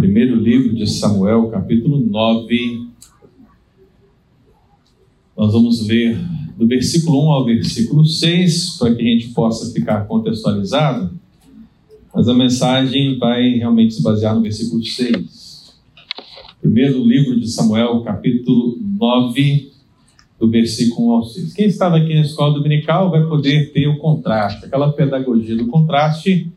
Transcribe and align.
Primeiro 0.00 0.34
livro 0.34 0.74
de 0.74 0.86
Samuel, 0.86 1.48
capítulo 1.50 2.00
9. 2.00 2.86
Nós 5.36 5.52
vamos 5.52 5.86
ler 5.86 6.18
do 6.56 6.66
versículo 6.66 7.26
1 7.26 7.30
ao 7.30 7.44
versículo 7.44 8.06
6, 8.06 8.78
para 8.78 8.94
que 8.94 9.02
a 9.02 9.04
gente 9.04 9.28
possa 9.34 9.70
ficar 9.74 10.06
contextualizado. 10.06 11.10
Mas 12.14 12.26
a 12.28 12.32
mensagem 12.32 13.18
vai 13.18 13.56
realmente 13.56 13.92
se 13.92 14.02
basear 14.02 14.34
no 14.34 14.40
versículo 14.40 14.82
6. 14.82 15.78
Primeiro 16.62 17.04
livro 17.04 17.38
de 17.38 17.46
Samuel, 17.46 18.00
capítulo 18.00 18.78
9, 18.98 19.70
do 20.38 20.48
versículo 20.48 21.08
1 21.08 21.12
ao 21.12 21.24
6. 21.24 21.52
Quem 21.52 21.66
estava 21.66 21.98
aqui 21.98 22.14
na 22.14 22.22
escola 22.22 22.54
dominical 22.54 23.10
vai 23.10 23.26
poder 23.26 23.70
ter 23.74 23.86
o 23.86 23.98
contraste, 23.98 24.64
aquela 24.64 24.90
pedagogia 24.94 25.56
do 25.56 25.66
contraste 25.66 26.50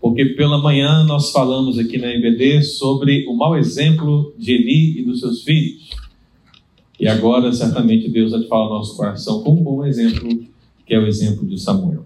porque 0.00 0.24
pela 0.24 0.58
manhã 0.58 1.04
nós 1.04 1.30
falamos 1.30 1.78
aqui 1.78 1.98
na 1.98 2.12
MBD 2.14 2.62
sobre 2.62 3.26
o 3.26 3.34
mau 3.34 3.56
exemplo 3.56 4.34
de 4.38 4.52
Eli 4.52 5.00
e 5.00 5.02
dos 5.02 5.20
seus 5.20 5.42
filhos. 5.42 5.90
E 6.98 7.06
agora, 7.06 7.52
certamente, 7.52 8.08
Deus 8.08 8.32
vai 8.32 8.42
falar 8.44 8.64
no 8.64 8.74
nosso 8.76 8.96
coração 8.96 9.42
com 9.42 9.52
um 9.52 9.62
bom 9.62 9.84
exemplo, 9.84 10.42
que 10.86 10.94
é 10.94 10.98
o 10.98 11.06
exemplo 11.06 11.46
de 11.46 11.58
Samuel. 11.58 12.04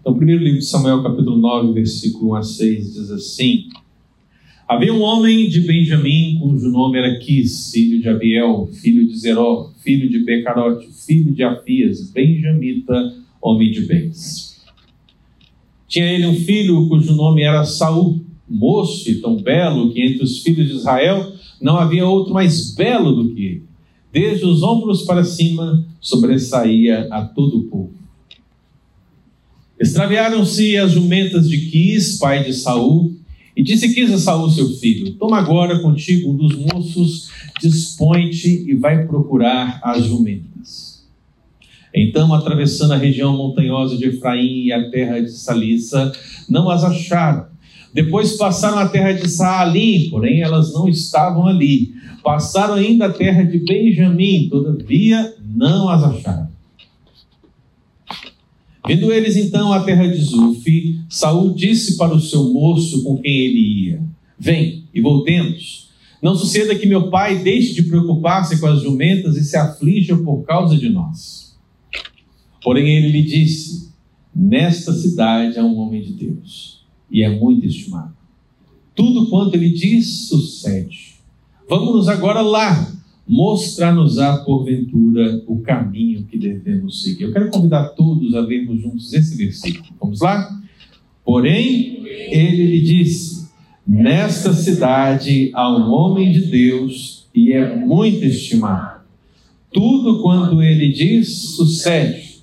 Então, 0.00 0.12
o 0.12 0.16
primeiro 0.16 0.42
livro 0.42 0.58
de 0.58 0.66
Samuel, 0.66 1.02
capítulo 1.02 1.36
9, 1.36 1.72
versículo 1.72 2.32
1 2.32 2.34
a 2.34 2.42
6, 2.42 2.94
diz 2.94 3.10
assim: 3.10 3.68
Havia 4.68 4.92
um 4.92 5.00
homem 5.00 5.48
de 5.48 5.60
Benjamim, 5.60 6.38
cujo 6.40 6.70
nome 6.70 6.98
era 6.98 7.18
Quis, 7.18 7.70
filho 7.70 8.00
de 8.00 8.08
Abiel, 8.08 8.68
filho 8.72 9.06
de 9.06 9.16
Zeró, 9.16 9.70
filho 9.82 10.08
de 10.08 10.18
Becarote, 10.20 10.88
filho 10.92 11.32
de 11.32 11.42
Afias, 11.42 12.10
benjamita, 12.10 13.14
homem 13.40 13.70
de 13.70 13.82
bens. 13.82 14.43
Tinha 15.94 16.06
ele 16.06 16.26
um 16.26 16.34
filho 16.34 16.88
cujo 16.88 17.14
nome 17.14 17.44
era 17.44 17.64
Saul, 17.64 18.20
moço 18.48 19.08
e 19.08 19.20
tão 19.20 19.40
belo 19.40 19.92
que 19.92 20.02
entre 20.02 20.24
os 20.24 20.40
filhos 20.40 20.66
de 20.66 20.74
Israel 20.74 21.32
não 21.60 21.76
havia 21.76 22.04
outro 22.04 22.34
mais 22.34 22.74
belo 22.74 23.12
do 23.14 23.32
que 23.32 23.44
ele. 23.44 23.62
Desde 24.12 24.44
os 24.44 24.64
ombros 24.64 25.02
para 25.02 25.22
cima 25.22 25.86
sobressaía 26.00 27.06
a 27.12 27.22
todo 27.22 27.58
o 27.58 27.62
povo. 27.68 27.92
Extraviaram-se 29.78 30.76
as 30.76 30.90
jumentas 30.90 31.48
de 31.48 31.58
Quis, 31.70 32.18
pai 32.18 32.42
de 32.42 32.52
Saul, 32.54 33.14
e 33.56 33.62
disse 33.62 33.94
Quis 33.94 34.12
a 34.12 34.18
Saul, 34.18 34.50
seu 34.50 34.68
filho: 34.70 35.12
Toma 35.12 35.38
agora 35.38 35.78
contigo 35.78 36.32
um 36.32 36.36
dos 36.36 36.56
moços, 36.56 37.30
dispõe-te 37.60 38.68
e 38.68 38.74
vai 38.74 39.06
procurar 39.06 39.78
as 39.84 40.06
jumentas. 40.06 40.83
Então, 41.94 42.34
atravessando 42.34 42.92
a 42.92 42.96
região 42.96 43.36
montanhosa 43.36 43.96
de 43.96 44.06
Efraim 44.06 44.64
e 44.64 44.72
a 44.72 44.90
terra 44.90 45.20
de 45.20 45.30
Salissa, 45.30 46.12
não 46.48 46.68
as 46.68 46.82
acharam. 46.82 47.46
Depois 47.94 48.36
passaram 48.36 48.78
a 48.78 48.88
terra 48.88 49.12
de 49.12 49.28
Saalim, 49.28 50.08
porém 50.10 50.40
elas 50.40 50.72
não 50.72 50.88
estavam 50.88 51.46
ali. 51.46 51.92
Passaram 52.24 52.74
ainda 52.74 53.06
a 53.06 53.12
terra 53.12 53.44
de 53.44 53.58
Benjamim, 53.58 54.48
todavia 54.50 55.32
não 55.54 55.88
as 55.88 56.02
acharam. 56.02 56.48
Vendo 58.86 59.12
eles 59.12 59.36
então 59.36 59.72
a 59.72 59.80
terra 59.80 60.08
de 60.08 60.20
Zuf, 60.20 61.00
Saul 61.08 61.54
disse 61.54 61.96
para 61.96 62.12
o 62.12 62.20
seu 62.20 62.52
moço 62.52 63.04
com 63.04 63.16
quem 63.18 63.32
ele 63.32 63.86
ia: 63.86 64.02
Vem 64.36 64.84
e 64.92 65.00
voltemos. 65.00 65.88
Não 66.20 66.34
suceda 66.34 66.74
que 66.74 66.86
meu 66.86 67.10
pai 67.10 67.38
deixe 67.38 67.74
de 67.74 67.84
preocupar-se 67.84 68.58
com 68.58 68.66
as 68.66 68.82
jumentas 68.82 69.36
e 69.36 69.44
se 69.44 69.56
aflija 69.56 70.16
por 70.16 70.42
causa 70.42 70.76
de 70.76 70.88
nós. 70.88 71.43
Porém, 72.64 72.88
ele 72.96 73.08
lhe 73.08 73.22
disse: 73.22 73.92
Nesta 74.34 74.94
cidade 74.94 75.58
há 75.58 75.64
um 75.64 75.76
homem 75.76 76.02
de 76.02 76.14
Deus, 76.14 76.82
e 77.10 77.22
é 77.22 77.28
muito 77.28 77.66
estimado. 77.66 78.16
Tudo 78.94 79.28
quanto 79.28 79.54
ele 79.54 79.68
diz 79.68 80.28
sucede. 80.28 81.14
Vamos 81.68 82.08
agora 82.08 82.40
lá, 82.40 82.90
mostrar-nos-á 83.28 84.38
porventura 84.38 85.42
o 85.46 85.60
caminho 85.60 86.24
que 86.24 86.38
devemos 86.38 87.02
seguir. 87.02 87.24
Eu 87.24 87.32
quero 87.32 87.50
convidar 87.50 87.90
todos 87.90 88.34
a 88.34 88.40
vermos 88.42 88.80
juntos 88.80 89.12
esse 89.12 89.36
versículo. 89.36 89.94
Vamos 90.00 90.20
lá? 90.20 90.48
Porém, 91.22 92.02
ele 92.06 92.66
lhe 92.66 92.80
disse: 92.80 93.48
Nesta 93.86 94.54
cidade 94.54 95.50
há 95.52 95.70
um 95.70 95.90
homem 95.92 96.32
de 96.32 96.46
Deus 96.46 97.28
e 97.34 97.52
é 97.52 97.76
muito 97.76 98.24
estimado. 98.24 99.02
Tudo 99.70 100.22
quanto 100.22 100.62
ele 100.62 100.92
diz 100.92 101.28
sucede. 101.56 102.33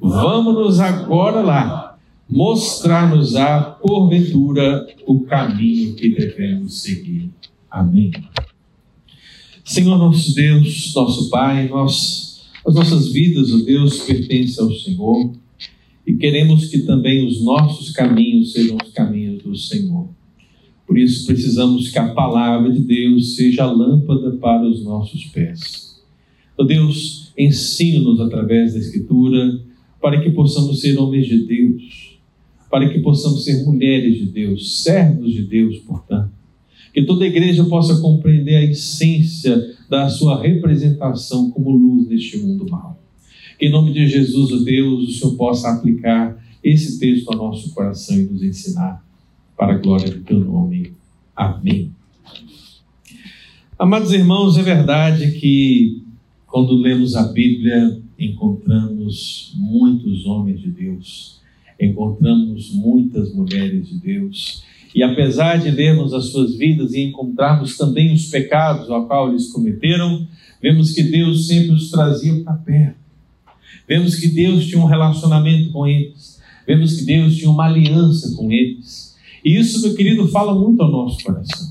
Vamos-nos 0.00 0.80
agora 0.80 1.42
lá, 1.42 1.98
mostrar-nos-á, 2.28 3.60
porventura, 3.82 4.86
o 5.06 5.20
caminho 5.20 5.94
que 5.94 6.08
devemos 6.08 6.80
seguir. 6.80 7.30
Amém. 7.70 8.10
Senhor 9.62 9.98
nosso 9.98 10.34
Deus, 10.34 10.94
nosso 10.94 11.28
Pai, 11.28 11.68
nós, 11.68 12.48
as 12.66 12.74
nossas 12.74 13.12
vidas, 13.12 13.52
ó 13.52 13.58
Deus, 13.58 13.98
pertencem 13.98 14.64
ao 14.64 14.72
Senhor 14.72 15.32
e 16.06 16.14
queremos 16.14 16.66
que 16.66 16.78
também 16.78 17.26
os 17.26 17.44
nossos 17.44 17.90
caminhos 17.90 18.52
sejam 18.52 18.78
os 18.82 18.90
caminhos 18.92 19.42
do 19.42 19.54
Senhor. 19.54 20.08
Por 20.86 20.98
isso 20.98 21.26
precisamos 21.26 21.90
que 21.90 21.98
a 21.98 22.14
palavra 22.14 22.72
de 22.72 22.80
Deus 22.80 23.36
seja 23.36 23.64
a 23.64 23.70
lâmpada 23.70 24.32
para 24.38 24.66
os 24.66 24.82
nossos 24.82 25.26
pés. 25.26 26.02
Ó 26.58 26.64
Deus, 26.64 27.32
ensina-nos 27.38 28.18
através 28.18 28.72
da 28.72 28.80
Escritura 28.80 29.60
para 30.00 30.20
que 30.20 30.30
possamos 30.30 30.80
ser 30.80 30.98
homens 30.98 31.26
de 31.26 31.44
Deus, 31.44 32.18
para 32.70 32.88
que 32.88 33.00
possamos 33.00 33.44
ser 33.44 33.64
mulheres 33.64 34.18
de 34.18 34.26
Deus, 34.26 34.82
servos 34.82 35.32
de 35.32 35.42
Deus, 35.42 35.78
portanto. 35.78 36.30
Que 36.92 37.04
toda 37.04 37.26
igreja 37.26 37.64
possa 37.64 38.00
compreender 38.00 38.56
a 38.56 38.64
essência 38.64 39.76
da 39.88 40.08
sua 40.08 40.40
representação 40.40 41.50
como 41.50 41.70
luz 41.70 42.08
neste 42.08 42.38
mundo 42.38 42.68
mal. 42.68 43.00
Que 43.58 43.66
em 43.66 43.70
nome 43.70 43.92
de 43.92 44.06
Jesus, 44.06 44.50
o 44.50 44.64
Deus, 44.64 45.08
o 45.08 45.12
Senhor 45.12 45.36
possa 45.36 45.70
aplicar 45.70 46.42
esse 46.64 46.98
texto 46.98 47.28
ao 47.28 47.36
nosso 47.36 47.72
coração 47.74 48.18
e 48.18 48.22
nos 48.22 48.42
ensinar 48.42 49.04
para 49.56 49.74
a 49.74 49.78
glória 49.78 50.10
do 50.10 50.20
teu 50.20 50.40
nome. 50.40 50.92
Amém. 51.36 51.92
Amados 53.78 54.12
irmãos, 54.12 54.58
é 54.58 54.62
verdade 54.62 55.32
que 55.38 56.02
quando 56.46 56.74
lemos 56.74 57.14
a 57.14 57.24
Bíblia, 57.32 57.99
encontramos 58.20 59.52
muitos 59.56 60.26
homens 60.26 60.60
de 60.60 60.70
Deus, 60.70 61.40
encontramos 61.80 62.70
muitas 62.72 63.34
mulheres 63.34 63.88
de 63.88 63.94
Deus, 63.94 64.62
e 64.94 65.02
apesar 65.02 65.58
de 65.58 65.70
lermos 65.70 66.12
as 66.12 66.26
suas 66.26 66.56
vidas 66.56 66.92
e 66.92 67.00
encontrarmos 67.00 67.76
também 67.76 68.12
os 68.12 68.26
pecados 68.26 68.90
ao 68.90 69.06
qual 69.06 69.30
eles 69.30 69.50
cometeram, 69.50 70.26
vemos 70.60 70.92
que 70.92 71.02
Deus 71.02 71.46
sempre 71.46 71.72
os 71.72 71.90
trazia 71.90 72.42
para 72.42 72.54
perto. 72.54 73.00
Vemos 73.88 74.16
que 74.16 74.28
Deus 74.28 74.66
tinha 74.66 74.80
um 74.80 74.86
relacionamento 74.86 75.72
com 75.72 75.86
eles. 75.86 76.40
Vemos 76.66 76.96
que 76.96 77.04
Deus 77.04 77.36
tinha 77.36 77.50
uma 77.50 77.66
aliança 77.66 78.36
com 78.36 78.50
eles. 78.52 79.16
E 79.44 79.56
isso, 79.56 79.80
meu 79.82 79.94
querido, 79.94 80.28
fala 80.28 80.54
muito 80.54 80.82
ao 80.82 80.90
nosso 80.90 81.24
coração. 81.24 81.70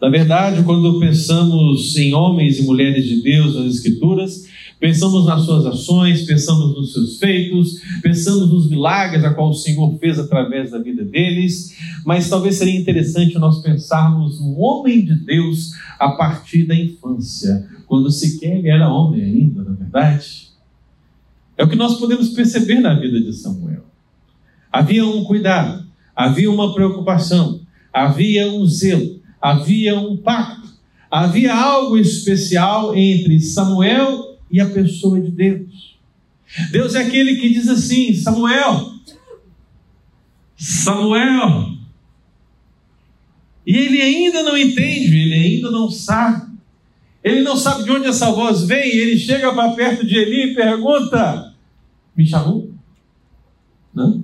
Na 0.00 0.08
verdade, 0.08 0.62
quando 0.64 1.00
pensamos 1.00 1.96
em 1.96 2.12
homens 2.12 2.58
e 2.58 2.62
mulheres 2.62 3.06
de 3.06 3.22
Deus 3.22 3.54
nas 3.54 3.76
Escrituras, 3.76 4.46
Pensamos 4.84 5.24
nas 5.24 5.46
suas 5.46 5.64
ações, 5.64 6.26
pensamos 6.26 6.76
nos 6.76 6.92
seus 6.92 7.18
feitos, 7.18 7.80
pensamos 8.02 8.50
nos 8.52 8.68
milagres 8.68 9.24
a 9.24 9.32
qual 9.32 9.48
o 9.48 9.54
Senhor 9.54 9.98
fez 9.98 10.18
através 10.18 10.72
da 10.72 10.78
vida 10.78 11.02
deles, 11.02 11.74
mas 12.04 12.28
talvez 12.28 12.56
seria 12.56 12.78
interessante 12.78 13.38
nós 13.38 13.62
pensarmos 13.62 14.38
no 14.38 14.58
homem 14.58 15.02
de 15.02 15.14
Deus 15.14 15.72
a 15.98 16.10
partir 16.10 16.66
da 16.66 16.74
infância, 16.74 17.66
quando 17.86 18.10
sequer 18.10 18.58
ele 18.58 18.68
era 18.68 18.92
homem 18.92 19.24
ainda, 19.24 19.64
na 19.64 19.70
é 19.70 19.74
verdade. 19.74 20.48
É 21.56 21.64
o 21.64 21.68
que 21.70 21.76
nós 21.76 21.98
podemos 21.98 22.28
perceber 22.28 22.80
na 22.80 22.92
vida 22.92 23.18
de 23.18 23.32
Samuel. 23.32 23.86
Havia 24.70 25.06
um 25.06 25.24
cuidado, 25.24 25.86
havia 26.14 26.50
uma 26.50 26.74
preocupação, 26.74 27.62
havia 27.90 28.52
um 28.52 28.66
zelo, 28.66 29.18
havia 29.40 29.98
um 29.98 30.14
pacto, 30.18 30.68
havia 31.10 31.56
algo 31.56 31.96
especial 31.96 32.94
entre 32.94 33.40
Samuel 33.40 34.33
e 34.54 34.60
a 34.60 34.70
pessoa 34.70 35.20
de 35.20 35.32
Deus. 35.32 35.98
Deus 36.70 36.94
é 36.94 37.02
aquele 37.02 37.34
que 37.34 37.48
diz 37.48 37.68
assim: 37.68 38.14
Samuel, 38.14 38.92
Samuel. 40.56 41.74
E 43.66 43.76
ele 43.76 44.00
ainda 44.00 44.44
não 44.44 44.56
entende, 44.56 45.16
ele 45.16 45.34
ainda 45.34 45.72
não 45.72 45.90
sabe. 45.90 46.54
Ele 47.24 47.40
não 47.40 47.56
sabe 47.56 47.82
de 47.82 47.90
onde 47.90 48.06
essa 48.06 48.30
voz 48.30 48.62
vem. 48.62 48.94
Ele 48.94 49.18
chega 49.18 49.52
para 49.52 49.72
perto 49.72 50.06
de 50.06 50.16
Eli 50.16 50.52
e 50.52 50.54
pergunta: 50.54 51.52
Me 52.16 52.24
chamou? 52.24 52.70
Não? 53.92 54.22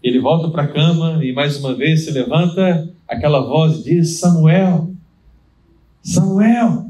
Ele 0.00 0.20
volta 0.20 0.48
para 0.48 0.62
a 0.62 0.68
cama 0.68 1.24
e 1.24 1.32
mais 1.32 1.56
uma 1.56 1.74
vez 1.74 2.04
se 2.04 2.12
levanta. 2.12 2.94
Aquela 3.08 3.40
voz 3.40 3.82
diz: 3.82 4.20
Samuel, 4.20 4.94
Samuel 6.02 6.89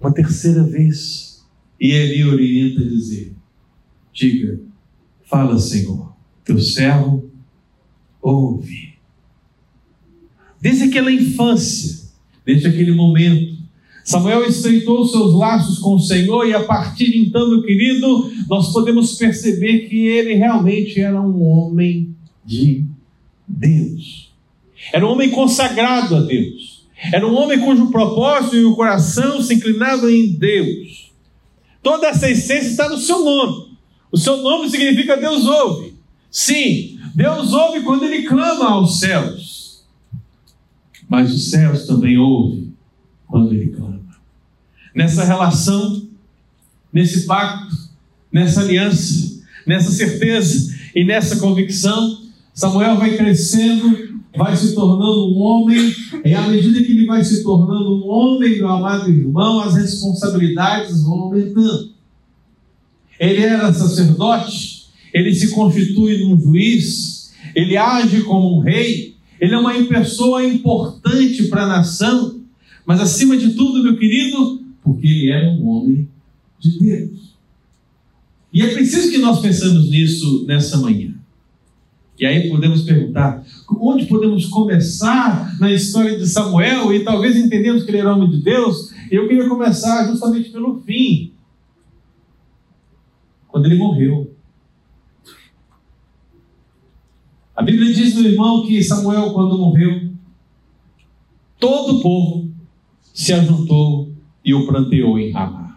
uma 0.00 0.12
terceira 0.12 0.62
vez. 0.62 1.44
E 1.80 1.90
ele 1.90 2.24
orienta 2.24 2.80
a 2.80 2.88
dizer: 2.88 3.34
Diga, 4.12 4.60
fala, 5.24 5.58
Senhor, 5.58 6.12
teu 6.44 6.60
servo 6.60 7.30
ouve. 8.20 8.94
Desde 10.60 10.84
aquela 10.84 11.12
infância, 11.12 12.08
desde 12.44 12.66
aquele 12.66 12.92
momento, 12.92 13.58
Samuel 14.08 14.48
estreitou 14.48 15.06
seus 15.06 15.34
laços 15.34 15.78
com 15.78 15.94
o 15.94 16.00
Senhor 16.00 16.46
e 16.46 16.54
a 16.54 16.64
partir 16.64 17.12
de 17.12 17.18
então, 17.18 17.48
meu 17.48 17.62
querido, 17.62 18.32
nós 18.48 18.72
podemos 18.72 19.16
perceber 19.16 19.88
que 19.88 20.06
ele 20.06 20.34
realmente 20.34 20.98
era 20.98 21.20
um 21.20 21.42
homem 21.42 22.16
de 22.44 22.86
Deus. 23.46 24.32
Era 24.92 25.06
um 25.06 25.10
homem 25.10 25.30
consagrado 25.30 26.16
a 26.16 26.20
Deus. 26.20 26.67
Era 27.12 27.26
um 27.26 27.34
homem 27.34 27.60
cujo 27.60 27.90
propósito 27.90 28.56
e 28.56 28.64
o 28.64 28.74
coração 28.74 29.40
se 29.40 29.54
inclinavam 29.54 30.10
em 30.10 30.32
Deus. 30.32 31.12
Toda 31.82 32.08
essa 32.08 32.28
essência 32.28 32.68
está 32.68 32.88
no 32.88 32.98
seu 32.98 33.24
nome. 33.24 33.78
O 34.10 34.16
seu 34.16 34.38
nome 34.38 34.68
significa 34.68 35.16
Deus 35.16 35.46
ouve. 35.46 35.94
Sim, 36.30 36.98
Deus 37.14 37.52
ouve 37.52 37.82
quando 37.82 38.04
ele 38.04 38.24
clama 38.24 38.70
aos 38.70 38.98
céus. 38.98 39.84
Mas 41.08 41.32
os 41.32 41.50
céus 41.50 41.86
também 41.86 42.18
ouvem 42.18 42.74
quando 43.26 43.54
ele 43.54 43.68
clama. 43.68 44.00
Nessa 44.94 45.24
relação, 45.24 46.06
nesse 46.92 47.26
pacto, 47.26 47.74
nessa 48.32 48.60
aliança, 48.60 49.40
nessa 49.66 49.90
certeza 49.92 50.74
e 50.94 51.04
nessa 51.04 51.36
convicção, 51.36 52.22
Samuel 52.52 52.96
vai 52.96 53.16
crescendo 53.16 54.07
vai 54.38 54.56
se 54.56 54.72
tornando 54.72 55.32
um 55.32 55.38
homem, 55.38 55.92
e 56.24 56.32
à 56.32 56.46
medida 56.46 56.80
que 56.82 56.92
ele 56.92 57.06
vai 57.06 57.24
se 57.24 57.42
tornando 57.42 57.96
um 57.96 58.08
homem, 58.08 58.56
meu 58.56 58.68
amado 58.68 59.10
irmão, 59.10 59.60
as 59.60 59.74
responsabilidades 59.74 61.02
vão 61.02 61.22
aumentando. 61.22 61.90
Ele 63.18 63.42
era 63.42 63.72
sacerdote, 63.72 64.86
ele 65.12 65.34
se 65.34 65.50
constitui 65.50 66.24
num 66.24 66.40
juiz, 66.40 67.34
ele 67.52 67.76
age 67.76 68.22
como 68.22 68.56
um 68.56 68.60
rei, 68.60 69.16
ele 69.40 69.54
é 69.54 69.58
uma 69.58 69.74
pessoa 69.84 70.44
importante 70.44 71.48
para 71.48 71.64
a 71.64 71.66
nação, 71.66 72.40
mas 72.86 73.00
acima 73.00 73.36
de 73.36 73.54
tudo, 73.54 73.82
meu 73.82 73.98
querido, 73.98 74.62
porque 74.84 75.06
ele 75.06 75.30
era 75.30 75.50
um 75.50 75.66
homem 75.68 76.08
de 76.60 76.78
Deus. 76.78 77.36
E 78.52 78.62
é 78.62 78.68
preciso 78.72 79.10
que 79.10 79.18
nós 79.18 79.40
pensemos 79.40 79.90
nisso 79.90 80.44
nessa 80.46 80.78
manhã. 80.78 81.07
E 82.18 82.26
aí 82.26 82.48
podemos 82.48 82.82
perguntar: 82.82 83.44
onde 83.80 84.06
podemos 84.06 84.46
começar 84.46 85.56
na 85.60 85.72
história 85.72 86.18
de 86.18 86.26
Samuel 86.26 86.92
e 86.92 87.04
talvez 87.04 87.36
entendemos 87.36 87.84
que 87.84 87.90
ele 87.90 87.98
era 87.98 88.14
homem 88.14 88.28
de 88.28 88.42
Deus? 88.42 88.92
Eu 89.10 89.28
queria 89.28 89.48
começar 89.48 90.06
justamente 90.06 90.50
pelo 90.50 90.80
fim, 90.80 91.32
quando 93.46 93.66
ele 93.66 93.78
morreu. 93.78 94.34
A 97.56 97.62
Bíblia 97.62 97.92
diz, 97.92 98.14
meu 98.14 98.30
irmão, 98.30 98.64
que 98.64 98.82
Samuel, 98.82 99.32
quando 99.32 99.58
morreu, 99.58 100.12
todo 101.58 101.96
o 101.96 102.00
povo 102.00 102.48
se 103.12 103.32
ajuntou 103.32 104.12
e 104.44 104.54
o 104.54 104.64
planteou 104.66 105.18
em 105.18 105.32
Ramá. 105.32 105.67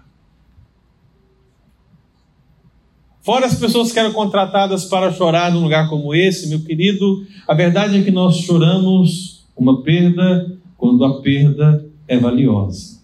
Fora 3.21 3.45
as 3.45 3.56
pessoas 3.56 3.91
que 3.91 4.00
eram 4.00 4.12
contratadas 4.13 4.85
para 4.85 5.12
chorar 5.13 5.51
num 5.51 5.62
lugar 5.62 5.88
como 5.89 6.13
esse, 6.13 6.50
meu 6.50 6.59
querido, 6.62 7.25
a 7.47 7.53
verdade 7.53 8.00
é 8.00 8.03
que 8.03 8.12
nós 8.12 8.38
choramos 8.38 9.45
uma 9.56 9.83
perda 9.83 10.57
quando 10.75 11.06
a 11.06 11.21
perda 11.21 11.85
é 12.07 12.18
valiosa. 12.18 13.00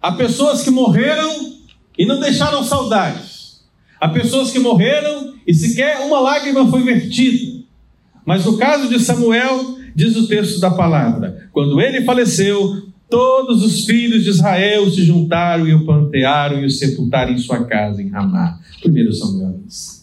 Há 0.00 0.12
pessoas 0.12 0.62
que 0.62 0.70
morreram 0.70 1.52
e 1.98 2.06
não 2.06 2.18
deixaram 2.18 2.64
saudades. 2.64 3.62
Há 4.00 4.08
pessoas 4.08 4.50
que 4.50 4.58
morreram 4.58 5.34
e 5.46 5.52
sequer 5.52 6.00
uma 6.00 6.18
lágrima 6.18 6.66
foi 6.68 6.82
vertida. 6.82 7.62
Mas 8.24 8.46
no 8.46 8.56
caso 8.56 8.88
de 8.88 8.98
Samuel, 8.98 9.76
diz 9.94 10.16
o 10.16 10.26
texto 10.26 10.58
da 10.58 10.70
palavra: 10.70 11.50
quando 11.52 11.78
ele 11.78 12.02
faleceu, 12.04 12.89
Todos 13.10 13.64
os 13.64 13.84
filhos 13.84 14.22
de 14.22 14.30
Israel 14.30 14.88
se 14.90 15.02
juntaram 15.02 15.66
e 15.66 15.74
o 15.74 15.84
pantearam 15.84 16.60
e 16.60 16.66
o 16.66 16.70
sepultaram 16.70 17.32
em 17.32 17.38
sua 17.38 17.64
casa, 17.64 18.00
em 18.00 18.08
Ramá. 18.08 18.60
1 18.86 19.12
Samuel 19.12 19.60
5. 19.68 20.00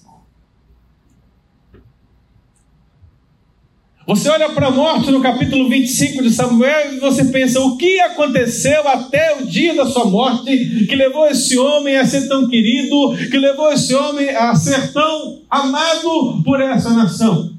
Você 4.07 4.29
olha 4.29 4.49
para 4.51 4.67
a 4.67 4.71
morte 4.71 5.11
no 5.11 5.21
capítulo 5.21 5.67
25 5.67 6.23
de 6.23 6.29
Samuel 6.31 6.93
e 6.93 6.99
você 6.99 7.25
pensa: 7.25 7.59
o 7.59 7.75
que 7.75 7.99
aconteceu 7.99 8.87
até 8.87 9.35
o 9.35 9.45
dia 9.45 9.75
da 9.75 9.85
sua 9.85 10.05
morte 10.05 10.85
que 10.87 10.95
levou 10.95 11.27
esse 11.27 11.57
homem 11.57 11.97
a 11.97 12.05
ser 12.05 12.27
tão 12.29 12.47
querido, 12.47 13.17
que 13.29 13.37
levou 13.37 13.69
esse 13.69 13.93
homem 13.93 14.29
a 14.29 14.55
ser 14.55 14.93
tão 14.93 15.41
amado 15.49 16.41
por 16.43 16.61
essa 16.61 16.93
nação? 16.93 17.56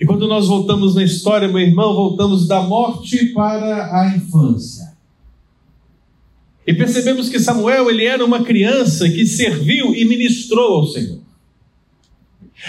E 0.00 0.06
quando 0.06 0.28
nós 0.28 0.46
voltamos 0.46 0.94
na 0.94 1.02
história, 1.02 1.48
meu 1.48 1.58
irmão, 1.58 1.94
voltamos 1.94 2.46
da 2.46 2.62
morte 2.62 3.26
para 3.32 4.00
a 4.00 4.16
infância. 4.16 4.96
E 6.66 6.74
percebemos 6.74 7.28
que 7.28 7.40
Samuel 7.40 7.90
ele 7.90 8.04
era 8.04 8.24
uma 8.24 8.44
criança 8.44 9.08
que 9.08 9.26
serviu 9.26 9.94
e 9.94 10.04
ministrou 10.04 10.76
ao 10.76 10.86
Senhor. 10.86 11.27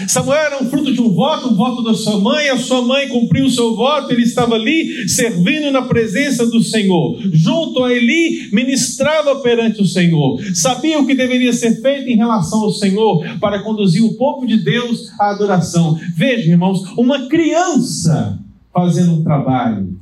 Samuel 0.08 0.40
era 0.40 0.64
um 0.64 0.70
fruto 0.70 0.94
de 0.94 1.02
um 1.02 1.12
voto, 1.12 1.50
um 1.50 1.56
voto 1.56 1.84
da 1.84 1.96
sua 1.96 2.20
mãe, 2.20 2.48
a 2.50 2.58
sua 2.58 2.82
mãe 2.82 3.08
cumpriu 3.08 3.46
o 3.46 3.50
seu 3.50 3.76
voto, 3.76 4.12
ele 4.12 4.22
estava 4.22 4.54
ali 4.54 5.10
servindo 5.10 5.72
na 5.72 5.82
presença 5.82 6.46
do 6.46 6.62
Senhor. 6.62 7.20
Junto 7.34 7.84
a 7.84 7.92
Eli, 7.92 8.50
ministrava 8.54 9.40
perante 9.42 9.82
o 9.82 9.86
Senhor, 9.86 10.40
sabia 10.54 11.00
o 11.00 11.08
que 11.08 11.16
deveria 11.16 11.52
ser 11.52 11.82
feito 11.82 12.08
em 12.08 12.16
relação 12.16 12.62
ao 12.62 12.72
Senhor 12.72 13.26
para 13.40 13.64
conduzir 13.64 14.04
o 14.04 14.14
povo 14.14 14.46
de 14.46 14.58
Deus 14.58 15.12
à 15.20 15.32
adoração. 15.32 16.00
Veja, 16.16 16.52
irmãos, 16.52 16.84
uma 16.96 17.28
criança 17.28 18.40
fazendo 18.72 19.14
um 19.14 19.24
trabalho 19.24 20.00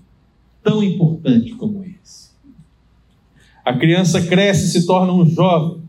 tão 0.62 0.84
importante 0.84 1.54
como 1.54 1.84
esse. 1.84 2.28
A 3.64 3.74
criança 3.74 4.22
cresce 4.22 4.66
e 4.66 4.68
se 4.68 4.86
torna 4.86 5.14
um 5.14 5.26
jovem 5.26 5.87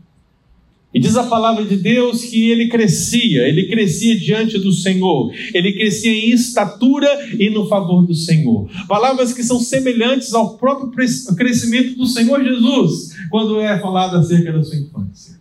e 0.93 0.99
diz 0.99 1.15
a 1.15 1.23
palavra 1.23 1.63
de 1.65 1.75
Deus 1.75 2.23
que 2.23 2.49
ele 2.49 2.67
crescia, 2.67 3.47
ele 3.47 3.67
crescia 3.67 4.17
diante 4.17 4.57
do 4.57 4.71
Senhor, 4.71 5.31
ele 5.53 5.73
crescia 5.73 6.11
em 6.11 6.31
estatura 6.31 7.07
e 7.37 7.49
no 7.49 7.67
favor 7.67 8.05
do 8.05 8.15
Senhor. 8.15 8.67
Palavras 8.87 9.31
que 9.31 9.43
são 9.43 9.59
semelhantes 9.59 10.33
ao 10.33 10.57
próprio 10.57 10.91
crescimento 11.35 11.95
do 11.95 12.07
Senhor 12.07 12.43
Jesus, 12.43 13.15
quando 13.29 13.59
é 13.59 13.79
falado 13.79 14.17
acerca 14.17 14.51
da 14.51 14.63
sua 14.63 14.77
infância. 14.77 15.38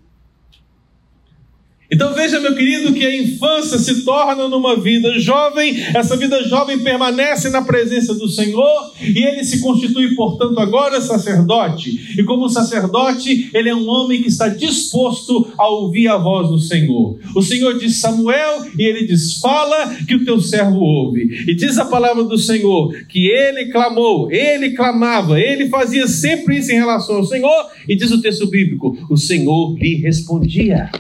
Então 1.91 2.13
veja, 2.13 2.39
meu 2.39 2.55
querido, 2.55 2.93
que 2.93 3.05
a 3.05 3.17
infância 3.17 3.79
se 3.79 4.05
torna 4.05 4.47
numa 4.47 4.79
vida 4.79 5.19
jovem, 5.19 5.75
essa 5.95 6.19
vida 6.19 6.45
jovem 6.45 6.79
permanece 6.81 7.49
na 7.49 7.63
presença 7.63 8.15
do 8.15 8.29
Senhor 8.29 8.93
e 9.01 9.25
ele 9.25 9.43
se 9.43 9.61
constitui, 9.61 10.15
portanto, 10.15 10.61
agora 10.61 11.01
sacerdote. 11.01 12.15
E 12.19 12.23
como 12.25 12.49
sacerdote, 12.51 13.49
ele 13.55 13.71
é 13.71 13.75
um 13.75 13.89
homem 13.89 14.21
que 14.21 14.29
está 14.29 14.49
disposto 14.49 15.51
a 15.57 15.67
ouvir 15.67 16.09
a 16.09 16.19
voz 16.19 16.49
do 16.49 16.59
Senhor. 16.59 17.19
O 17.35 17.43
Senhor 17.43 17.79
diz 17.79 17.97
Samuel 17.97 18.67
e 18.79 18.83
ele 18.83 19.07
diz: 19.07 19.41
Fala 19.41 19.95
que 20.07 20.15
o 20.15 20.25
teu 20.27 20.43
servo 20.43 20.81
ouve. 20.81 21.45
E 21.49 21.55
diz 21.55 21.79
a 21.79 21.87
palavra 21.87 22.23
do 22.23 22.37
Senhor 22.37 22.93
que 23.09 23.29
ele 23.29 23.73
clamou, 23.73 24.31
ele 24.31 24.73
clamava, 24.73 25.41
ele 25.41 25.71
fazia 25.71 26.07
sempre 26.07 26.59
isso 26.59 26.71
em 26.71 26.77
relação 26.77 27.17
ao 27.17 27.25
Senhor. 27.25 27.67
E 27.89 27.97
diz 27.97 28.11
o 28.11 28.21
texto 28.21 28.47
bíblico: 28.47 28.95
o 29.09 29.17
Senhor 29.17 29.75
lhe 29.79 29.95
respondia. 29.95 30.91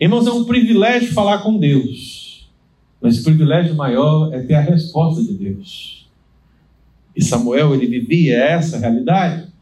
Irmãos, 0.00 0.26
é 0.26 0.32
um 0.32 0.44
privilégio 0.44 1.12
falar 1.12 1.38
com 1.38 1.56
Deus, 1.56 2.48
mas 3.00 3.18
o 3.18 3.24
privilégio 3.24 3.74
maior 3.74 4.32
é 4.32 4.40
ter 4.40 4.54
a 4.54 4.60
resposta 4.60 5.22
de 5.22 5.34
Deus. 5.34 6.08
E 7.14 7.22
Samuel, 7.22 7.74
ele 7.74 7.86
vivia 7.86 8.36
essa 8.36 8.78
realidade. 8.78 9.52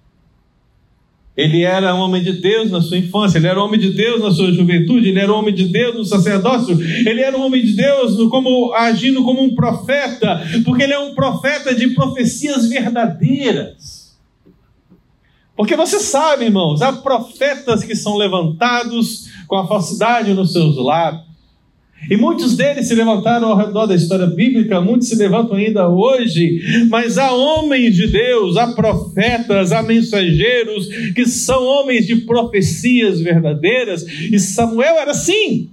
Ele 1.37 1.63
era 1.63 1.95
homem 1.95 2.23
de 2.23 2.33
Deus 2.33 2.71
na 2.71 2.81
sua 2.81 2.99
infância, 2.99 3.39
ele 3.39 3.47
era 3.47 3.63
homem 3.63 3.81
de 3.81 3.91
Deus 3.91 4.23
na 4.23 4.31
sua 4.31 4.53
juventude, 4.53 5.09
ele 5.09 5.19
era 5.19 5.33
homem 5.33 5.55
de 5.55 5.67
Deus 5.67 5.95
no 5.95 6.05
sacerdócio, 6.05 6.79
ele 6.81 7.23
era 7.23 7.37
um 7.37 7.43
homem 7.43 7.63
de 7.63 7.73
Deus 7.73 8.17
como 8.29 8.73
agindo 8.75 9.23
como 9.25 9.43
um 9.43 9.55
profeta, 9.55 10.43
porque 10.63 10.83
ele 10.83 10.93
é 10.93 10.99
um 10.99 11.15
profeta 11.15 11.75
de 11.75 11.89
profecias 11.89 12.69
verdadeiras. 12.69 14.19
Porque 15.57 15.77
você 15.77 16.01
sabe, 16.01 16.47
irmãos, 16.47 16.83
há 16.83 16.93
profetas 16.93 17.83
que 17.85 17.95
são 17.95 18.17
levantados 18.17 19.31
com 19.53 19.59
a 19.59 19.67
falsidade 19.67 20.33
nos 20.33 20.51
seus 20.51 20.79
lábios. 20.79 21.25
E 22.11 22.17
muitos 22.17 22.57
deles 22.57 22.89
se 22.89 22.95
levantaram 22.95 23.49
ao 23.49 23.57
redor 23.59 23.85
da 23.85 23.95
história 23.95 24.27
bíblica, 24.27 24.81
muitos 24.81 25.09
se 25.09 25.15
levantam 25.15 25.59
ainda 25.59 25.91
hoje, 25.91 26.87
mas 26.89 27.19
há 27.19 27.31
homens 27.31 27.95
de 27.95 28.07
Deus, 28.07 28.57
há 28.57 28.69
profetas, 28.69 29.71
há 29.71 29.83
mensageiros 29.83 30.87
que 31.15 31.27
são 31.27 31.63
homens 31.65 32.07
de 32.07 32.17
profecias 32.23 33.21
verdadeiras, 33.21 34.03
e 34.07 34.39
Samuel 34.39 34.95
era 34.97 35.11
assim. 35.11 35.69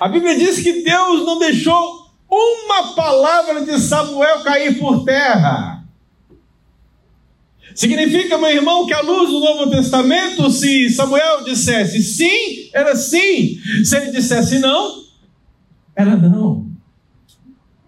A 0.00 0.08
Bíblia 0.08 0.36
diz 0.36 0.58
que 0.58 0.82
Deus 0.82 1.24
não 1.24 1.38
deixou 1.38 2.08
uma 2.28 2.92
palavra 2.96 3.64
de 3.64 3.78
Samuel 3.78 4.40
cair 4.40 4.76
por 4.80 5.04
terra. 5.04 5.77
Significa, 7.74 8.38
meu 8.38 8.50
irmão, 8.50 8.86
que 8.86 8.92
à 8.92 9.00
luz 9.00 9.30
do 9.30 9.40
Novo 9.40 9.70
Testamento, 9.70 10.50
se 10.50 10.90
Samuel 10.90 11.44
dissesse 11.44 12.02
sim, 12.02 12.70
era 12.72 12.96
sim. 12.96 13.58
Se 13.84 13.96
ele 13.96 14.12
dissesse 14.12 14.58
não, 14.58 15.04
era 15.94 16.16
não. 16.16 16.66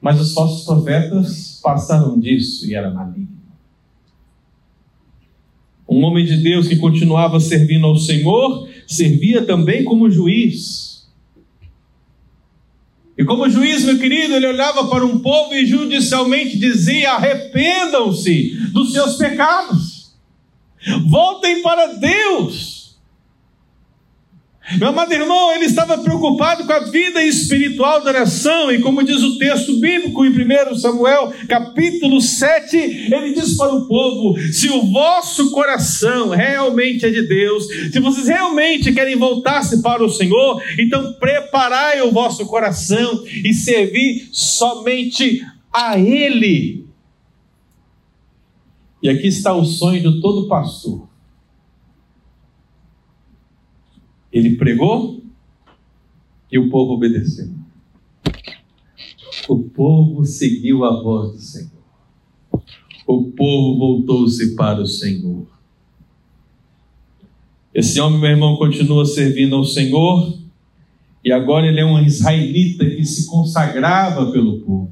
Mas 0.01 0.21
os 0.21 0.33
falsos 0.33 0.65
profetas 0.65 1.61
passaram 1.63 2.19
disso 2.19 2.67
e 2.67 2.75
era 2.75 2.91
maligno. 2.91 3.29
Um 5.89 6.05
homem 6.05 6.25
de 6.25 6.37
Deus 6.37 6.69
que 6.69 6.77
continuava 6.77 7.41
servindo 7.41 7.85
ao 7.85 7.97
Senhor, 7.97 8.69
servia 8.87 9.45
também 9.45 9.85
como 9.85 10.11
juiz. 10.11 10.89
E 13.19 13.25
como 13.25 13.50
juiz, 13.50 13.85
meu 13.85 13.99
querido, 13.99 14.35
ele 14.35 14.47
olhava 14.47 14.88
para 14.88 15.05
um 15.05 15.19
povo 15.19 15.55
e 15.55 15.67
judicialmente 15.67 16.59
dizia: 16.59 17.12
arrependam-se 17.12 18.57
dos 18.73 18.93
seus 18.93 19.17
pecados, 19.17 20.14
voltem 21.07 21.62
para 21.62 21.95
Deus. 21.95 22.80
Meu 24.79 24.89
amado 24.89 25.12
irmão, 25.12 25.53
ele 25.53 25.65
estava 25.65 25.99
preocupado 25.99 26.65
com 26.65 26.73
a 26.73 26.81
vida 26.81 27.23
espiritual 27.25 28.05
da 28.05 28.12
nação, 28.12 28.71
e 28.71 28.81
como 28.81 29.03
diz 29.03 29.21
o 29.21 29.37
texto 29.37 29.81
bíblico 29.81 30.25
em 30.25 30.31
1 30.31 30.77
Samuel, 30.77 31.33
capítulo 31.49 32.21
7, 32.21 32.77
ele 32.77 33.33
diz 33.33 33.57
para 33.57 33.75
o 33.75 33.89
povo: 33.89 34.39
se 34.53 34.69
o 34.71 34.83
vosso 34.93 35.50
coração 35.50 36.29
realmente 36.29 37.05
é 37.05 37.11
de 37.11 37.23
Deus, 37.23 37.67
se 37.91 37.99
vocês 37.99 38.29
realmente 38.29 38.93
querem 38.93 39.17
voltar-se 39.17 39.83
para 39.83 40.05
o 40.05 40.09
Senhor, 40.09 40.62
então 40.79 41.15
preparai 41.15 42.00
o 42.03 42.12
vosso 42.12 42.47
coração 42.47 43.25
e 43.27 43.53
servi 43.53 44.29
somente 44.31 45.45
a 45.73 45.99
Ele. 45.99 46.87
E 49.03 49.09
aqui 49.09 49.27
está 49.27 49.53
o 49.53 49.65
sonho 49.65 50.00
de 50.00 50.21
todo 50.21 50.47
pastor 50.47 51.10
Ele 54.33 54.57
pregou 54.57 55.23
e 56.51 56.59
o 56.59 56.69
povo 56.71 56.93
obedeceu. 56.95 57.49
O 59.49 59.59
povo 59.59 60.25
seguiu 60.25 60.85
a 60.85 61.03
voz 61.03 61.33
do 61.33 61.41
Senhor. 61.41 61.71
O 63.07 63.25
povo 63.33 63.79
voltou-se 63.79 64.55
para 64.55 64.81
o 64.81 64.87
Senhor. 64.87 65.47
Esse 67.75 68.01
homem, 68.01 68.21
meu 68.21 68.31
irmão, 68.31 68.57
continua 68.57 69.05
servindo 69.05 69.57
ao 69.57 69.65
Senhor 69.65 70.39
e 71.25 71.31
agora 71.31 71.67
ele 71.67 71.81
é 71.81 71.85
um 71.85 72.01
israelita 72.01 72.85
que 72.85 73.05
se 73.05 73.27
consagrava 73.27 74.31
pelo 74.33 74.61
povo. 74.61 74.89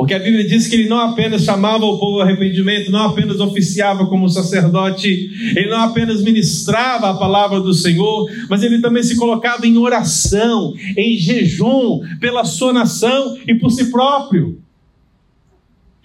Porque 0.00 0.14
a 0.14 0.18
Bíblia 0.18 0.48
diz 0.48 0.66
que 0.66 0.76
ele 0.76 0.88
não 0.88 0.98
apenas 0.98 1.44
chamava 1.44 1.84
o 1.84 1.98
povo 1.98 2.16
ao 2.16 2.22
arrependimento, 2.22 2.90
não 2.90 3.10
apenas 3.10 3.38
oficiava 3.38 4.06
como 4.06 4.30
sacerdote, 4.30 5.30
ele 5.54 5.68
não 5.68 5.82
apenas 5.82 6.22
ministrava 6.22 7.10
a 7.10 7.14
palavra 7.18 7.60
do 7.60 7.74
Senhor, 7.74 8.26
mas 8.48 8.62
ele 8.62 8.80
também 8.80 9.02
se 9.02 9.14
colocava 9.14 9.66
em 9.66 9.76
oração, 9.76 10.72
em 10.96 11.18
jejum 11.18 12.00
pela 12.18 12.46
sua 12.46 12.72
nação 12.72 13.36
e 13.46 13.54
por 13.54 13.70
si 13.70 13.90
próprio. 13.90 14.62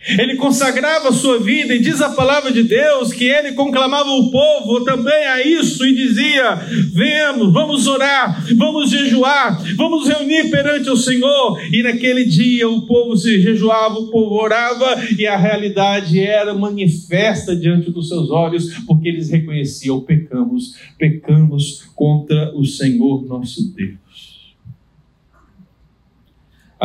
Ele 0.07 0.35
consagrava 0.35 1.11
sua 1.11 1.39
vida 1.39 1.73
e 1.73 1.79
diz 1.79 1.99
a 1.99 2.09
palavra 2.09 2.51
de 2.51 2.61
Deus 2.61 3.11
que 3.11 3.25
ele 3.25 3.53
conclamava 3.53 4.09
o 4.09 4.29
povo 4.29 4.83
também 4.83 5.25
a 5.25 5.45
isso 5.45 5.85
e 5.85 5.95
dizia: 5.95 6.55
Vemos, 6.93 7.51
vamos 7.51 7.87
orar, 7.87 8.45
vamos 8.55 8.91
jejuar, 8.91 9.63
vamos 9.75 10.07
reunir 10.07 10.51
perante 10.51 10.89
o 10.91 10.97
Senhor. 10.97 11.59
E 11.71 11.81
naquele 11.81 12.23
dia 12.23 12.69
o 12.69 12.85
povo 12.85 13.17
se 13.17 13.41
jejuava, 13.41 13.95
o 13.95 14.11
povo 14.11 14.35
orava 14.35 15.01
e 15.17 15.25
a 15.25 15.35
realidade 15.35 16.19
era 16.19 16.53
manifesta 16.53 17.55
diante 17.55 17.89
dos 17.89 18.07
seus 18.07 18.29
olhos, 18.29 18.75
porque 18.85 19.09
eles 19.09 19.29
reconheciam: 19.31 20.01
pecamos, 20.01 20.75
pecamos 20.99 21.83
contra 21.95 22.55
o 22.55 22.63
Senhor 22.63 23.25
nosso 23.25 23.73
Deus. 23.73 24.04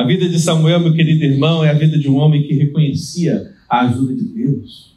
A 0.01 0.03
vida 0.03 0.27
de 0.27 0.39
Samuel, 0.39 0.81
meu 0.81 0.95
querido 0.95 1.23
irmão, 1.23 1.63
é 1.63 1.69
a 1.69 1.75
vida 1.75 1.99
de 1.99 2.09
um 2.09 2.17
homem 2.17 2.43
que 2.43 2.55
reconhecia 2.55 3.53
a 3.69 3.83
ajuda 3.83 4.15
de 4.15 4.25
Deus. 4.25 4.90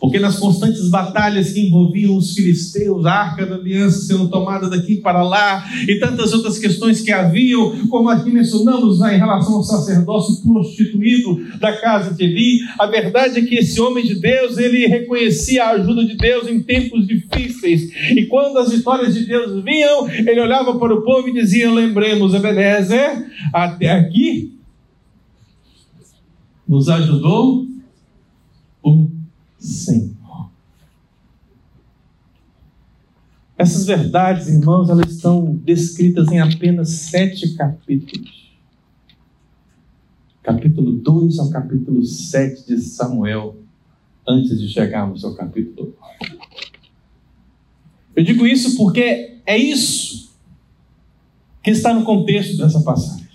Porque 0.00 0.18
nas 0.18 0.38
constantes 0.38 0.88
batalhas 0.88 1.52
que 1.52 1.60
envolviam 1.60 2.16
os 2.16 2.32
filisteus, 2.34 3.04
a 3.04 3.12
arca 3.12 3.44
da 3.44 3.56
aliança 3.56 4.00
sendo 4.00 4.28
tomada 4.28 4.70
daqui 4.70 4.96
para 4.96 5.22
lá, 5.22 5.62
e 5.86 5.98
tantas 6.00 6.32
outras 6.32 6.58
questões 6.58 7.02
que 7.02 7.12
haviam, 7.12 7.86
como 7.88 8.08
aqui 8.08 8.30
mencionamos 8.30 9.00
né, 9.00 9.16
em 9.16 9.18
relação 9.18 9.56
ao 9.56 9.62
sacerdócio 9.62 10.42
prostituído 10.42 11.58
da 11.58 11.76
casa 11.76 12.14
de 12.14 12.24
Eli, 12.24 12.60
a 12.78 12.86
verdade 12.86 13.40
é 13.40 13.42
que 13.42 13.56
esse 13.56 13.78
homem 13.78 14.02
de 14.02 14.18
Deus, 14.18 14.56
ele 14.56 14.86
reconhecia 14.86 15.64
a 15.64 15.70
ajuda 15.72 16.02
de 16.02 16.16
Deus 16.16 16.48
em 16.48 16.60
tempos 16.62 17.06
difíceis, 17.06 17.90
e 18.16 18.24
quando 18.24 18.58
as 18.58 18.70
vitórias 18.70 19.12
de 19.12 19.26
Deus 19.26 19.62
vinham, 19.62 20.08
ele 20.08 20.40
olhava 20.40 20.78
para 20.78 20.94
o 20.94 21.02
povo 21.02 21.28
e 21.28 21.34
dizia: 21.34 21.70
Lembremos, 21.70 22.32
Ebenezer, 22.32 23.26
até 23.52 23.90
aqui 23.90 24.58
nos 26.66 26.88
ajudou 26.88 27.66
o 28.82 29.19
Senhor. 29.60 30.50
Essas 33.56 33.84
verdades, 33.84 34.48
irmãos, 34.48 34.88
elas 34.88 35.12
estão 35.12 35.54
descritas 35.54 36.28
em 36.28 36.40
apenas 36.40 36.88
sete 36.88 37.54
capítulos. 37.54 38.50
Capítulo 40.42 40.92
2 40.92 41.38
ao 41.38 41.50
capítulo 41.50 42.02
7 42.02 42.66
de 42.66 42.78
Samuel, 42.80 43.58
antes 44.26 44.58
de 44.58 44.66
chegarmos 44.66 45.22
ao 45.24 45.34
capítulo 45.34 45.94
9. 46.20 46.38
Eu 48.16 48.24
digo 48.24 48.46
isso 48.46 48.78
porque 48.78 49.40
é 49.44 49.58
isso 49.58 50.34
que 51.62 51.70
está 51.70 51.92
no 51.92 52.04
contexto 52.04 52.56
dessa 52.56 52.80
passagem. 52.80 53.28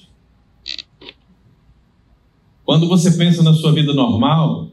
Quando 2.63 2.87
você 2.87 3.11
pensa 3.11 3.43
na 3.43 3.53
sua 3.53 3.71
vida 3.71 3.93
normal, 3.93 4.71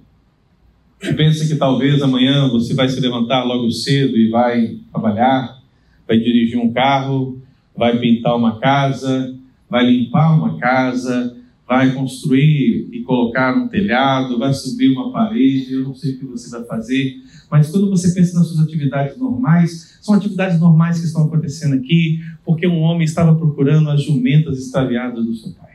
pensa 1.11 1.47
que 1.47 1.57
talvez 1.57 2.01
amanhã 2.01 2.49
você 2.49 2.75
vai 2.75 2.89
se 2.89 3.01
levantar 3.01 3.43
logo 3.43 3.71
cedo 3.71 4.17
e 4.17 4.31
vai 4.31 4.79
trabalhar, 4.93 5.61
vai 6.07 6.19
dirigir 6.19 6.59
um 6.59 6.73
carro, 6.73 7.41
vai 7.77 7.99
pintar 7.99 8.37
uma 8.37 8.61
casa, 8.61 9.35
vai 9.69 9.85
limpar 9.85 10.37
uma 10.37 10.59
casa, 10.59 11.37
vai 11.67 11.93
construir 11.93 12.89
e 12.93 13.03
colocar 13.03 13.57
um 13.57 13.67
telhado, 13.67 14.39
vai 14.39 14.53
subir 14.55 14.91
uma 14.91 15.11
parede, 15.11 15.73
eu 15.73 15.83
não 15.83 15.95
sei 15.95 16.13
o 16.13 16.19
que 16.19 16.25
você 16.25 16.51
vai 16.51 16.65
fazer, 16.65 17.17
mas 17.51 17.71
quando 17.71 17.91
você 17.91 18.15
pensa 18.15 18.39
nas 18.39 18.47
suas 18.47 18.61
atividades 18.61 19.19
normais, 19.19 19.99
são 20.01 20.15
atividades 20.15 20.61
normais 20.61 21.01
que 21.01 21.07
estão 21.07 21.25
acontecendo 21.25 21.75
aqui, 21.75 22.21
porque 22.45 22.67
um 22.67 22.81
homem 22.81 23.05
estava 23.05 23.35
procurando 23.35 23.91
as 23.91 24.03
jumentas 24.03 24.59
extraviadas 24.59 25.25
do 25.25 25.35
seu 25.35 25.53
pai 25.53 25.72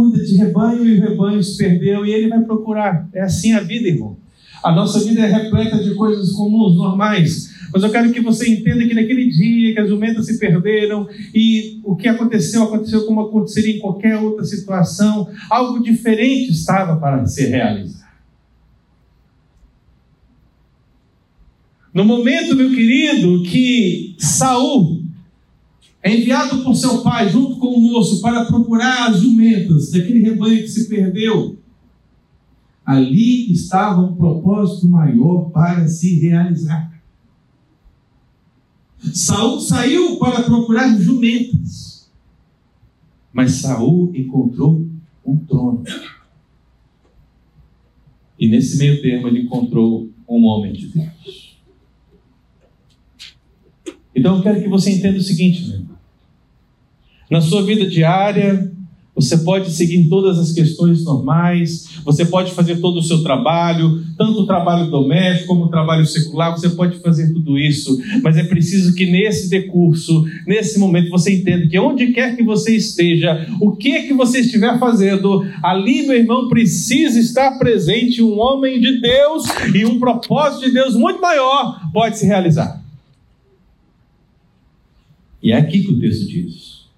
cuida 0.00 0.24
de 0.24 0.34
rebanho 0.36 0.86
e 0.86 0.98
o 0.98 1.02
rebanho 1.02 1.42
se 1.42 1.58
perdeu 1.58 2.06
e 2.06 2.12
ele 2.12 2.28
vai 2.28 2.40
procurar. 2.40 3.06
É 3.12 3.20
assim 3.20 3.52
a 3.52 3.60
vida, 3.60 3.86
irmão. 3.86 4.16
A 4.64 4.72
nossa 4.72 5.00
vida 5.00 5.20
é 5.20 5.26
repleta 5.26 5.76
de 5.82 5.94
coisas 5.94 6.32
comuns, 6.32 6.74
normais. 6.76 7.50
Mas 7.72 7.82
eu 7.82 7.90
quero 7.90 8.10
que 8.10 8.20
você 8.20 8.48
entenda 8.48 8.86
que 8.86 8.94
naquele 8.94 9.30
dia 9.30 9.74
que 9.74 9.80
as 9.80 9.88
jumentas 9.88 10.24
se 10.24 10.38
perderam 10.38 11.06
e 11.34 11.80
o 11.84 11.94
que 11.94 12.08
aconteceu, 12.08 12.62
aconteceu 12.62 13.04
como 13.04 13.20
aconteceria 13.20 13.76
em 13.76 13.78
qualquer 13.78 14.16
outra 14.16 14.44
situação, 14.44 15.28
algo 15.50 15.82
diferente 15.82 16.50
estava 16.50 16.96
para 16.96 17.26
ser 17.26 17.48
realizado. 17.48 18.00
No 21.92 22.04
momento, 22.04 22.56
meu 22.56 22.70
querido, 22.70 23.42
que 23.42 24.14
Saul 24.18 24.99
é 26.02 26.16
enviado 26.16 26.64
por 26.64 26.74
seu 26.74 27.02
pai, 27.02 27.28
junto 27.28 27.58
com 27.58 27.74
o 27.74 27.80
moço, 27.80 28.22
para 28.22 28.46
procurar 28.46 29.10
as 29.10 29.20
jumentas 29.20 29.90
daquele 29.90 30.20
rebanho 30.20 30.62
que 30.62 30.68
se 30.68 30.88
perdeu. 30.88 31.58
Ali 32.84 33.52
estava 33.52 34.00
um 34.00 34.16
propósito 34.16 34.88
maior 34.88 35.50
para 35.50 35.86
se 35.86 36.18
realizar. 36.18 36.90
Saul 39.14 39.60
saiu 39.60 40.18
para 40.18 40.42
procurar 40.42 40.98
jumentas, 40.98 42.10
mas 43.32 43.52
Saul 43.52 44.10
encontrou 44.14 44.86
um 45.24 45.36
trono. 45.36 45.84
E 48.38 48.48
nesse 48.48 48.78
meio 48.78 49.00
termo 49.02 49.28
ele 49.28 49.42
encontrou 49.42 50.08
um 50.28 50.44
homem 50.44 50.72
de 50.72 50.88
Deus. 50.88 51.49
Então 54.20 54.36
eu 54.36 54.42
quero 54.42 54.62
que 54.62 54.68
você 54.68 54.90
entenda 54.90 55.18
o 55.18 55.22
seguinte, 55.22 55.68
meu. 55.68 55.80
Na 57.30 57.40
sua 57.40 57.62
vida 57.62 57.86
diária, 57.88 58.70
Você 59.14 59.38
pode 59.38 59.70
seguir 59.70 60.08
todas 60.08 60.38
as 60.38 60.52
questões 60.52 61.04
normais, 61.04 61.88
você 62.04 62.24
pode 62.24 62.52
fazer 62.52 62.76
todo 62.76 63.00
o 63.00 63.02
seu 63.02 63.22
trabalho, 63.22 64.02
tanto 64.16 64.40
o 64.40 64.46
trabalho 64.46 64.90
doméstico 64.90 65.48
como 65.48 65.64
o 65.64 65.68
trabalho 65.68 66.06
secular, 66.06 66.52
você 66.52 66.70
pode 66.70 66.98
fazer 67.00 67.32
tudo 67.32 67.58
isso, 67.58 67.98
mas 68.22 68.36
é 68.36 68.44
preciso 68.44 68.94
que 68.94 69.04
nesse 69.04 69.50
decurso, 69.50 70.24
nesse 70.46 70.78
momento, 70.78 71.10
você 71.10 71.34
entenda 71.34 71.66
que 71.66 71.78
onde 71.78 72.12
quer 72.12 72.34
que 72.36 72.42
você 72.42 72.74
esteja, 72.74 73.46
o 73.60 73.72
que 73.72 74.04
que 74.04 74.14
você 74.14 74.40
estiver 74.40 74.78
fazendo, 74.78 75.44
ali, 75.62 76.06
meu 76.06 76.16
irmão, 76.16 76.48
precisa 76.48 77.18
estar 77.18 77.58
presente 77.58 78.22
um 78.22 78.38
homem 78.38 78.80
de 78.80 79.00
Deus 79.00 79.44
e 79.74 79.84
um 79.84 79.98
propósito 79.98 80.64
de 80.66 80.72
Deus 80.72 80.94
muito 80.94 81.20
maior 81.20 81.80
pode 81.92 82.16
se 82.16 82.24
realizar. 82.24 82.82
E 85.42 85.52
é 85.52 85.56
aqui 85.56 85.82
que 85.82 85.92
o 85.92 85.98
texto 85.98 86.26
diz. 86.26 86.88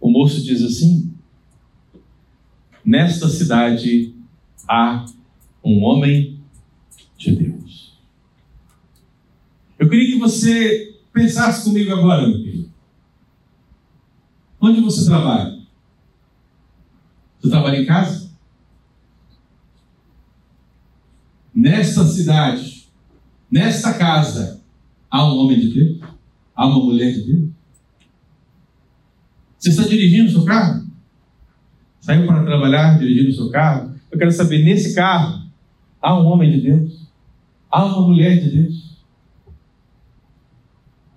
O 0.00 0.10
moço 0.10 0.42
diz 0.42 0.62
assim: 0.62 1.14
Nesta 2.84 3.28
cidade 3.28 4.14
há 4.68 5.04
um 5.62 5.82
homem 5.82 6.40
de 7.16 7.34
Deus. 7.34 7.98
Eu 9.78 9.88
queria 9.88 10.12
que 10.12 10.18
você 10.18 10.98
pensasse 11.12 11.64
comigo 11.64 11.92
agora, 11.92 12.26
meu 12.26 12.42
querido. 12.42 12.72
Onde 14.60 14.80
você 14.80 15.04
trabalha? 15.04 15.58
Você 17.38 17.50
trabalha 17.50 17.78
em 17.78 17.86
casa? 17.86 18.30
Nesta 21.54 22.04
cidade, 22.04 22.88
nesta 23.50 23.94
casa, 23.94 24.62
há 25.10 25.24
um 25.24 25.36
homem 25.36 25.60
de 25.60 25.68
Deus? 25.68 26.13
Há 26.54 26.66
uma 26.66 26.84
mulher 26.84 27.12
de 27.12 27.22
Deus? 27.22 27.50
Você 29.58 29.70
está 29.70 29.82
dirigindo 29.84 30.28
o 30.28 30.32
seu 30.32 30.44
carro? 30.44 30.84
Saiu 32.00 32.26
para 32.26 32.44
trabalhar 32.44 32.98
dirigindo 32.98 33.30
o 33.30 33.34
seu 33.34 33.50
carro? 33.50 33.94
Eu 34.10 34.18
quero 34.18 34.30
saber, 34.30 34.62
nesse 34.62 34.94
carro, 34.94 35.42
há 36.00 36.14
um 36.20 36.26
homem 36.26 36.50
de 36.50 36.60
Deus? 36.60 37.08
Há 37.70 37.84
uma 37.84 38.06
mulher 38.06 38.40
de 38.40 38.50
Deus? 38.50 38.94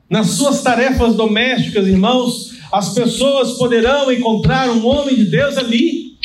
Nas 0.09 0.27
suas 0.27 0.63
tarefas 0.63 1.15
domésticas, 1.15 1.85
irmãos, 1.87 2.57
as 2.71 2.93
pessoas 2.93 3.57
poderão 3.57 4.11
encontrar 4.11 4.69
um 4.69 4.85
homem 4.85 5.15
de 5.15 5.25
Deus 5.25 5.57
ali. 5.57 6.17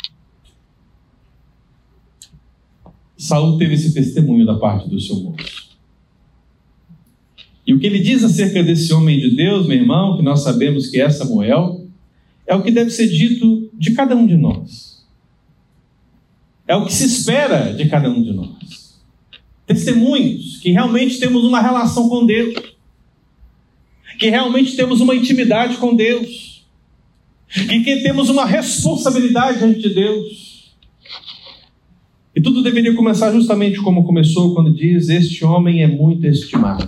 Saul 3.16 3.58
teve 3.58 3.74
esse 3.74 3.92
testemunho 3.92 4.46
da 4.46 4.54
parte 4.58 4.88
do 4.88 5.00
seu 5.00 5.16
moço. 5.16 5.61
E 7.72 7.74
o 7.74 7.78
que 7.78 7.86
ele 7.86 8.00
diz 8.00 8.22
acerca 8.22 8.62
desse 8.62 8.92
homem 8.92 9.18
de 9.18 9.34
Deus, 9.34 9.66
meu 9.66 9.78
irmão, 9.78 10.18
que 10.18 10.22
nós 10.22 10.42
sabemos 10.42 10.88
que 10.88 11.00
é 11.00 11.08
Samuel, 11.08 11.86
é 12.46 12.54
o 12.54 12.62
que 12.62 12.70
deve 12.70 12.90
ser 12.90 13.08
dito 13.08 13.70
de 13.72 13.94
cada 13.94 14.14
um 14.14 14.26
de 14.26 14.36
nós. 14.36 15.06
É 16.68 16.76
o 16.76 16.84
que 16.84 16.92
se 16.92 17.06
espera 17.06 17.72
de 17.72 17.88
cada 17.88 18.10
um 18.10 18.22
de 18.22 18.30
nós. 18.34 19.00
Testemunhos 19.66 20.58
que 20.58 20.70
realmente 20.70 21.18
temos 21.18 21.44
uma 21.44 21.62
relação 21.62 22.10
com 22.10 22.26
Deus, 22.26 22.52
que 24.18 24.28
realmente 24.28 24.76
temos 24.76 25.00
uma 25.00 25.14
intimidade 25.14 25.78
com 25.78 25.96
Deus, 25.96 26.66
que, 27.48 27.80
que 27.80 28.02
temos 28.02 28.28
uma 28.28 28.44
responsabilidade 28.44 29.60
diante 29.60 29.80
de 29.80 29.94
Deus. 29.94 30.76
E 32.36 32.40
tudo 32.42 32.62
deveria 32.62 32.94
começar 32.94 33.32
justamente 33.32 33.80
como 33.80 34.04
começou, 34.04 34.52
quando 34.54 34.74
diz: 34.74 35.08
Este 35.08 35.42
homem 35.42 35.82
é 35.82 35.86
muito 35.86 36.26
estimado. 36.26 36.86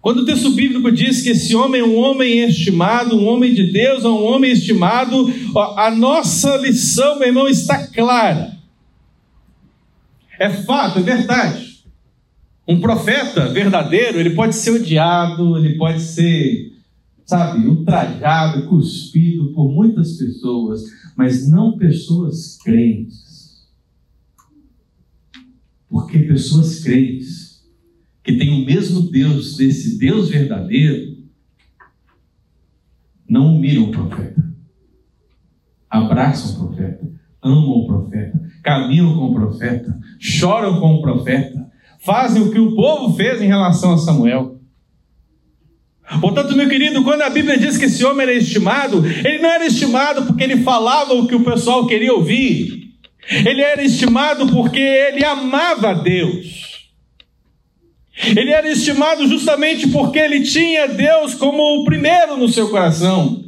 Quando 0.00 0.20
o 0.20 0.24
texto 0.24 0.50
bíblico 0.50 0.92
diz 0.92 1.22
que 1.22 1.30
esse 1.30 1.54
homem 1.56 1.80
é 1.80 1.84
um 1.84 1.96
homem 1.96 2.38
estimado, 2.44 3.16
um 3.16 3.26
homem 3.26 3.52
de 3.52 3.72
Deus, 3.72 4.04
é 4.04 4.08
um 4.08 4.24
homem 4.24 4.52
estimado, 4.52 5.26
a 5.76 5.90
nossa 5.90 6.56
lição, 6.56 7.18
meu 7.18 7.28
irmão, 7.28 7.48
está 7.48 7.86
clara. 7.88 8.56
É 10.38 10.48
fato, 10.48 11.00
é 11.00 11.02
verdade. 11.02 11.82
Um 12.66 12.80
profeta 12.80 13.48
verdadeiro, 13.48 14.20
ele 14.20 14.30
pode 14.30 14.54
ser 14.54 14.70
odiado, 14.70 15.58
ele 15.58 15.76
pode 15.76 16.00
ser, 16.00 16.74
sabe, 17.26 17.66
ultrajado, 17.66 18.68
cuspido 18.68 19.52
por 19.52 19.72
muitas 19.72 20.12
pessoas, 20.12 20.84
mas 21.16 21.48
não 21.48 21.76
pessoas 21.76 22.56
crentes. 22.62 23.66
Porque 25.88 26.20
pessoas 26.20 26.78
crentes 26.80 27.47
que 28.28 28.36
tem 28.36 28.50
o 28.50 28.66
mesmo 28.66 29.10
Deus 29.10 29.56
desse 29.56 29.98
Deus 29.98 30.28
verdadeiro, 30.28 31.16
não 33.26 33.56
humilham 33.56 33.84
o 33.84 33.90
profeta, 33.90 34.44
abraçam 35.88 36.52
o 36.52 36.66
profeta, 36.66 37.10
amam 37.42 37.70
o 37.70 37.86
profeta, 37.86 38.38
caminham 38.62 39.14
com 39.14 39.30
o 39.30 39.34
profeta, 39.34 39.98
choram 40.20 40.78
com 40.78 40.96
o 40.96 41.00
profeta, 41.00 41.70
fazem 42.00 42.42
o 42.42 42.50
que 42.50 42.58
o 42.58 42.76
povo 42.76 43.16
fez 43.16 43.40
em 43.40 43.46
relação 43.46 43.94
a 43.94 43.96
Samuel. 43.96 44.60
Portanto, 46.20 46.54
meu 46.54 46.68
querido, 46.68 47.02
quando 47.02 47.22
a 47.22 47.30
Bíblia 47.30 47.56
diz 47.56 47.78
que 47.78 47.86
esse 47.86 48.04
homem 48.04 48.24
era 48.24 48.34
estimado, 48.34 49.06
ele 49.06 49.38
não 49.38 49.50
era 49.50 49.64
estimado 49.64 50.26
porque 50.26 50.44
ele 50.44 50.58
falava 50.58 51.14
o 51.14 51.26
que 51.26 51.34
o 51.34 51.44
pessoal 51.44 51.86
queria 51.86 52.12
ouvir. 52.12 52.92
Ele 53.30 53.62
era 53.62 53.82
estimado 53.82 54.48
porque 54.48 54.78
ele 54.78 55.24
amava 55.24 55.92
a 55.92 55.94
Deus. 55.94 56.67
Ele 58.26 58.50
era 58.50 58.68
estimado 58.70 59.26
justamente 59.28 59.88
porque 59.88 60.18
ele 60.18 60.42
tinha 60.42 60.88
Deus 60.88 61.34
como 61.34 61.62
o 61.80 61.84
primeiro 61.84 62.36
no 62.36 62.48
seu 62.48 62.68
coração. 62.68 63.44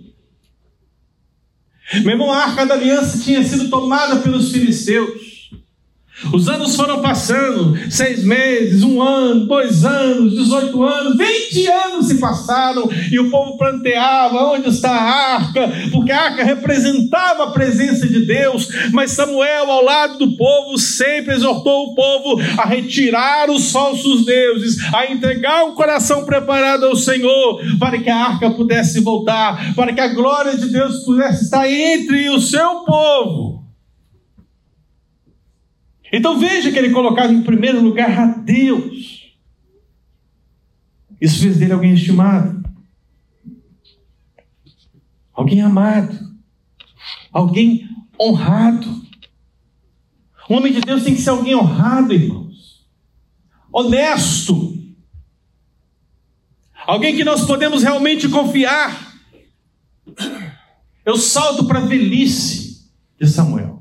Meu 2.02 2.12
irmão, 2.12 2.32
a 2.32 2.44
arca 2.44 2.64
da 2.64 2.74
aliança 2.74 3.18
tinha 3.18 3.42
sido 3.42 3.68
tomada 3.68 4.16
pelos 4.20 4.52
filisteus. 4.52 5.29
Os 6.32 6.48
anos 6.48 6.76
foram 6.76 7.00
passando, 7.00 7.76
seis 7.90 8.22
meses, 8.22 8.82
um 8.82 9.02
ano, 9.02 9.46
dois 9.46 9.84
anos, 9.84 10.34
18 10.34 10.82
anos, 10.82 11.16
20 11.16 11.66
anos 11.66 12.06
se 12.06 12.18
passaram 12.18 12.88
e 13.10 13.18
o 13.18 13.30
povo 13.30 13.56
planteava 13.56 14.52
onde 14.52 14.68
está 14.68 14.90
a 14.90 15.34
arca, 15.36 15.72
porque 15.90 16.12
a 16.12 16.22
arca 16.22 16.44
representava 16.44 17.44
a 17.44 17.50
presença 17.52 18.06
de 18.06 18.26
Deus, 18.26 18.68
mas 18.92 19.12
Samuel, 19.12 19.70
ao 19.70 19.82
lado 19.82 20.18
do 20.18 20.36
povo, 20.36 20.76
sempre 20.78 21.34
exortou 21.34 21.86
o 21.86 21.94
povo 21.94 22.40
a 22.58 22.66
retirar 22.66 23.48
os 23.50 23.72
falsos 23.72 24.24
deuses, 24.24 24.76
a 24.94 25.10
entregar 25.10 25.64
o 25.64 25.72
coração 25.72 26.24
preparado 26.24 26.84
ao 26.84 26.96
Senhor, 26.96 27.60
para 27.78 27.98
que 27.98 28.10
a 28.10 28.16
arca 28.16 28.50
pudesse 28.50 29.00
voltar, 29.00 29.74
para 29.74 29.92
que 29.92 30.00
a 30.00 30.08
glória 30.08 30.56
de 30.56 30.68
Deus 30.68 30.98
pudesse 31.04 31.44
estar 31.44 31.68
entre 31.70 32.28
o 32.28 32.40
seu 32.40 32.84
povo. 32.84 33.69
Então 36.12 36.38
veja 36.38 36.72
que 36.72 36.78
ele 36.78 36.90
colocava 36.90 37.32
em 37.32 37.42
primeiro 37.42 37.80
lugar 37.80 38.18
a 38.18 38.26
Deus. 38.26 39.36
Isso 41.20 41.40
fez 41.42 41.58
dele 41.58 41.72
alguém 41.72 41.92
estimado, 41.92 42.64
alguém 45.32 45.60
amado, 45.60 46.18
alguém 47.30 47.88
honrado. 48.18 48.88
Um 50.48 50.56
homem 50.56 50.72
de 50.72 50.80
Deus 50.80 51.04
tem 51.04 51.14
que 51.14 51.20
ser 51.20 51.30
alguém 51.30 51.54
honrado, 51.54 52.12
irmãos, 52.12 52.88
honesto, 53.70 54.76
alguém 56.86 57.14
que 57.14 57.22
nós 57.22 57.46
podemos 57.46 57.82
realmente 57.82 58.28
confiar. 58.28 59.14
Eu 61.04 61.16
salto 61.16 61.66
para 61.66 61.78
a 61.78 61.86
velhice 61.86 62.90
de 63.20 63.28
Samuel. 63.28 63.79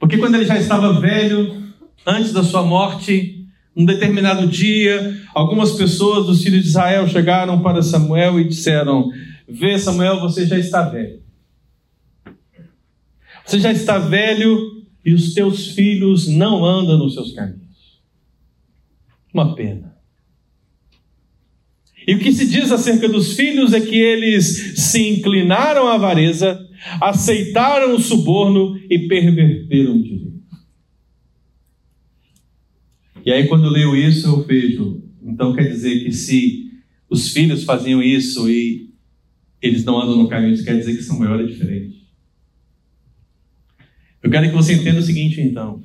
Porque 0.00 0.16
quando 0.16 0.34
ele 0.34 0.46
já 0.46 0.58
estava 0.58 0.98
velho, 0.98 1.62
antes 2.06 2.32
da 2.32 2.42
sua 2.42 2.62
morte, 2.62 3.46
um 3.76 3.84
determinado 3.84 4.48
dia, 4.48 5.20
algumas 5.34 5.72
pessoas 5.72 6.26
dos 6.26 6.42
filhos 6.42 6.62
de 6.62 6.68
Israel 6.68 7.06
chegaram 7.06 7.62
para 7.62 7.82
Samuel 7.82 8.40
e 8.40 8.48
disseram: 8.48 9.10
Vê, 9.46 9.78
Samuel, 9.78 10.18
você 10.18 10.46
já 10.46 10.58
está 10.58 10.88
velho. 10.88 11.20
Você 13.44 13.60
já 13.60 13.70
está 13.70 13.98
velho 13.98 14.84
e 15.04 15.12
os 15.12 15.34
teus 15.34 15.68
filhos 15.68 16.26
não 16.26 16.64
andam 16.64 16.96
nos 16.96 17.14
seus 17.14 17.32
caminhos. 17.32 18.00
Uma 19.34 19.54
pena. 19.54 19.89
E 22.10 22.14
o 22.16 22.18
que 22.18 22.32
se 22.32 22.44
diz 22.44 22.72
acerca 22.72 23.08
dos 23.08 23.36
filhos 23.36 23.72
é 23.72 23.80
que 23.80 23.94
eles 23.94 24.72
se 24.74 25.10
inclinaram 25.10 25.86
à 25.86 25.94
avareza, 25.94 26.60
aceitaram 27.00 27.94
o 27.94 28.00
suborno 28.00 28.76
e 28.90 29.06
perverteram 29.06 29.96
o 29.96 30.02
direito. 30.02 30.42
E 33.24 33.30
aí, 33.30 33.46
quando 33.46 33.66
eu 33.66 33.70
leio 33.70 33.94
isso, 33.94 34.26
eu 34.26 34.42
vejo. 34.44 35.04
Então, 35.22 35.54
quer 35.54 35.68
dizer 35.68 36.02
que 36.02 36.10
se 36.10 36.72
os 37.08 37.28
filhos 37.28 37.62
faziam 37.62 38.02
isso 38.02 38.50
e 38.50 38.90
eles 39.62 39.84
não 39.84 40.00
andam 40.00 40.16
no 40.16 40.28
caminho, 40.28 40.54
isso 40.54 40.64
quer 40.64 40.78
dizer 40.78 40.96
que 40.96 41.04
Samuel 41.04 41.34
era 41.34 41.46
diferente. 41.46 42.08
Eu 44.20 44.28
quero 44.32 44.48
que 44.48 44.56
você 44.56 44.72
entenda 44.72 44.98
o 44.98 45.04
seguinte, 45.04 45.40
então. 45.40 45.80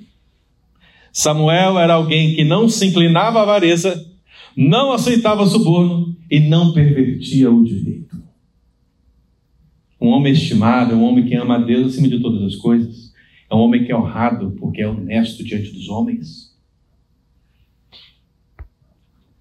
Samuel 1.13 1.77
era 1.77 1.93
alguém 1.93 2.33
que 2.33 2.43
não 2.43 2.67
se 2.67 2.83
inclinava 2.83 3.37
à 3.37 3.43
avareza, 3.43 4.03
não 4.57 4.91
aceitava 4.91 5.45
suborno 5.45 6.14
e 6.29 6.39
não 6.39 6.73
pervertia 6.73 7.51
o 7.51 7.63
direito. 7.63 8.21
Um 9.99 10.09
homem 10.09 10.33
estimado 10.33 10.93
é 10.93 10.95
um 10.95 11.03
homem 11.03 11.25
que 11.25 11.35
ama 11.35 11.55
a 11.55 11.59
Deus 11.59 11.93
acima 11.93 12.07
de 12.07 12.19
todas 12.19 12.41
as 12.43 12.55
coisas. 12.55 13.13
É 13.49 13.55
um 13.55 13.59
homem 13.59 13.83
que 13.83 13.91
é 13.91 13.97
honrado 13.97 14.51
porque 14.59 14.81
é 14.81 14.87
honesto 14.87 15.43
diante 15.43 15.71
dos 15.71 15.87
homens. 15.89 16.53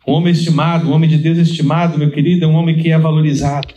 Um 0.07 0.13
homem 0.13 0.33
estimado, 0.33 0.89
um 0.89 0.93
homem 0.93 1.09
de 1.09 1.19
Deus 1.19 1.39
estimado, 1.39 1.99
meu 1.99 2.11
querido, 2.11 2.45
é 2.45 2.49
um 2.49 2.55
homem 2.55 2.79
que 2.79 2.91
é 2.91 2.99
valorizado. 2.99 3.73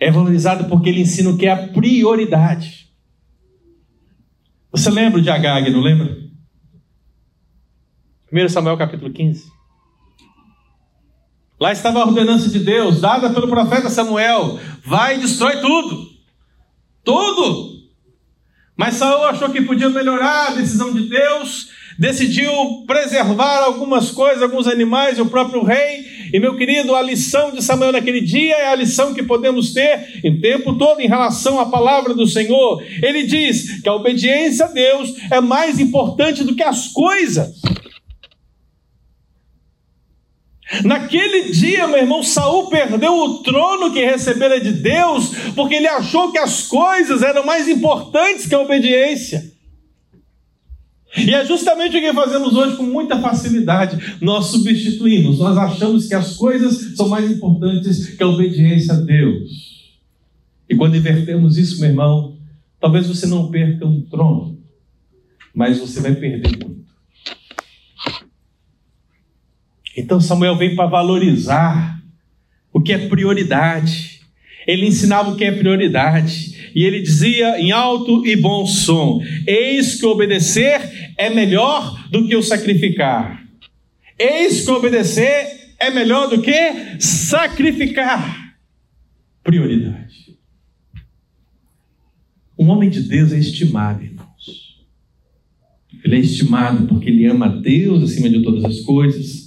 É 0.00 0.10
valorizado 0.10 0.68
porque 0.68 0.88
ele 0.88 1.00
ensina 1.00 1.30
o 1.30 1.38
que 1.38 1.46
é 1.46 1.52
a 1.52 1.68
prioridade. 1.68 2.90
Você 4.72 4.90
lembra 4.90 5.22
de 5.22 5.30
Agag, 5.30 5.70
não 5.70 5.80
lembra? 5.80 6.18
1 8.32 8.48
Samuel 8.48 8.76
capítulo 8.76 9.12
15. 9.12 9.53
Lá 11.60 11.72
estava 11.72 12.00
a 12.00 12.06
ordenança 12.06 12.48
de 12.48 12.58
Deus, 12.58 13.00
dada 13.00 13.30
pelo 13.30 13.48
profeta 13.48 13.88
Samuel: 13.88 14.58
vai 14.84 15.16
e 15.16 15.20
destrói 15.20 15.60
tudo. 15.60 16.08
Tudo. 17.04 17.74
Mas 18.76 18.94
Saul 18.94 19.26
achou 19.26 19.50
que 19.50 19.62
podia 19.62 19.88
melhorar 19.88 20.48
a 20.48 20.54
decisão 20.54 20.92
de 20.92 21.08
Deus, 21.08 21.68
decidiu 21.96 22.50
preservar 22.86 23.62
algumas 23.62 24.10
coisas, 24.10 24.42
alguns 24.42 24.66
animais 24.66 25.16
e 25.16 25.22
o 25.22 25.26
próprio 25.26 25.62
rei. 25.62 26.04
E 26.32 26.40
meu 26.40 26.56
querido, 26.56 26.96
a 26.96 27.02
lição 27.02 27.52
de 27.52 27.62
Samuel 27.62 27.92
naquele 27.92 28.20
dia 28.20 28.56
é 28.56 28.66
a 28.66 28.74
lição 28.74 29.14
que 29.14 29.22
podemos 29.22 29.72
ter 29.72 30.20
em 30.24 30.40
tempo 30.40 30.76
todo 30.76 31.00
em 31.00 31.06
relação 31.06 31.60
à 31.60 31.66
palavra 31.66 32.14
do 32.14 32.26
Senhor. 32.26 32.82
Ele 33.00 33.22
diz 33.22 33.80
que 33.80 33.88
a 33.88 33.94
obediência 33.94 34.64
a 34.64 34.68
Deus 34.68 35.14
é 35.30 35.40
mais 35.40 35.78
importante 35.78 36.42
do 36.42 36.56
que 36.56 36.62
as 36.64 36.88
coisas. 36.88 37.54
Naquele 40.82 41.52
dia, 41.52 41.86
meu 41.86 41.98
irmão, 41.98 42.22
Saul 42.22 42.68
perdeu 42.68 43.12
o 43.12 43.42
trono 43.42 43.92
que 43.92 44.04
recebera 44.04 44.60
de 44.60 44.72
Deus, 44.72 45.30
porque 45.54 45.74
ele 45.74 45.86
achou 45.86 46.32
que 46.32 46.38
as 46.38 46.62
coisas 46.66 47.22
eram 47.22 47.44
mais 47.44 47.68
importantes 47.68 48.46
que 48.46 48.54
a 48.54 48.60
obediência. 48.60 49.52
E 51.16 51.32
é 51.32 51.44
justamente 51.44 51.96
o 51.96 52.00
que 52.00 52.12
fazemos 52.12 52.54
hoje 52.54 52.76
com 52.76 52.82
muita 52.82 53.20
facilidade. 53.20 54.16
Nós 54.20 54.46
substituímos, 54.46 55.38
nós 55.38 55.56
achamos 55.56 56.08
que 56.08 56.14
as 56.14 56.36
coisas 56.36 56.96
são 56.96 57.08
mais 57.08 57.30
importantes 57.30 58.08
que 58.08 58.22
a 58.22 58.26
obediência 58.26 58.94
a 58.94 58.96
Deus. 58.96 59.74
E 60.68 60.74
quando 60.74 60.96
invertemos 60.96 61.56
isso, 61.56 61.80
meu 61.80 61.90
irmão, 61.90 62.36
talvez 62.80 63.06
você 63.06 63.26
não 63.26 63.48
perca 63.50 63.86
um 63.86 64.02
trono, 64.02 64.58
mas 65.54 65.78
você 65.78 66.00
vai 66.00 66.14
perder 66.14 66.50
muito. 66.50 66.83
Então 69.96 70.20
Samuel 70.20 70.56
vem 70.56 70.74
para 70.74 70.88
valorizar 70.88 72.02
o 72.72 72.80
que 72.80 72.92
é 72.92 73.08
prioridade. 73.08 74.20
Ele 74.66 74.86
ensinava 74.86 75.30
o 75.30 75.36
que 75.36 75.44
é 75.44 75.52
prioridade. 75.52 76.72
E 76.74 76.84
ele 76.84 77.00
dizia 77.00 77.60
em 77.60 77.70
alto 77.70 78.26
e 78.26 78.34
bom 78.34 78.66
som: 78.66 79.20
Eis 79.46 79.94
que 79.94 80.06
obedecer 80.06 81.12
é 81.16 81.30
melhor 81.30 82.08
do 82.10 82.26
que 82.26 82.34
o 82.34 82.42
sacrificar. 82.42 83.44
Eis 84.18 84.64
que 84.64 84.70
obedecer 84.70 85.74
é 85.78 85.90
melhor 85.90 86.28
do 86.28 86.42
que 86.42 86.98
sacrificar. 86.98 88.56
Prioridade. 89.42 90.34
Um 92.58 92.68
homem 92.68 92.88
de 92.88 93.02
Deus 93.02 93.32
é 93.32 93.38
estimado, 93.38 94.02
irmãos. 94.02 94.24
Ele 96.04 96.16
é 96.16 96.20
estimado 96.20 96.86
porque 96.86 97.10
ele 97.10 97.26
ama 97.26 97.46
a 97.46 97.48
Deus 97.48 98.02
acima 98.02 98.28
de 98.28 98.42
todas 98.42 98.64
as 98.64 98.80
coisas 98.80 99.43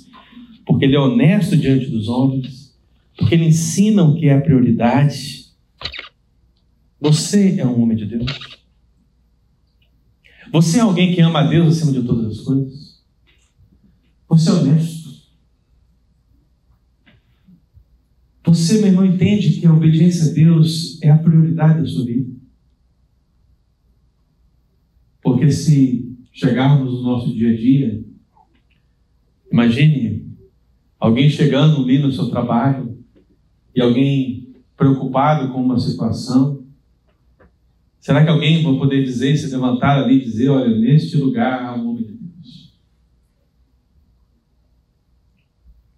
porque 0.67 0.83
ele 0.83 0.97
é 0.97 0.99
honesto 0.99 1.55
diante 1.55 1.89
dos 1.89 2.09
homens, 2.09 2.77
porque 3.15 3.33
ele 3.33 3.45
ensina 3.45 4.03
o 4.03 4.13
que 4.15 4.27
é 4.27 4.33
a 4.33 4.41
prioridade. 4.41 5.47
Você 6.99 7.57
é 7.57 7.65
um 7.65 7.81
homem 7.81 7.95
de 7.95 8.05
Deus? 8.05 8.25
Você 10.51 10.77
é 10.77 10.81
alguém 10.81 11.15
que 11.15 11.21
ama 11.21 11.39
a 11.39 11.47
Deus 11.47 11.77
acima 11.77 11.93
de 11.93 12.03
todas 12.05 12.37
as 12.37 12.45
coisas? 12.45 13.01
Você 14.27 14.49
é 14.49 14.53
honesto? 14.53 15.07
Você, 18.45 18.79
meu 18.79 18.87
irmão, 18.87 19.05
entende 19.05 19.59
que 19.59 19.65
a 19.65 19.73
obediência 19.73 20.31
a 20.31 20.33
Deus 20.33 21.01
é 21.01 21.09
a 21.09 21.17
prioridade 21.17 21.81
da 21.81 21.87
sua 21.87 22.05
vida? 22.05 22.29
Porque 25.21 25.49
se 25.51 26.15
chegarmos 26.31 26.93
no 26.93 27.03
nosso 27.03 27.33
dia 27.33 27.51
a 27.51 27.55
dia, 27.55 28.05
imagine 29.51 30.26
Alguém 30.99 31.29
chegando 31.29 31.81
ali 31.81 31.99
no 31.99 32.11
seu 32.11 32.29
trabalho 32.29 32.97
e 33.75 33.81
alguém 33.81 34.55
preocupado 34.75 35.51
com 35.51 35.61
uma 35.61 35.79
situação. 35.79 36.63
Será 37.99 38.23
que 38.23 38.29
alguém 38.29 38.63
vai 38.63 38.73
poder 38.77 39.03
dizer, 39.03 39.35
se 39.35 39.51
levantar 39.51 40.03
ali 40.03 40.15
e 40.15 40.23
dizer: 40.23 40.49
Olha, 40.49 40.75
neste 40.75 41.17
lugar 41.17 41.63
há 41.63 41.75
um 41.75 41.89
homem 41.89 42.03
de 42.03 42.13
Deus? 42.13 42.73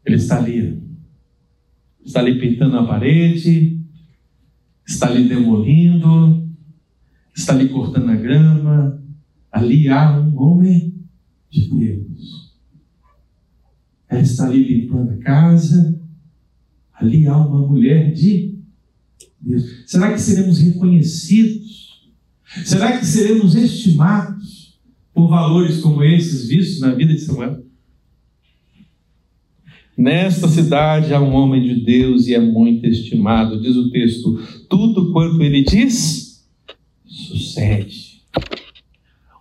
Ele 0.06 0.16
está 0.16 0.40
ali, 0.40 0.82
está 2.04 2.20
ali 2.20 2.40
pintando 2.40 2.78
a 2.78 2.86
parede, 2.86 3.80
está 4.88 5.08
ali 5.08 5.28
demolindo, 5.28 6.50
está 7.36 7.54
ali 7.54 7.70
cortando 7.70 8.10
a 8.10 8.16
grama. 8.16 9.02
Ali 9.52 9.88
há 9.88 10.20
um 10.20 10.38
homem 10.42 10.94
de 11.50 11.70
Deus. 11.70 12.39
Ela 14.10 14.22
está 14.22 14.48
ali 14.48 14.64
limpando 14.64 15.12
a 15.12 15.18
casa. 15.18 16.02
Ali 16.94 17.28
há 17.28 17.38
uma 17.38 17.66
mulher 17.66 18.12
de 18.12 18.58
Deus. 19.40 19.84
Será 19.86 20.12
que 20.12 20.20
seremos 20.20 20.60
reconhecidos? 20.60 22.10
Será 22.66 22.98
que 22.98 23.06
seremos 23.06 23.56
estimados 23.56 24.80
por 25.14 25.30
valores 25.30 25.78
como 25.78 26.04
esses 26.04 26.48
vistos 26.48 26.82
na 26.82 26.94
vida 26.94 27.14
de 27.14 27.22
Samuel? 27.22 27.64
Nesta 29.96 30.48
cidade 30.48 31.14
há 31.14 31.22
um 31.22 31.34
homem 31.34 31.62
de 31.62 31.84
Deus 31.84 32.26
e 32.28 32.34
é 32.34 32.40
muito 32.40 32.88
estimado, 32.88 33.62
diz 33.62 33.76
o 33.76 33.92
texto. 33.92 34.40
Tudo 34.70 35.12
quanto 35.12 35.42
ele 35.44 35.64
diz, 35.64 36.48
sucede. 37.06 38.24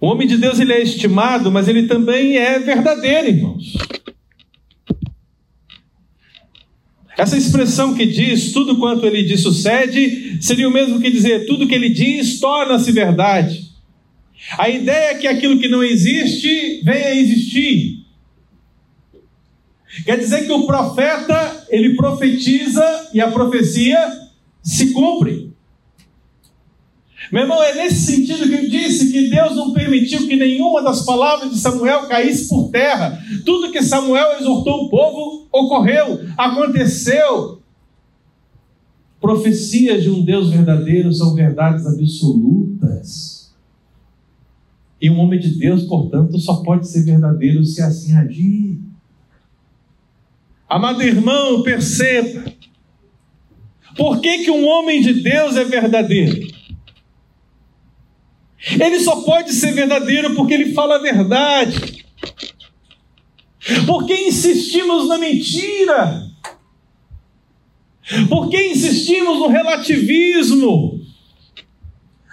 O 0.00 0.08
homem 0.08 0.28
de 0.28 0.36
Deus 0.36 0.60
ele 0.60 0.72
é 0.72 0.82
estimado, 0.82 1.50
mas 1.50 1.68
ele 1.68 1.86
também 1.86 2.36
é 2.36 2.58
verdadeiro, 2.58 3.28
irmãos. 3.28 3.72
Essa 7.18 7.36
expressão 7.36 7.96
que 7.96 8.06
diz 8.06 8.52
tudo 8.52 8.76
quanto 8.76 9.04
ele 9.04 9.24
diz 9.24 9.40
sucede, 9.40 10.38
seria 10.40 10.68
o 10.68 10.72
mesmo 10.72 11.00
que 11.00 11.10
dizer 11.10 11.46
tudo 11.46 11.66
que 11.66 11.74
ele 11.74 11.88
diz 11.88 12.38
torna-se 12.38 12.92
verdade. 12.92 13.72
A 14.56 14.68
ideia 14.68 15.10
é 15.10 15.14
que 15.16 15.26
aquilo 15.26 15.58
que 15.58 15.66
não 15.66 15.82
existe 15.82 16.80
venha 16.84 17.08
a 17.08 17.16
existir. 17.16 18.04
Quer 20.04 20.16
dizer 20.16 20.46
que 20.46 20.52
o 20.52 20.64
profeta, 20.64 21.66
ele 21.70 21.96
profetiza 21.96 23.10
e 23.12 23.20
a 23.20 23.28
profecia 23.32 23.98
se 24.62 24.92
cumpre. 24.92 25.47
Meu 27.32 27.42
irmão, 27.42 27.62
é 27.62 27.74
nesse 27.74 28.12
sentido 28.12 28.48
que 28.48 28.54
eu 28.54 28.70
disse 28.70 29.12
que 29.12 29.28
Deus 29.28 29.54
não 29.54 29.72
permitiu 29.72 30.26
que 30.26 30.36
nenhuma 30.36 30.82
das 30.82 31.04
palavras 31.04 31.50
de 31.50 31.58
Samuel 31.58 32.08
caísse 32.08 32.48
por 32.48 32.70
terra. 32.70 33.22
Tudo 33.44 33.70
que 33.70 33.82
Samuel 33.82 34.38
exortou 34.38 34.84
o 34.84 34.88
povo 34.88 35.46
ocorreu, 35.52 36.20
aconteceu. 36.36 37.60
Profecias 39.20 40.02
de 40.02 40.10
um 40.10 40.24
Deus 40.24 40.50
verdadeiro 40.50 41.12
são 41.12 41.34
verdades 41.34 41.86
absolutas. 41.86 43.52
E 45.00 45.10
um 45.10 45.18
homem 45.18 45.38
de 45.38 45.50
Deus, 45.58 45.84
portanto, 45.84 46.38
só 46.38 46.56
pode 46.62 46.88
ser 46.88 47.04
verdadeiro 47.04 47.64
se 47.64 47.82
assim 47.82 48.16
agir. 48.16 48.80
Amado 50.68 51.02
irmão, 51.02 51.62
perceba. 51.62 52.52
Por 53.96 54.20
que, 54.20 54.44
que 54.44 54.50
um 54.50 54.66
homem 54.66 55.02
de 55.02 55.22
Deus 55.22 55.56
é 55.56 55.64
verdadeiro? 55.64 56.57
Ele 58.66 58.98
só 59.00 59.22
pode 59.22 59.52
ser 59.52 59.72
verdadeiro 59.72 60.34
porque 60.34 60.54
ele 60.54 60.72
fala 60.72 60.96
a 60.96 61.02
verdade. 61.02 62.04
Por 63.86 64.06
que 64.06 64.14
insistimos 64.14 65.08
na 65.08 65.18
mentira? 65.18 66.28
Por 68.28 68.48
que 68.48 68.70
insistimos 68.70 69.38
no 69.38 69.48
relativismo? 69.48 71.00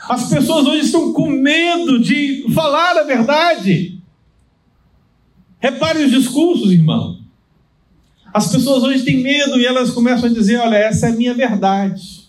As 0.09 0.29
pessoas 0.29 0.67
hoje 0.67 0.85
estão 0.85 1.11
com 1.13 1.29
medo 1.29 1.99
de 1.99 2.45
falar 2.53 2.97
a 2.97 3.03
verdade. 3.03 3.99
Repare 5.59 6.03
os 6.03 6.11
discursos, 6.11 6.71
irmão. 6.71 7.19
As 8.33 8.51
pessoas 8.51 8.83
hoje 8.83 9.03
têm 9.03 9.21
medo 9.21 9.59
e 9.59 9.65
elas 9.65 9.91
começam 9.91 10.29
a 10.29 10.33
dizer: 10.33 10.57
Olha, 10.57 10.75
essa 10.75 11.07
é 11.07 11.09
a 11.09 11.15
minha 11.15 11.33
verdade. 11.33 12.25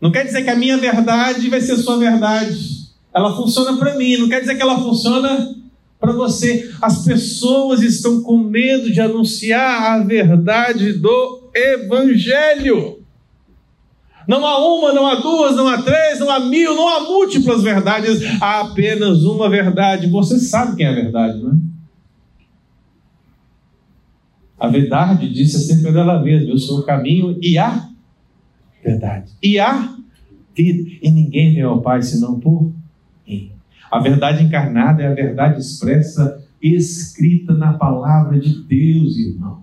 Não 0.00 0.10
quer 0.10 0.24
dizer 0.24 0.42
que 0.42 0.50
a 0.50 0.56
minha 0.56 0.76
verdade 0.76 1.48
vai 1.48 1.60
ser 1.60 1.76
sua 1.76 1.96
verdade. 1.96 2.71
Ela 3.14 3.34
funciona 3.36 3.76
para 3.76 3.96
mim, 3.96 4.16
não 4.16 4.28
quer 4.28 4.40
dizer 4.40 4.54
que 4.56 4.62
ela 4.62 4.80
funciona 4.80 5.54
para 6.00 6.12
você. 6.12 6.70
As 6.80 7.04
pessoas 7.04 7.82
estão 7.82 8.22
com 8.22 8.38
medo 8.38 8.90
de 8.90 9.00
anunciar 9.00 9.92
a 9.92 9.98
verdade 10.02 10.94
do 10.94 11.50
Evangelho. 11.54 13.02
Não 14.26 14.46
há 14.46 14.58
uma, 14.58 14.92
não 14.92 15.06
há 15.06 15.16
duas, 15.16 15.56
não 15.56 15.68
há 15.68 15.82
três, 15.82 16.20
não 16.20 16.30
há 16.30 16.40
mil, 16.40 16.74
não 16.74 16.88
há 16.88 17.00
múltiplas 17.00 17.62
verdades, 17.62 18.22
há 18.40 18.60
apenas 18.60 19.24
uma 19.24 19.50
verdade. 19.50 20.06
Você 20.08 20.38
sabe 20.38 20.76
quem 20.76 20.86
é 20.86 20.90
a 20.90 20.94
verdade, 20.94 21.42
não 21.42 21.52
é? 21.52 21.72
A 24.58 24.68
verdade 24.68 25.28
disse 25.28 25.58
sempre 25.58 25.90
dela 25.90 26.22
mesma: 26.22 26.50
Eu 26.50 26.58
sou 26.58 26.78
o 26.78 26.84
caminho 26.84 27.36
e 27.42 27.58
a 27.58 27.88
verdade. 28.84 29.32
E 29.42 29.58
a 29.58 29.96
vida. 30.54 30.88
E 31.02 31.10
ninguém 31.10 31.52
vem 31.52 31.62
ao 31.62 31.82
Pai 31.82 32.00
senão 32.00 32.38
por. 32.38 32.72
A 33.92 33.98
verdade 33.98 34.42
encarnada 34.42 35.02
é 35.02 35.06
a 35.06 35.14
verdade 35.14 35.60
expressa, 35.60 36.42
escrita 36.62 37.52
na 37.52 37.74
palavra 37.74 38.40
de 38.40 38.62
Deus, 38.62 39.18
irmão. 39.18 39.60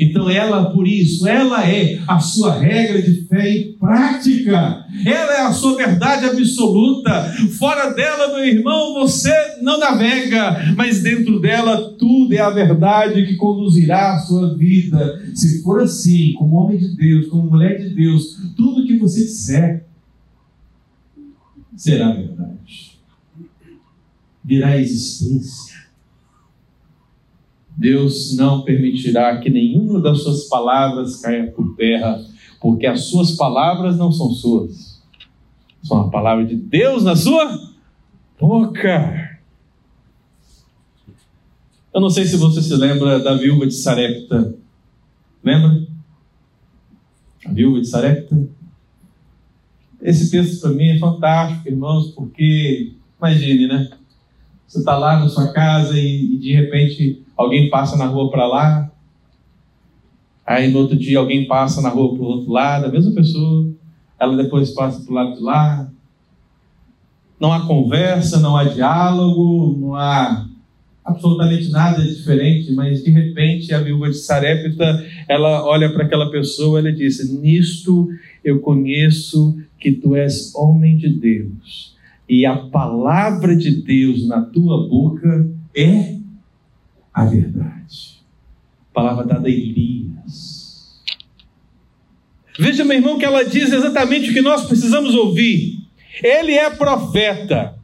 Então, 0.00 0.30
ela, 0.30 0.70
por 0.70 0.86
isso, 0.86 1.26
ela 1.26 1.68
é 1.68 1.98
a 2.06 2.20
sua 2.20 2.60
regra 2.60 3.02
de 3.02 3.24
fé 3.26 3.50
e 3.50 3.72
prática. 3.72 4.84
Ela 5.04 5.34
é 5.34 5.40
a 5.40 5.52
sua 5.52 5.76
verdade 5.76 6.26
absoluta. 6.26 7.24
Fora 7.58 7.90
dela, 7.90 8.36
meu 8.36 8.44
irmão, 8.44 8.94
você 8.94 9.34
não 9.62 9.80
navega, 9.80 10.74
mas 10.76 11.02
dentro 11.02 11.40
dela 11.40 11.94
tudo 11.98 12.32
é 12.32 12.38
a 12.38 12.50
verdade 12.50 13.26
que 13.26 13.34
conduzirá 13.34 14.12
a 14.12 14.18
sua 14.20 14.56
vida. 14.56 15.20
Se 15.34 15.60
for 15.60 15.80
assim, 15.80 16.34
como 16.34 16.54
homem 16.54 16.78
de 16.78 16.94
Deus, 16.94 17.26
como 17.26 17.50
mulher 17.50 17.80
de 17.80 17.88
Deus, 17.88 18.38
tudo 18.56 18.86
que 18.86 18.96
você 18.96 19.24
disser 19.24 19.86
será 21.74 22.12
verdade 22.12 22.61
virá 24.44 24.76
existência. 24.76 25.82
Deus 27.76 28.36
não 28.36 28.62
permitirá 28.62 29.38
que 29.38 29.48
nenhuma 29.48 30.00
das 30.00 30.22
suas 30.22 30.44
palavras 30.44 31.20
caia 31.20 31.50
por 31.50 31.74
terra, 31.74 32.22
porque 32.60 32.86
as 32.86 33.04
suas 33.04 33.32
palavras 33.32 33.96
não 33.96 34.12
são 34.12 34.30
suas, 34.30 35.02
são 35.82 36.02
a 36.02 36.10
palavra 36.10 36.44
de 36.44 36.54
Deus 36.54 37.02
na 37.02 37.16
sua 37.16 37.72
boca. 38.38 39.40
Eu 41.94 42.00
não 42.00 42.10
sei 42.10 42.24
se 42.24 42.36
você 42.36 42.62
se 42.62 42.74
lembra 42.74 43.20
da 43.20 43.34
viúva 43.34 43.66
de 43.66 43.74
Sarepta. 43.74 44.54
Lembra? 45.42 45.86
A 47.44 47.52
viúva 47.52 47.80
de 47.80 47.86
Sarepta? 47.86 48.48
Esse 50.00 50.30
texto 50.30 50.60
para 50.60 50.70
mim 50.70 50.88
é 50.88 50.98
fantástico, 50.98 51.68
irmãos, 51.68 52.08
porque 52.12 52.92
imagine, 53.18 53.66
né? 53.66 53.90
Você 54.72 54.78
está 54.78 54.96
lá 54.96 55.20
na 55.20 55.28
sua 55.28 55.52
casa 55.52 55.98
e, 55.98 56.34
e, 56.34 56.38
de 56.38 56.50
repente 56.54 57.22
alguém 57.36 57.68
passa 57.68 57.94
na 57.94 58.06
rua 58.06 58.30
para 58.30 58.46
lá. 58.46 58.90
Aí 60.46 60.72
no 60.72 60.78
outro 60.78 60.96
dia 60.96 61.18
alguém 61.18 61.46
passa 61.46 61.82
na 61.82 61.90
rua 61.90 62.14
para 62.14 62.22
o 62.22 62.26
outro 62.26 62.50
lado, 62.50 62.86
a 62.86 62.88
mesma 62.88 63.12
pessoa. 63.12 63.70
Ela 64.18 64.34
depois 64.34 64.70
passa 64.70 65.04
para 65.04 65.12
o 65.12 65.14
lado 65.14 65.36
de 65.36 65.42
lá. 65.42 65.90
Não 67.38 67.52
há 67.52 67.66
conversa, 67.66 68.40
não 68.40 68.56
há 68.56 68.64
diálogo, 68.64 69.76
não 69.78 69.94
há 69.94 70.48
absolutamente 71.04 71.70
nada 71.70 72.02
diferente, 72.02 72.72
mas 72.72 73.04
de 73.04 73.10
repente 73.10 73.74
a 73.74 73.78
viúva 73.78 74.08
de 74.08 74.16
Sarepta, 74.16 75.04
ela 75.28 75.66
olha 75.66 75.92
para 75.92 76.04
aquela 76.04 76.30
pessoa 76.30 76.80
e 76.80 76.94
diz: 76.94 77.30
Nisto 77.30 78.08
eu 78.42 78.58
conheço 78.60 79.54
que 79.78 79.92
tu 79.92 80.16
és 80.16 80.54
homem 80.54 80.96
de 80.96 81.10
Deus 81.10 81.91
e 82.32 82.46
a 82.46 82.56
palavra 82.56 83.54
de 83.54 83.82
Deus 83.82 84.26
na 84.26 84.40
tua 84.40 84.88
boca 84.88 85.50
é 85.76 86.16
a 87.12 87.26
verdade. 87.26 88.22
Palavra 88.90 89.26
dada 89.26 89.48
a 89.48 89.50
Elias. 89.50 91.02
Veja, 92.58 92.86
meu 92.86 92.96
irmão, 92.96 93.18
que 93.18 93.26
ela 93.26 93.44
diz 93.44 93.70
exatamente 93.70 94.30
o 94.30 94.32
que 94.32 94.40
nós 94.40 94.64
precisamos 94.64 95.14
ouvir. 95.14 95.80
Ele 96.24 96.54
é 96.54 96.70
profeta. 96.70 97.74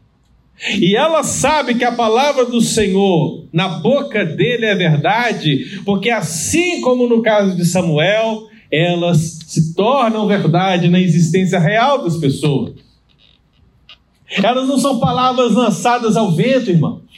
E 0.80 0.96
ela 0.96 1.22
sabe 1.22 1.74
que 1.74 1.84
a 1.84 1.92
palavra 1.92 2.46
do 2.46 2.62
Senhor 2.62 3.44
na 3.52 3.68
boca 3.68 4.24
dele 4.24 4.64
é 4.64 4.74
verdade, 4.74 5.82
porque 5.84 6.08
assim 6.08 6.80
como 6.80 7.06
no 7.06 7.20
caso 7.20 7.54
de 7.54 7.66
Samuel, 7.66 8.48
elas 8.72 9.40
se 9.46 9.74
tornam 9.74 10.26
verdade 10.26 10.88
na 10.88 10.98
existência 10.98 11.58
real 11.58 12.02
das 12.02 12.16
pessoas. 12.16 12.87
Elas 14.30 14.68
não 14.68 14.78
são 14.78 14.98
palavras 14.98 15.52
lançadas 15.52 16.16
ao 16.16 16.34
vento, 16.34 16.70
irmãos. 16.70 17.08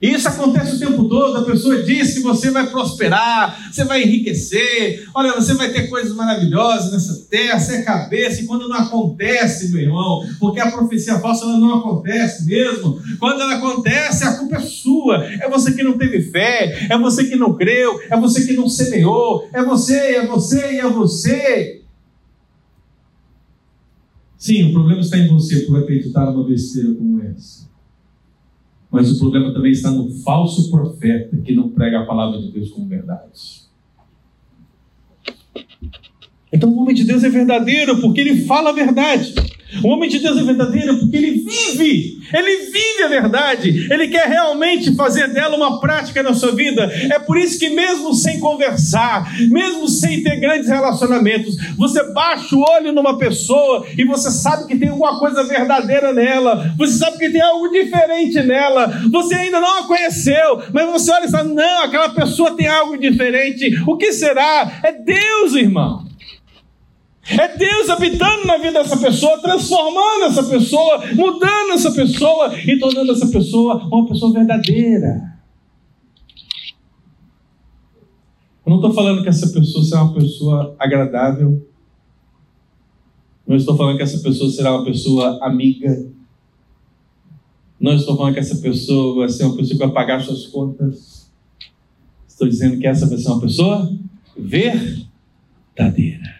Isso 0.00 0.26
acontece 0.28 0.76
o 0.76 0.78
tempo 0.78 1.04
todo. 1.04 1.36
A 1.36 1.44
pessoa 1.44 1.82
diz 1.82 2.14
que 2.14 2.20
você 2.20 2.50
vai 2.50 2.66
prosperar, 2.68 3.70
você 3.70 3.84
vai 3.84 4.02
enriquecer, 4.02 5.06
olha, 5.14 5.34
você 5.34 5.52
vai 5.52 5.70
ter 5.70 5.88
coisas 5.88 6.14
maravilhosas 6.16 6.92
nessa 6.92 7.26
terra, 7.28 7.60
você 7.60 7.76
é 7.76 7.82
cabeça, 7.82 8.40
e 8.40 8.46
quando 8.46 8.66
não 8.66 8.78
acontece, 8.78 9.70
meu 9.70 9.82
irmão, 9.82 10.26
porque 10.38 10.58
a 10.58 10.70
profecia 10.70 11.18
falsa 11.18 11.44
ela 11.44 11.58
não 11.58 11.80
acontece 11.80 12.46
mesmo. 12.46 12.98
Quando 13.18 13.42
ela 13.42 13.56
acontece, 13.56 14.24
a 14.24 14.38
culpa 14.38 14.56
é 14.56 14.60
sua. 14.60 15.22
É 15.24 15.48
você 15.50 15.72
que 15.72 15.82
não 15.82 15.98
teve 15.98 16.22
fé, 16.22 16.86
é 16.88 16.98
você 16.98 17.24
que 17.24 17.36
não 17.36 17.54
creu, 17.54 18.00
é 18.10 18.16
você 18.16 18.46
que 18.46 18.54
não 18.54 18.68
semeou, 18.70 19.46
é 19.52 19.62
você, 19.62 19.98
é 19.98 20.26
você 20.26 20.76
e 20.76 20.78
é 20.78 20.88
você. 20.88 21.79
Sim, 24.40 24.70
o 24.70 24.72
problema 24.72 25.02
está 25.02 25.18
em 25.18 25.28
você 25.28 25.66
por 25.66 25.78
acreditar 25.78 26.24
numa 26.24 26.48
besteira 26.48 26.94
como 26.94 27.22
essa. 27.22 27.68
Mas 28.90 29.12
o 29.12 29.18
problema 29.18 29.52
também 29.52 29.70
está 29.70 29.90
no 29.90 30.10
falso 30.10 30.70
profeta 30.70 31.36
que 31.36 31.54
não 31.54 31.68
prega 31.68 32.00
a 32.00 32.06
palavra 32.06 32.40
de 32.40 32.50
Deus 32.50 32.70
como 32.70 32.88
verdade. 32.88 33.68
Então 36.50 36.70
o 36.70 36.80
homem 36.80 36.94
de 36.94 37.04
Deus 37.04 37.22
é 37.22 37.28
verdadeiro 37.28 38.00
porque 38.00 38.18
ele 38.18 38.46
fala 38.46 38.70
a 38.70 38.72
verdade. 38.72 39.34
O 39.82 39.88
homem 39.88 40.08
de 40.08 40.18
Deus 40.18 40.38
é 40.38 40.42
verdadeiro 40.42 40.98
porque 40.98 41.16
ele 41.16 41.30
vive, 41.30 42.18
ele 42.32 42.56
vive 42.66 43.02
a 43.04 43.08
verdade, 43.08 43.88
ele 43.90 44.08
quer 44.08 44.28
realmente 44.28 44.94
fazer 44.94 45.28
dela 45.28 45.56
uma 45.56 45.80
prática 45.80 46.22
na 46.22 46.34
sua 46.34 46.52
vida. 46.52 46.84
É 47.10 47.18
por 47.18 47.38
isso 47.38 47.58
que, 47.58 47.70
mesmo 47.70 48.12
sem 48.14 48.40
conversar, 48.40 49.32
mesmo 49.48 49.88
sem 49.88 50.22
ter 50.22 50.36
grandes 50.40 50.68
relacionamentos, 50.68 51.56
você 51.76 52.02
baixa 52.12 52.54
o 52.56 52.60
olho 52.60 52.92
numa 52.92 53.16
pessoa 53.16 53.86
e 53.96 54.04
você 54.04 54.30
sabe 54.30 54.66
que 54.66 54.76
tem 54.76 54.88
alguma 54.88 55.18
coisa 55.18 55.44
verdadeira 55.44 56.12
nela, 56.12 56.74
você 56.76 56.98
sabe 56.98 57.18
que 57.18 57.30
tem 57.30 57.40
algo 57.40 57.68
diferente 57.68 58.42
nela, 58.42 58.88
você 59.10 59.34
ainda 59.34 59.60
não 59.60 59.80
a 59.80 59.86
conheceu, 59.86 60.62
mas 60.72 60.90
você 60.90 61.10
olha 61.12 61.26
e 61.26 61.30
fala: 61.30 61.44
não, 61.44 61.84
aquela 61.84 62.08
pessoa 62.10 62.56
tem 62.56 62.66
algo 62.66 62.98
diferente. 62.98 63.70
O 63.86 63.96
que 63.96 64.12
será? 64.12 64.80
É 64.82 64.92
Deus, 64.92 65.54
irmão. 65.54 66.09
É 67.28 67.56
Deus 67.56 67.90
habitando 67.90 68.46
na 68.46 68.56
vida 68.56 68.82
dessa 68.82 68.96
pessoa, 68.96 69.40
transformando 69.40 70.24
essa 70.24 70.42
pessoa, 70.42 71.06
mudando 71.14 71.72
essa 71.72 71.92
pessoa 71.92 72.58
e 72.58 72.78
tornando 72.78 73.12
essa 73.12 73.28
pessoa 73.28 73.76
uma 73.84 74.06
pessoa 74.06 74.32
verdadeira. 74.32 75.38
Eu 78.64 78.70
não 78.70 78.76
estou 78.76 78.92
falando 78.92 79.22
que 79.22 79.28
essa 79.28 79.48
pessoa 79.48 79.84
será 79.84 80.02
uma 80.02 80.14
pessoa 80.14 80.76
agradável. 80.78 81.66
Não 83.46 83.56
estou 83.56 83.76
falando 83.76 83.96
que 83.96 84.02
essa 84.02 84.18
pessoa 84.18 84.50
será 84.50 84.72
uma 84.72 84.84
pessoa 84.84 85.38
amiga. 85.42 86.08
Não 87.78 87.94
estou 87.94 88.16
falando 88.16 88.34
que 88.34 88.40
essa 88.40 88.56
pessoa 88.56 89.16
vai 89.16 89.28
ser 89.28 89.44
uma 89.44 89.56
pessoa 89.56 89.78
que 89.78 89.84
vai 89.84 89.92
pagar 89.92 90.20
suas 90.20 90.46
contas. 90.46 91.30
Estou 92.28 92.48
dizendo 92.48 92.78
que 92.78 92.86
essa 92.86 93.06
vai 93.06 93.18
ser 93.18 93.28
uma 93.28 93.40
pessoa 93.40 93.90
verdadeira. 94.36 96.39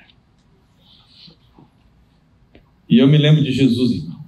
E 2.90 2.98
eu 2.98 3.06
me 3.06 3.16
lembro 3.16 3.44
de 3.44 3.52
Jesus, 3.52 3.92
irmão. 3.92 4.18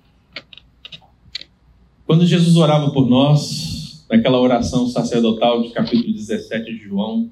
Quando 2.07 2.25
Jesus 2.25 2.57
orava 2.57 2.93
por 2.93 3.09
nós, 3.09 4.07
naquela 4.09 4.41
oração 4.41 4.87
sacerdotal 4.87 5.63
de 5.63 5.71
capítulo 5.71 6.15
17 6.15 6.67
de 6.67 6.79
João, 6.85 7.29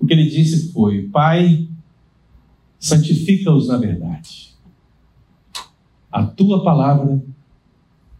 o 0.00 0.04
que 0.04 0.12
ele 0.12 0.28
disse 0.28 0.72
foi: 0.72 1.04
Pai, 1.10 1.68
santifica-os 2.76 3.68
na 3.68 3.76
verdade. 3.76 4.56
A 6.10 6.24
tua 6.24 6.64
palavra 6.64 7.22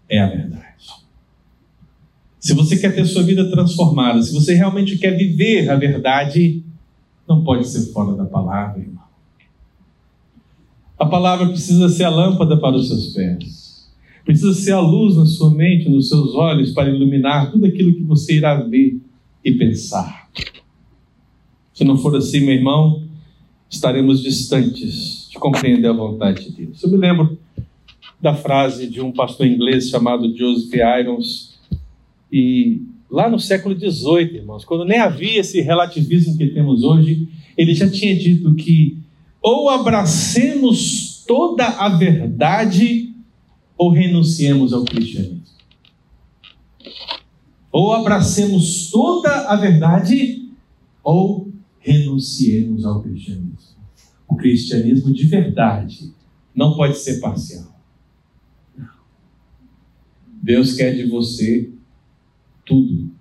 é 0.09 0.21
a 0.21 0.29
verdade. 0.29 0.65
Se 2.39 2.55
você 2.55 2.77
quer 2.77 2.95
ter 2.95 3.05
sua 3.05 3.25
vida 3.25 3.51
transformada, 3.51 4.23
se 4.23 4.33
você 4.33 4.55
realmente 4.55 4.97
quer 4.97 5.17
viver 5.17 5.69
a 5.69 5.75
verdade, 5.75 6.63
não 7.27 7.43
pode 7.43 7.67
ser 7.67 7.93
fora 7.93 8.15
da 8.17 8.25
palavra, 8.25 8.81
irmão. 8.81 9.06
A 10.99 11.05
palavra 11.05 11.49
precisa 11.49 11.89
ser 11.89 12.05
a 12.05 12.11
lâmpada 12.11 12.57
para 12.57 12.77
os 12.77 12.89
seus 12.89 13.09
pés. 13.09 13.87
Precisa 14.25 14.55
ser 14.55 14.73
a 14.73 14.81
luz 14.81 15.17
na 15.17 15.27
sua 15.27 15.51
mente, 15.51 15.89
nos 15.89 16.09
seus 16.09 16.35
olhos, 16.35 16.73
para 16.73 16.89
iluminar 16.89 17.51
tudo 17.53 17.67
aquilo 17.67 17.95
que 17.95 18.03
você 18.03 18.37
irá 18.37 18.55
ver 18.57 18.99
e 19.45 19.53
pensar. 19.53 20.29
Se 21.73 21.85
não 21.85 21.99
for 21.99 22.17
assim, 22.17 22.41
meu 22.41 22.55
irmão, 22.55 23.03
estaremos 23.69 24.23
distantes 24.23 25.29
de 25.31 25.39
compreender 25.39 25.89
a 25.89 25.93
vontade 25.93 26.45
de 26.45 26.65
Deus. 26.65 26.83
Eu 26.83 26.91
me 26.91 26.97
lembro 26.97 27.39
da 28.21 28.35
frase 28.35 28.89
de 28.89 29.01
um 29.01 29.13
pastor 29.13 29.47
inglês 29.47 29.91
chamado 29.91 30.35
Joseph 30.37 30.73
Irons. 31.01 31.59
E 32.33 32.81
lá 33.11 33.29
no 33.29 33.39
século 33.39 33.79
XVIII, 33.79 34.37
irmãos, 34.37 34.65
quando 34.65 34.85
nem 34.85 34.99
havia 34.99 35.41
esse 35.41 35.61
relativismo 35.61 36.37
que 36.37 36.49
temos 36.49 36.83
hoje, 36.83 37.29
ele 37.57 37.75
já 37.75 37.89
tinha 37.89 38.17
dito 38.17 38.55
que 38.55 38.99
ou 39.47 39.71
abracemos 39.71 41.23
toda 41.25 41.69
a 41.69 41.89
verdade 41.89 43.15
ou 43.79 43.93
renunciemos 43.93 44.73
ao 44.73 44.85
cristianismo. 44.85 45.45
Ou 47.71 47.93
abracemos 47.93 48.91
toda 48.91 49.49
a 49.49 49.55
verdade 49.55 50.51
ou 51.01 51.53
renunciemos 51.79 52.85
ao 52.85 53.01
cristianismo. 53.01 53.77
O 54.27 54.35
cristianismo 54.35 55.15
de 55.15 55.27
verdade 55.27 56.13
não 56.53 56.75
pode 56.75 56.99
ser 56.99 57.21
parcial. 57.21 57.73
Deus 60.43 60.75
quer 60.75 60.93
de 60.93 61.09
você 61.09 61.71
tudo. 62.65 63.13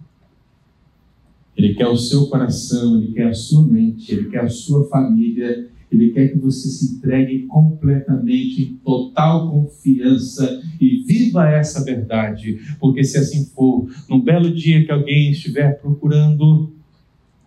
Ele 1.56 1.76
quer 1.76 1.88
o 1.88 1.96
seu 1.96 2.26
coração, 2.30 2.98
ele 2.98 3.14
quer 3.14 3.28
a 3.28 3.34
sua 3.36 3.64
mente, 3.64 4.12
ele 4.12 4.32
quer 4.32 4.46
a 4.46 4.50
sua 4.50 4.90
família, 4.90 5.75
ele 5.92 6.12
quer 6.12 6.30
que 6.30 6.38
você 6.38 6.68
se 6.68 6.96
entregue 6.96 7.44
completamente, 7.44 8.64
em 8.64 8.74
total 8.78 9.50
confiança 9.50 10.62
e 10.80 11.04
viva 11.04 11.50
essa 11.50 11.84
verdade, 11.84 12.60
porque 12.80 13.04
se 13.04 13.18
assim 13.18 13.46
for, 13.46 13.88
num 14.10 14.20
belo 14.20 14.54
dia 14.54 14.84
que 14.84 14.92
alguém 14.92 15.32
estiver 15.32 15.80
procurando, 15.80 16.74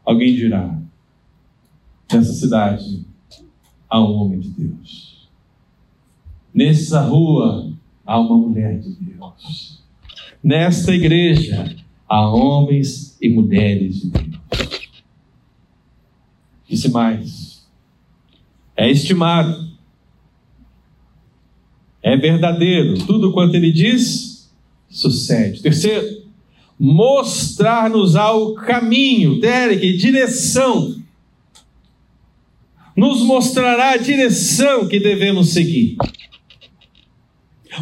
alguém 0.05 0.35
dirá: 0.35 0.81
nessa 2.13 2.33
cidade 2.33 3.05
há 3.89 4.01
um 4.01 4.15
homem 4.15 4.41
de 4.41 4.51
Deus. 4.51 5.29
Nessa 6.55 7.03
rua 7.03 7.73
há 8.05 8.19
uma 8.19 8.37
mulher 8.37 8.79
de 8.79 8.91
Deus. 8.93 9.83
Nesta 10.43 10.95
igreja 10.95 11.77
há 12.09 12.29
homens 12.31 13.17
e 13.21 13.29
mulheres 13.29 14.01
de 14.01 14.11
Deus. 14.11 14.89
Disse 16.69 16.91
mais: 16.91 17.58
é 18.79 18.89
estimado, 18.89 19.69
é 22.01 22.17
verdadeiro, 22.17 23.05
tudo 23.05 23.33
quanto 23.33 23.57
ele 23.57 23.73
diz 23.73 24.49
sucede. 24.89 25.61
Terceiro, 25.61 26.23
mostrar-nos 26.79 28.15
ao 28.15 28.55
caminho, 28.55 29.41
Derek, 29.41 29.97
direção 29.97 30.97
nos 32.97 33.23
mostrará 33.23 33.91
a 33.91 33.97
direção 33.97 34.89
que 34.89 34.99
devemos 34.99 35.51
seguir. 35.51 35.97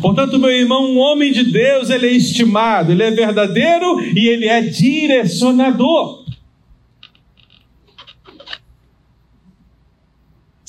Portanto, 0.01 0.39
meu 0.39 0.51
irmão, 0.51 0.93
um 0.93 0.99
homem 0.99 1.33
de 1.33 1.45
Deus, 1.45 1.89
ele 1.89 2.07
é 2.07 2.13
estimado, 2.13 2.93
ele 2.93 3.03
é 3.03 3.11
verdadeiro 3.11 4.01
e 4.01 4.29
ele 4.29 4.47
é 4.47 4.61
direcionador. 4.63 6.26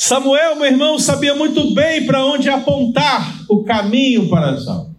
Samuel, 0.08 0.56
meu 0.56 0.68
irmão, 0.68 0.98
sabia 0.98 1.36
muito 1.36 1.74
bem 1.74 2.06
para 2.06 2.26
onde 2.26 2.48
apontar 2.48 3.44
o 3.50 3.66
caminho 3.66 4.30
para 4.30 4.58
Saul. 4.58 4.96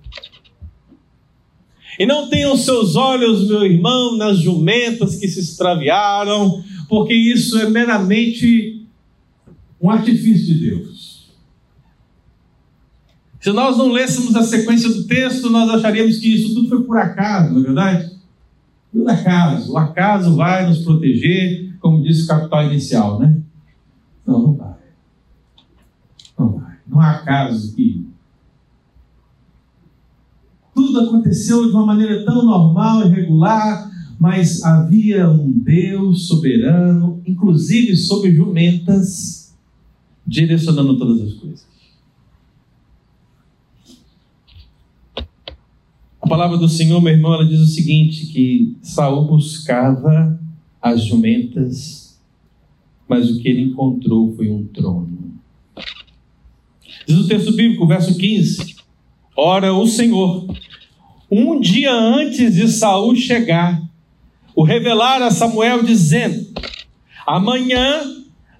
E 1.99 2.05
não 2.05 2.29
tenham 2.29 2.55
seus 2.59 2.95
olhos, 2.95 3.49
meu 3.49 3.65
irmão, 3.65 4.19
nas 4.19 4.37
jumentas 4.39 5.17
que 5.17 5.27
se 5.27 5.41
extraviaram, 5.41 6.63
porque 6.91 7.15
isso 7.15 7.59
é 7.59 7.71
meramente 7.71 8.87
um 9.81 9.89
artifício 9.89 10.53
de 10.53 10.69
Deus. 10.69 11.31
Se 13.41 13.51
nós 13.51 13.79
não 13.79 13.91
lêssemos 13.91 14.37
a 14.37 14.43
sequência 14.43 14.91
do 14.91 15.07
texto, 15.07 15.49
nós 15.49 15.71
acharíamos 15.71 16.19
que 16.19 16.35
isso 16.35 16.53
tudo 16.53 16.69
foi 16.69 16.83
por 16.83 16.99
acaso, 16.99 17.55
não 17.55 17.61
é 17.63 17.65
verdade? 17.65 18.11
Tudo 18.93 19.09
acaso. 19.09 19.73
O 19.73 19.79
acaso 19.79 20.37
vai 20.37 20.67
nos 20.67 20.81
proteger, 20.81 21.75
como 21.81 22.03
disse 22.03 22.25
o 22.25 22.27
capital 22.27 22.67
inicial, 22.67 23.19
né? 23.19 23.39
Não, 24.27 24.39
não 24.43 24.53
vai. 24.53 24.68
Não 26.89 27.01
há 27.01 27.13
acaso 27.13 27.75
que 27.75 28.09
tudo 30.75 31.01
aconteceu 31.01 31.67
de 31.67 31.73
uma 31.73 31.85
maneira 31.85 32.25
tão 32.25 32.45
normal 32.45 33.03
e 33.03 33.09
regular, 33.09 33.91
mas 34.19 34.63
havia 34.63 35.29
um 35.29 35.51
Deus 35.51 36.29
soberano, 36.29 37.21
inclusive 37.27 37.97
sobre 37.97 38.33
jumentas, 38.33 39.57
direcionando 40.27 40.97
todas 40.97 41.21
as 41.21 41.35
coisas. 41.35 41.67
A 46.21 46.29
palavra 46.29 46.59
do 46.59 46.69
Senhor, 46.69 47.01
meu 47.01 47.13
irmão, 47.13 47.33
ela 47.33 47.49
diz 47.49 47.59
o 47.61 47.67
seguinte: 47.67 48.27
que 48.27 48.77
Saul 48.83 49.25
buscava 49.27 50.39
as 50.81 51.05
jumentas, 51.05 52.21
mas 53.09 53.31
o 53.31 53.41
que 53.41 53.49
ele 53.49 53.63
encontrou 53.63 54.35
foi 54.37 54.51
um 54.51 54.65
trono. 54.67 55.08
Diz 57.09 57.17
o 57.17 57.27
texto 57.27 57.53
bíblico, 57.53 57.87
verso 57.87 58.19
15: 58.19 58.77
Ora, 59.35 59.73
o 59.73 59.87
Senhor, 59.87 60.47
um 61.31 61.59
dia 61.59 61.91
antes 61.91 62.55
de 62.55 62.69
Saul 62.69 63.17
chegar, 63.17 63.81
o 64.55 64.63
revelar 64.63 65.23
a 65.23 65.31
Samuel, 65.31 65.83
dizendo: 65.83 66.47
Amanhã, 67.27 68.03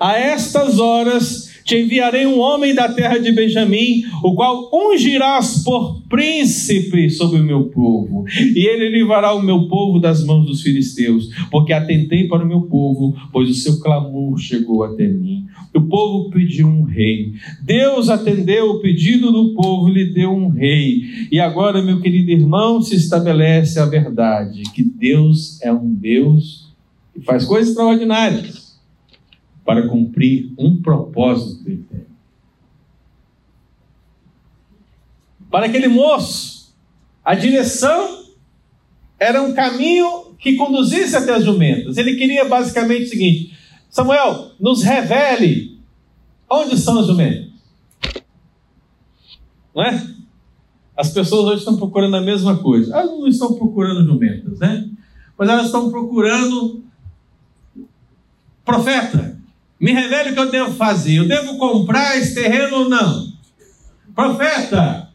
a 0.01 0.19
estas 0.19 0.79
horas, 0.79 1.48
te 1.69 1.77
enviarei 1.77 2.27
um 2.27 2.41
homem 2.41 2.75
da 2.75 2.89
terra 2.89 3.19
de 3.19 3.31
Benjamim, 3.31 4.03
o 4.25 4.35
qual 4.35 4.71
ungirás 4.73 5.63
por 5.63 6.01
príncipe 6.09 7.11
sobre 7.11 7.41
o 7.41 7.45
meu 7.45 7.65
povo, 7.65 8.25
e 8.57 8.67
ele 8.67 8.89
livrará 8.89 9.35
o 9.35 9.43
meu 9.43 9.69
povo 9.69 9.99
das 9.99 10.25
mãos 10.25 10.47
dos 10.47 10.63
filisteus, 10.63 11.29
porque 11.51 11.75
atentei 11.75 12.27
para 12.27 12.43
o 12.43 12.49
meu 12.49 12.63
povo, 12.63 13.15
pois 13.31 13.51
o 13.51 13.55
seu 13.55 13.81
clamor 13.81 14.39
chegou 14.39 14.83
até 14.83 15.07
mim. 15.07 15.45
O 15.75 15.83
povo 15.83 16.31
pediu 16.31 16.67
um 16.67 16.85
rei. 16.85 17.35
Deus 17.63 18.09
atendeu 18.09 18.71
o 18.71 18.81
pedido 18.81 19.31
do 19.31 19.53
povo 19.53 19.91
e 19.91 19.93
lhe 19.93 20.07
deu 20.07 20.33
um 20.33 20.49
rei. 20.49 21.03
E 21.31 21.39
agora, 21.39 21.83
meu 21.83 22.01
querido 22.01 22.31
irmão, 22.31 22.81
se 22.81 22.97
estabelece 22.97 23.79
a 23.79 23.85
verdade 23.85 24.63
que 24.75 24.83
Deus 24.83 25.61
é 25.61 25.71
um 25.71 25.93
Deus 25.93 26.73
que 27.13 27.21
faz 27.21 27.45
coisas 27.45 27.69
extraordinárias 27.69 28.68
para 29.69 29.87
cumprir 29.87 30.51
um 30.57 30.81
propósito 30.81 31.63
que 31.63 31.71
ele 31.71 31.85
tem. 31.91 32.07
Para 35.51 35.67
aquele 35.67 35.89
moço, 35.89 36.75
a 37.23 37.35
direção 37.35 38.25
era 39.21 39.43
um 39.43 39.53
caminho 39.53 40.35
que 40.39 40.57
conduzisse 40.57 41.15
até 41.15 41.35
as 41.35 41.45
jumentas. 41.45 41.99
Ele 41.99 42.17
queria 42.17 42.49
basicamente 42.49 43.05
o 43.05 43.09
seguinte: 43.11 43.59
Samuel, 43.91 44.53
nos 44.59 44.83
revele 44.83 45.79
onde 46.49 46.75
estão 46.75 47.01
as 47.01 47.07
jumentas. 47.07 47.53
Não 49.77 49.85
é? 49.85 50.03
As 50.97 51.11
pessoas 51.11 51.45
hoje 51.45 51.59
estão 51.59 51.77
procurando 51.77 52.17
a 52.17 52.23
mesma 52.23 52.57
coisa. 52.57 52.95
Elas 52.95 53.11
não 53.11 53.29
estão 53.29 53.53
procurando 53.53 54.03
jumentas, 54.03 54.61
né? 54.61 54.89
Mas 55.37 55.47
elas 55.47 55.67
estão 55.67 55.91
procurando 55.91 56.83
profeta. 58.65 59.38
Me 59.81 59.93
revele 59.93 60.31
o 60.31 60.35
que 60.35 60.41
eu 60.41 60.51
devo 60.51 60.75
fazer. 60.75 61.17
Eu 61.17 61.29
devo 61.29 61.57
comprar 61.57 62.17
esse 62.17 62.35
terreno 62.35 62.79
ou 62.79 62.89
não? 62.89 63.33
Profeta, 64.15 65.11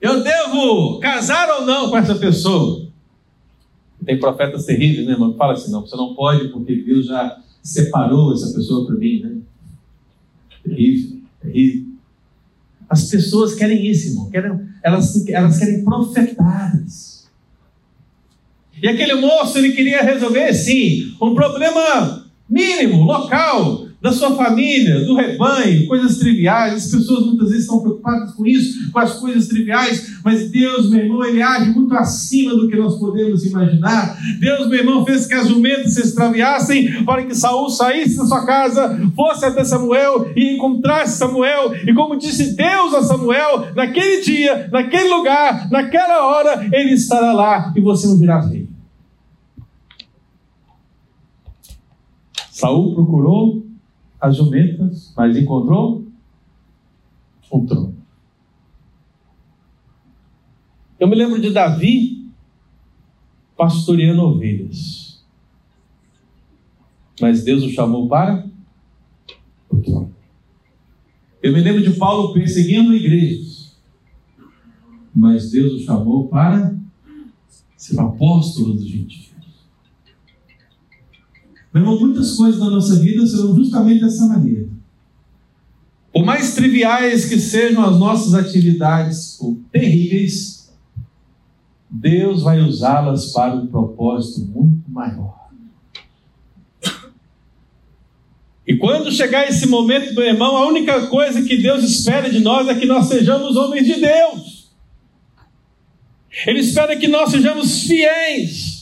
eu 0.00 0.22
devo 0.22 1.00
casar 1.00 1.48
ou 1.58 1.66
não 1.66 1.90
com 1.90 1.96
essa 1.96 2.14
pessoa? 2.14 2.86
Tem 4.04 4.18
profetas 4.18 4.64
terríveis, 4.64 5.06
né, 5.06 5.12
irmão? 5.12 5.34
Fala 5.34 5.54
assim, 5.54 5.72
não, 5.72 5.80
você 5.80 5.96
não 5.96 6.14
pode 6.14 6.48
porque 6.48 6.76
Deus 6.76 7.06
já 7.06 7.40
separou 7.62 8.32
essa 8.34 8.52
pessoa 8.52 8.86
para 8.86 8.96
mim, 8.96 9.20
né? 9.20 9.36
Terrível, 10.62 11.20
terrível. 11.40 11.86
As 12.88 13.10
pessoas 13.10 13.54
querem 13.54 13.86
isso, 13.86 14.10
irmão. 14.10 14.30
Querem, 14.30 14.60
elas, 14.82 15.26
elas 15.26 15.58
querem 15.58 15.82
profetadas. 15.82 17.30
E 18.80 18.86
aquele 18.86 19.14
moço, 19.14 19.56
ele 19.56 19.72
queria 19.72 20.02
resolver, 20.02 20.52
sim, 20.52 21.16
um 21.20 21.34
problema 21.34 22.26
mínimo, 22.48 23.02
local, 23.04 23.83
da 24.04 24.12
sua 24.12 24.36
família, 24.36 25.02
do 25.02 25.16
rebanho, 25.16 25.86
coisas 25.86 26.18
triviais. 26.18 26.74
As 26.74 26.90
pessoas 26.90 27.24
muitas 27.24 27.48
vezes 27.48 27.62
estão 27.62 27.80
preocupadas 27.80 28.34
com 28.34 28.46
isso, 28.46 28.92
com 28.92 28.98
as 28.98 29.14
coisas 29.14 29.48
triviais, 29.48 30.18
mas 30.22 30.50
Deus, 30.50 30.90
meu 30.90 31.04
irmão, 31.04 31.24
ele 31.24 31.40
age 31.40 31.70
muito 31.70 31.94
acima 31.94 32.54
do 32.54 32.68
que 32.68 32.76
nós 32.76 32.98
podemos 32.98 33.46
imaginar. 33.46 34.18
Deus, 34.38 34.68
meu 34.68 34.80
irmão, 34.80 35.06
fez 35.06 35.26
que 35.26 35.32
as 35.32 35.48
jumentas 35.48 35.94
se 35.94 36.02
extraviassem 36.02 37.02
para 37.04 37.24
que 37.24 37.34
Saul 37.34 37.70
saísse 37.70 38.18
da 38.18 38.26
sua 38.26 38.44
casa, 38.44 39.10
fosse 39.16 39.46
até 39.46 39.64
Samuel 39.64 40.32
e 40.36 40.54
encontrasse 40.54 41.16
Samuel. 41.16 41.74
E 41.74 41.94
como 41.94 42.18
disse 42.18 42.54
Deus 42.54 42.92
a 42.92 43.02
Samuel, 43.02 43.68
naquele 43.74 44.20
dia, 44.20 44.68
naquele 44.70 45.08
lugar, 45.08 45.70
naquela 45.70 46.26
hora, 46.26 46.68
ele 46.70 46.92
estará 46.92 47.32
lá 47.32 47.72
e 47.74 47.80
você 47.80 48.06
não 48.06 48.18
virá 48.18 48.38
rei. 48.38 48.68
Saul 52.50 52.94
procurou 52.94 53.64
as 54.24 54.36
jumentas, 54.36 55.12
mas 55.14 55.36
encontrou 55.36 56.06
um 57.52 57.66
trono. 57.66 57.94
Eu 60.98 61.06
me 61.06 61.14
lembro 61.14 61.38
de 61.38 61.50
Davi 61.50 62.30
pastoreando 63.54 64.22
ovelhas. 64.22 65.22
Mas 67.20 67.44
Deus 67.44 67.64
o 67.64 67.68
chamou 67.68 68.08
para 68.08 68.48
o 69.68 69.76
trono. 69.82 70.14
Eu 71.42 71.52
me 71.52 71.60
lembro 71.60 71.82
de 71.82 71.98
Paulo 71.98 72.32
perseguindo 72.32 72.94
igrejas. 72.94 73.76
Mas 75.14 75.50
Deus 75.50 75.74
o 75.74 75.84
chamou 75.84 76.28
para 76.28 76.74
ser 77.76 78.00
apóstolo 78.00 78.72
dos 78.72 78.86
gentios. 78.86 79.33
Meu 81.74 81.82
irmão, 81.82 81.98
muitas 81.98 82.36
coisas 82.36 82.60
da 82.60 82.70
nossa 82.70 83.00
vida 83.00 83.26
serão 83.26 83.56
justamente 83.56 84.00
dessa 84.00 84.26
maneira. 84.26 84.68
Por 86.12 86.24
mais 86.24 86.54
triviais 86.54 87.24
que 87.24 87.36
sejam 87.40 87.84
as 87.84 87.98
nossas 87.98 88.32
atividades, 88.32 89.36
ou 89.40 89.60
terríveis, 89.72 90.72
Deus 91.90 92.42
vai 92.42 92.60
usá-las 92.60 93.32
para 93.32 93.56
um 93.56 93.66
propósito 93.66 94.46
muito 94.46 94.88
maior. 94.88 95.48
E 98.64 98.76
quando 98.76 99.10
chegar 99.10 99.48
esse 99.48 99.66
momento, 99.66 100.14
meu 100.14 100.24
irmão, 100.24 100.56
a 100.56 100.68
única 100.68 101.08
coisa 101.08 101.42
que 101.42 101.56
Deus 101.60 101.82
espera 101.82 102.30
de 102.30 102.38
nós 102.38 102.68
é 102.68 102.74
que 102.76 102.86
nós 102.86 103.08
sejamos 103.08 103.56
homens 103.56 103.84
de 103.84 104.00
Deus. 104.00 104.70
Ele 106.46 106.60
espera 106.60 106.96
que 106.96 107.08
nós 107.08 107.30
sejamos 107.30 107.82
fiéis. 107.82 108.73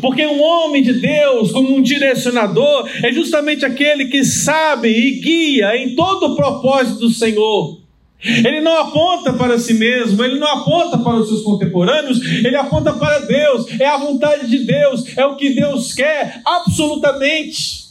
Porque 0.00 0.26
um 0.26 0.42
homem 0.42 0.82
de 0.82 0.94
Deus, 0.94 1.52
como 1.52 1.74
um 1.74 1.82
direcionador, 1.82 2.88
é 3.02 3.12
justamente 3.12 3.64
aquele 3.64 4.06
que 4.06 4.24
sabe 4.24 4.88
e 4.88 5.20
guia 5.20 5.76
em 5.76 5.94
todo 5.94 6.32
o 6.32 6.36
propósito 6.36 7.00
do 7.00 7.10
Senhor. 7.10 7.84
Ele 8.22 8.62
não 8.62 8.78
aponta 8.78 9.34
para 9.34 9.58
si 9.58 9.74
mesmo, 9.74 10.24
ele 10.24 10.38
não 10.38 10.48
aponta 10.48 10.96
para 10.96 11.16
os 11.16 11.28
seus 11.28 11.42
contemporâneos, 11.42 12.22
ele 12.22 12.56
aponta 12.56 12.94
para 12.94 13.18
Deus, 13.18 13.66
é 13.78 13.86
a 13.86 13.98
vontade 13.98 14.48
de 14.48 14.60
Deus, 14.60 15.14
é 15.14 15.26
o 15.26 15.36
que 15.36 15.50
Deus 15.50 15.92
quer, 15.92 16.40
absolutamente. 16.42 17.84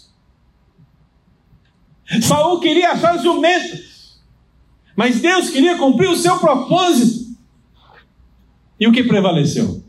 Saul 2.24 2.60
queria 2.60 2.92
achar 2.92 3.22
jumentas, 3.22 4.20
mas 4.96 5.22
Deus 5.22 5.52
queria 5.52 5.78
cumprir 5.78 6.10
o 6.10 6.18
seu 6.18 6.40
propósito. 6.40 7.24
E 8.80 8.88
o 8.88 8.92
que 8.92 9.04
prevaleceu? 9.04 9.83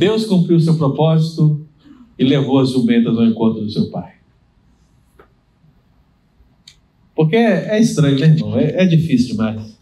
Deus 0.00 0.24
cumpriu 0.24 0.56
o 0.56 0.60
seu 0.60 0.78
propósito 0.78 1.60
e 2.18 2.24
levou 2.24 2.58
as 2.58 2.70
jumentas 2.70 3.14
ao 3.18 3.26
encontro 3.26 3.60
do 3.60 3.70
seu 3.70 3.90
pai. 3.90 4.14
Porque 7.14 7.36
é, 7.36 7.78
estranho, 7.78 8.18
né, 8.18 8.28
irmão? 8.28 8.58
É, 8.58 8.82
é 8.82 8.86
difícil 8.86 9.32
demais. 9.32 9.78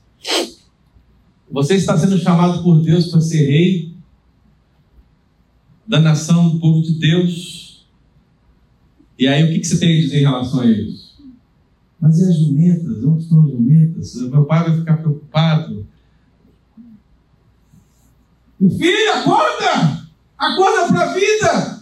Você 1.48 1.76
está 1.76 1.96
sendo 1.96 2.18
chamado 2.18 2.64
por 2.64 2.82
Deus 2.82 3.12
para 3.12 3.20
ser 3.20 3.46
rei 3.46 3.94
da 5.86 6.00
nação, 6.00 6.50
do 6.50 6.58
povo 6.58 6.82
de 6.82 6.98
Deus. 6.98 7.86
E 9.16 9.28
aí, 9.28 9.44
o 9.44 9.52
que, 9.52 9.60
que 9.60 9.66
você 9.68 9.78
tem 9.78 9.98
a 9.98 10.00
dizer 10.00 10.18
em 10.18 10.22
relação 10.22 10.60
a 10.62 10.66
isso? 10.66 11.16
Mas 12.00 12.18
e 12.18 12.24
as 12.24 12.36
jumentas? 12.36 13.04
Onde 13.04 13.22
estão 13.22 13.44
as 13.44 13.50
jumentas? 13.52 14.14
Meu 14.16 14.44
pai 14.46 14.68
vai 14.68 14.78
ficar 14.80 14.96
preocupado. 14.96 15.86
Meu 18.58 18.70
filho, 18.72 19.12
acorda! 19.14 20.07
Acorda 20.38 20.86
para 20.86 21.10
a 21.10 21.12
vida! 21.14 21.78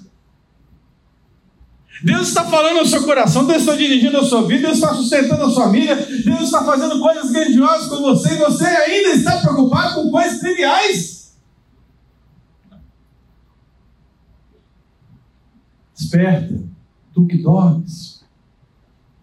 Deus 2.02 2.28
está 2.28 2.44
falando 2.44 2.78
ao 2.78 2.86
seu 2.86 3.02
coração, 3.04 3.46
Deus 3.46 3.60
está 3.60 3.74
dirigindo 3.74 4.18
a 4.18 4.24
sua 4.24 4.46
vida, 4.46 4.68
Deus 4.68 4.74
está 4.74 4.94
sustentando 4.94 5.44
a 5.44 5.50
sua 5.50 5.64
família, 5.64 5.96
Deus 5.96 6.42
está 6.42 6.62
fazendo 6.64 7.00
coisas 7.00 7.30
grandiosas 7.30 7.88
com 7.88 8.02
você 8.02 8.34
e 8.34 8.38
você 8.38 8.64
ainda 8.66 9.10
está 9.10 9.40
preocupado 9.40 9.94
com 9.94 10.10
coisas 10.10 10.38
triviais. 10.38 11.36
Desperta, 15.94 16.62
tu 17.14 17.26
que 17.26 17.38
dormes. 17.38 18.22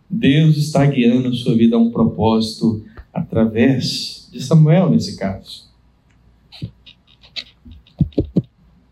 Deus 0.10 0.58
está 0.58 0.86
guiando 0.86 1.30
a 1.30 1.34
sua 1.34 1.56
vida 1.56 1.76
a 1.76 1.80
um 1.80 1.92
propósito 1.92 2.84
através 3.14 4.28
de 4.32 4.42
Samuel, 4.42 4.90
nesse 4.90 5.16
caso. 5.16 5.73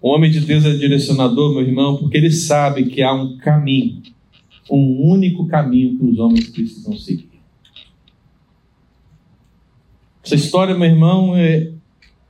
O 0.02 0.10
homem 0.10 0.32
de 0.32 0.40
Deus 0.40 0.66
é 0.66 0.74
direcionador, 0.74 1.54
meu 1.54 1.62
irmão, 1.62 1.98
porque 1.98 2.18
ele 2.18 2.32
sabe 2.32 2.86
que 2.86 3.04
há 3.04 3.14
um 3.14 3.38
caminho, 3.38 4.02
um 4.70 5.12
único 5.12 5.46
caminho 5.46 5.98
que 5.98 6.06
os 6.06 6.18
homens 6.18 6.50
precisam 6.50 6.98
seguir. 6.98 7.30
Essa 10.24 10.36
história, 10.36 10.76
meu 10.76 10.90
irmão, 10.90 11.36
é, 11.36 11.72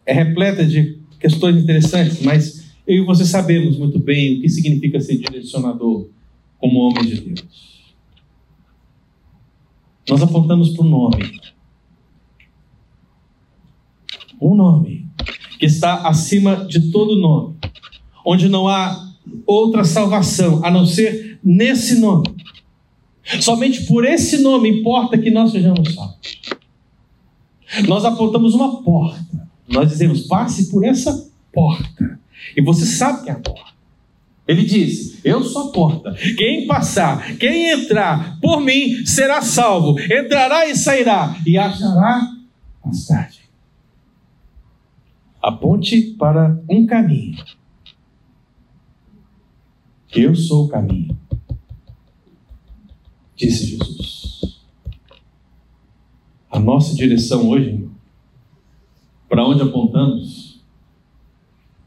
é 0.06 0.14
repleta 0.14 0.66
de 0.66 1.00
questões 1.20 1.62
interessantes, 1.62 2.22
mas 2.22 2.76
eu 2.86 3.04
e 3.04 3.06
você 3.06 3.26
sabemos 3.26 3.78
muito 3.78 4.00
bem 4.00 4.38
o 4.38 4.42
que 4.42 4.50
significa 4.50 5.00
ser 5.00 5.18
direcionador 5.18 6.10
como 6.58 6.80
homem 6.80 7.06
de 7.06 7.22
Deus. 7.22 7.96
Nós 10.10 10.22
apontamos 10.22 10.72
para 10.72 10.86
o 10.86 10.90
nome. 10.90 11.40
Um 14.42 14.56
nome 14.56 15.08
que 15.60 15.68
está 15.68 16.08
acima 16.08 16.66
de 16.66 16.92
todo 16.92 17.16
nome, 17.16 17.56
onde 18.26 18.50
não 18.50 18.68
há 18.68 19.12
outra 19.46 19.84
salvação 19.84 20.64
a 20.64 20.72
não 20.72 20.86
ser 20.86 21.40
nesse 21.44 22.00
nome. 22.00 22.28
Somente 23.40 23.86
por 23.86 24.06
esse 24.06 24.40
nome 24.40 24.70
importa 24.70 25.18
que 25.18 25.30
nós 25.30 25.52
sejamos 25.52 25.94
salvos. 25.94 26.40
Nós 27.88 28.04
apontamos 28.04 28.54
uma 28.54 28.82
porta. 28.82 29.50
Nós 29.68 29.90
dizemos, 29.90 30.22
passe 30.22 30.70
por 30.70 30.84
essa 30.84 31.30
porta. 31.54 32.20
E 32.56 32.62
você 32.62 32.86
sabe 32.86 33.24
que 33.24 33.30
é 33.30 33.34
a 33.34 33.40
porta. 33.40 33.72
Ele 34.48 34.66
disse: 34.66 35.20
Eu 35.24 35.44
sou 35.44 35.70
a 35.70 35.72
porta. 35.72 36.14
Quem 36.36 36.66
passar, 36.66 37.38
quem 37.38 37.70
entrar 37.70 38.40
por 38.42 38.60
mim 38.60 39.06
será 39.06 39.42
salvo. 39.42 39.98
Entrará 40.00 40.68
e 40.68 40.76
sairá 40.76 41.38
e 41.46 41.58
achará 41.58 42.28
passagem 42.84 43.42
aponte 45.42 46.16
para 46.20 46.62
um 46.70 46.86
caminho. 46.86 47.38
Eu 50.14 50.36
sou 50.36 50.66
o 50.66 50.68
caminho, 50.68 51.18
disse 53.36 53.66
Jesus. 53.66 54.60
A 56.50 56.60
nossa 56.60 56.96
direção 56.96 57.50
hoje, 57.50 57.88
para 59.30 59.48
onde 59.48 59.62
apontamos? 59.62 60.52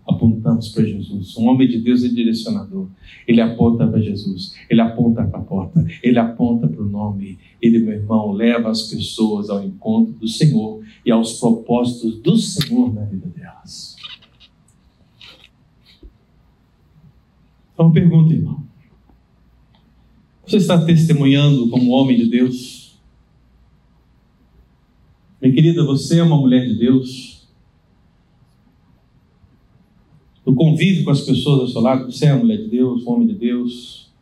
apontamos 0.06 0.68
para 0.68 0.84
Jesus. 0.84 1.36
Um 1.36 1.48
homem 1.48 1.68
de 1.68 1.78
Deus 1.78 2.04
é 2.04 2.08
direcionador. 2.08 2.88
Ele 3.26 3.40
aponta 3.40 3.86
para 3.86 4.00
Jesus, 4.00 4.54
ele 4.68 4.80
aponta 4.80 5.24
para 5.24 5.40
a 5.40 5.42
porta, 5.42 5.84
ele 6.02 6.18
aponta 6.18 6.68
para 6.68 6.82
o 6.82 6.88
nome. 6.88 7.38
Ele, 7.60 7.78
meu 7.78 7.94
irmão, 7.94 8.32
leva 8.32 8.70
as 8.70 8.82
pessoas 8.82 9.50
ao 9.50 9.64
encontro 9.64 10.12
do 10.14 10.28
Senhor 10.28 10.82
e 11.04 11.10
aos 11.10 11.38
propósitos 11.38 12.18
do 12.20 12.36
Senhor 12.36 12.92
na 12.94 13.02
vida 13.02 13.26
delas. 13.28 13.93
Então, 17.74 17.92
pergunta, 17.92 18.32
irmão. 18.32 18.64
Você 20.46 20.56
está 20.56 20.82
testemunhando 20.84 21.68
como 21.68 21.90
homem 21.90 22.16
de 22.16 22.26
Deus? 22.28 22.98
Minha 25.42 25.54
querida, 25.54 25.84
você 25.84 26.20
é 26.20 26.22
uma 26.22 26.36
mulher 26.36 26.66
de 26.66 26.78
Deus 26.78 27.34
no 30.44 30.54
convívio 30.54 31.04
com 31.04 31.10
as 31.10 31.22
pessoas 31.22 31.60
ao 31.60 31.68
seu 31.68 31.80
lado, 31.80 32.10
você 32.10 32.26
é 32.26 32.30
a 32.30 32.36
mulher 32.36 32.58
de 32.58 32.68
Deus, 32.68 33.04
um 33.04 33.12
homem 33.12 33.26
de 33.26 33.34
Deus. 33.34 34.12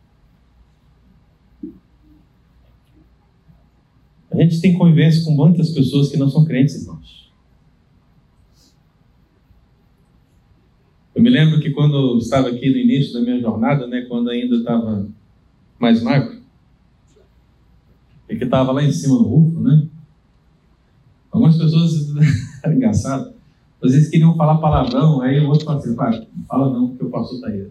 A 4.30 4.36
gente 4.40 4.60
tem 4.60 4.78
convivência 4.78 5.24
com 5.24 5.32
muitas 5.32 5.70
pessoas 5.70 6.08
que 6.08 6.16
não 6.16 6.28
são 6.28 6.44
crentes, 6.44 6.80
irmãos. 6.80 7.21
Eu 11.22 11.24
me 11.24 11.30
lembro 11.30 11.60
que 11.60 11.70
quando 11.70 11.94
eu 11.94 12.18
estava 12.18 12.48
aqui 12.48 12.68
no 12.68 12.78
início 12.78 13.12
da 13.12 13.20
minha 13.20 13.40
jornada, 13.40 13.86
né, 13.86 14.04
quando 14.08 14.28
ainda 14.28 14.56
estava 14.56 15.06
mais 15.78 16.02
magro, 16.02 16.42
e 18.28 18.36
que 18.36 18.42
estava 18.42 18.72
lá 18.72 18.82
em 18.82 18.90
cima 18.90 19.14
no 19.14 19.22
rufo, 19.22 19.60
né? 19.60 19.86
Algumas 21.30 21.56
pessoas, 21.56 22.12
era 22.60 22.74
engraçado, 22.74 23.34
às 23.80 23.92
vezes 23.92 24.10
queriam 24.10 24.36
falar 24.36 24.58
palavrão, 24.58 25.20
aí 25.20 25.38
o 25.38 25.48
outro 25.48 25.64
fala 25.64 25.78
assim, 25.78 25.90
não 25.90 26.44
fala 26.44 26.72
não, 26.72 26.88
porque 26.88 27.04
o 27.04 27.10
pastor 27.10 27.36
está 27.36 27.46
aí. 27.46 27.68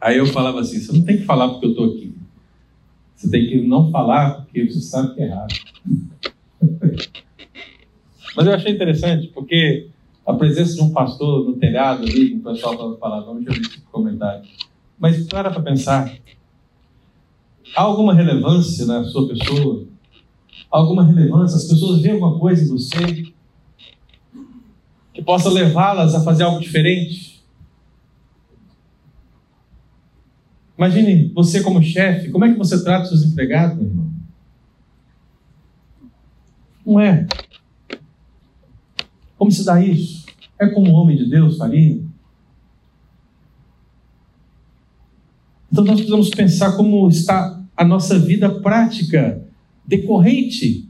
Aí 0.00 0.18
eu 0.18 0.26
falava 0.26 0.58
assim, 0.58 0.80
você 0.80 0.92
não 0.92 1.04
tem 1.04 1.18
que 1.18 1.24
falar 1.24 1.48
porque 1.48 1.66
eu 1.66 1.70
estou 1.70 1.94
aqui. 1.94 2.12
Você 3.14 3.30
tem 3.30 3.46
que 3.46 3.62
não 3.62 3.92
falar 3.92 4.42
porque 4.42 4.68
você 4.68 4.80
sabe 4.80 5.14
que 5.14 5.22
é 5.22 5.26
errado. 5.26 5.54
Mas 8.36 8.46
eu 8.46 8.54
achei 8.54 8.72
interessante, 8.72 9.28
porque 9.28 9.88
a 10.26 10.32
presença 10.32 10.74
de 10.74 10.82
um 10.82 10.92
pastor 10.92 11.44
no 11.44 11.56
telhado 11.56 12.04
ali, 12.04 12.34
o 12.34 12.40
pessoal 12.40 12.76
falando 12.76 12.96
palavrão, 12.96 13.36
eu 13.36 13.52
vi 13.52 13.60
esse 13.60 13.80
comentário. 13.90 14.42
Mas 14.98 15.26
para 15.26 15.50
para 15.50 15.62
pensar. 15.62 16.12
Há 17.76 17.82
alguma 17.82 18.12
relevância 18.12 18.84
na 18.84 19.04
sua 19.04 19.28
pessoa? 19.28 19.86
Há 20.70 20.78
alguma 20.78 21.04
relevância? 21.04 21.56
As 21.56 21.64
pessoas 21.64 22.00
veem 22.00 22.14
alguma 22.14 22.38
coisa 22.38 22.64
em 22.64 22.68
você 22.68 23.32
que 25.12 25.22
possa 25.22 25.48
levá-las 25.48 26.14
a 26.14 26.22
fazer 26.22 26.44
algo 26.44 26.60
diferente? 26.60 27.40
Imagine 30.76 31.30
você 31.34 31.62
como 31.62 31.82
chefe, 31.82 32.30
como 32.30 32.44
é 32.44 32.52
que 32.52 32.58
você 32.58 32.82
trata 32.82 33.02
os 33.02 33.08
seus 33.10 33.24
empregados, 33.24 33.76
meu 33.76 33.86
irmão? 33.86 34.10
Não 36.86 36.98
é. 37.00 37.26
Como 39.40 39.50
se 39.50 39.64
dá 39.64 39.82
isso? 39.82 40.26
É 40.60 40.66
como 40.66 40.90
um 40.90 40.94
homem 40.94 41.16
de 41.16 41.24
Deus 41.24 41.56
faria? 41.56 41.98
Então 45.72 45.82
nós 45.82 45.94
precisamos 45.94 46.28
pensar 46.28 46.76
como 46.76 47.08
está 47.08 47.64
a 47.74 47.82
nossa 47.82 48.18
vida 48.18 48.60
prática 48.60 49.42
decorrente 49.86 50.86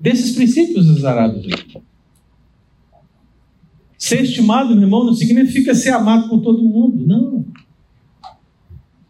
desses 0.00 0.34
princípios 0.34 0.88
exarados. 0.88 1.46
Ser 3.96 4.22
estimado, 4.22 4.74
meu 4.74 4.82
irmão, 4.82 5.04
não 5.04 5.14
significa 5.14 5.72
ser 5.72 5.90
amado 5.90 6.28
por 6.28 6.40
todo 6.40 6.60
mundo, 6.60 7.06
não. 7.06 7.46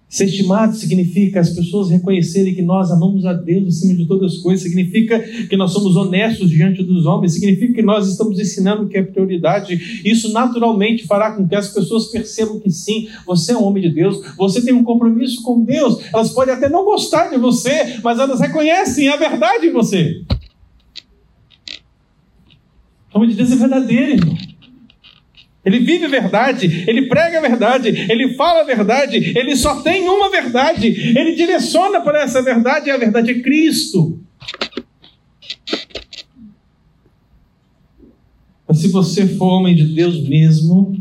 Ser 0.09 0.25
estimado 0.25 0.75
significa 0.75 1.39
as 1.39 1.51
pessoas 1.51 1.91
reconhecerem 1.91 2.55
que 2.55 2.63
nós 2.63 2.91
amamos 2.91 3.27
a 3.27 3.35
Deus 3.35 3.69
acima 3.69 3.95
de 3.95 4.07
todas 4.07 4.33
as 4.33 4.39
coisas, 4.39 4.63
significa 4.63 5.21
que 5.21 5.55
nós 5.55 5.71
somos 5.71 5.97
honestos 5.97 6.49
diante 6.49 6.83
dos 6.83 7.05
homens, 7.05 7.35
significa 7.35 7.75
que 7.75 7.83
nós 7.83 8.09
estamos 8.09 8.41
ensinando 8.41 8.85
o 8.85 8.89
que 8.89 8.97
é 8.97 9.03
prioridade. 9.03 10.03
Isso 10.03 10.33
naturalmente 10.33 11.07
fará 11.07 11.33
com 11.33 11.47
que 11.47 11.55
as 11.55 11.69
pessoas 11.75 12.07
percebam 12.07 12.59
que 12.59 12.71
sim, 12.71 13.07
você 13.27 13.53
é 13.53 13.57
um 13.59 13.65
homem 13.65 13.83
de 13.83 13.91
Deus, 13.91 14.19
você 14.35 14.63
tem 14.63 14.73
um 14.73 14.83
compromisso 14.83 15.43
com 15.43 15.63
Deus. 15.63 15.99
Elas 16.11 16.31
podem 16.31 16.55
até 16.55 16.71
não 16.71 16.87
gostar 16.87 17.29
de 17.29 17.37
você, 17.37 17.99
mas 18.03 18.19
elas 18.19 18.41
reconhecem 18.41 19.09
a 19.09 19.17
verdade 19.17 19.67
em 19.67 19.73
você. 19.73 20.23
O 23.13 23.19
homem 23.19 23.29
de 23.29 23.37
Deus 23.37 23.53
é 23.53 23.57
verdadeiro, 23.57 24.13
irmão. 24.13 24.48
Ele 25.65 25.81
vive 25.81 26.07
a 26.07 26.09
verdade, 26.09 26.85
ele 26.87 27.09
prega 27.09 27.39
a 27.39 27.41
verdade, 27.43 27.89
ele 27.89 28.35
fala 28.35 28.61
a 28.61 28.65
verdade, 28.65 29.17
ele 29.37 29.57
só 29.57 29.83
tem 29.83 30.09
uma 30.09 30.31
verdade, 30.31 30.87
ele 30.87 31.35
direciona 31.35 32.01
para 32.01 32.23
essa 32.23 32.41
verdade 32.41 32.89
e 32.89 32.91
a 32.91 32.97
verdade 32.97 33.31
é 33.33 33.41
Cristo. 33.41 34.21
Mas 38.67 38.79
se 38.79 38.89
você 38.89 39.27
for 39.27 39.47
homem 39.47 39.75
de 39.75 39.95
Deus 39.95 40.27
mesmo, 40.29 40.95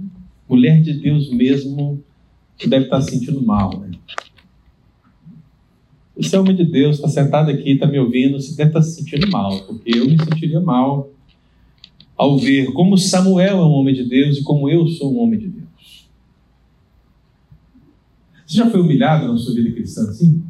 mulher 0.50 0.82
de 0.82 0.94
Deus 0.94 1.30
mesmo, 1.30 2.04
você 2.58 2.68
deve 2.68 2.86
estar 2.86 3.02
se 3.02 3.12
sentindo 3.12 3.42
mal, 3.42 3.80
né? 3.80 3.92
Você 6.16 6.36
é 6.36 6.40
homem 6.40 6.56
de 6.56 6.66
Deus, 6.66 6.96
está 6.96 7.08
sentado 7.08 7.52
aqui, 7.52 7.74
está 7.74 7.86
me 7.86 8.00
ouvindo, 8.00 8.42
você 8.42 8.56
deve 8.56 8.72
estar 8.72 8.82
se 8.82 8.96
sentindo 8.96 9.30
mal, 9.30 9.62
porque 9.66 9.98
eu 9.98 10.06
me 10.06 10.18
sentiria 10.18 10.60
mal 10.60 11.12
ao 12.18 12.38
ver 12.38 12.74
como 12.74 12.98
Samuel 12.98 13.60
é 13.60 13.66
um 13.66 13.72
homem 13.72 13.94
de 13.94 14.04
Deus 14.04 14.38
e 14.38 14.44
como 14.44 14.70
eu 14.70 14.88
sou 14.88 15.14
um 15.14 15.20
homem 15.20 15.40
de 15.40 15.48
Deus. 15.48 16.10
Você 18.46 18.58
já 18.58 18.70
foi 18.70 18.82
humilhado 18.82 19.28
na 19.28 19.38
sua 19.38 19.54
vida 19.54 19.72
cristã 19.72 20.02
assim? 20.10 20.42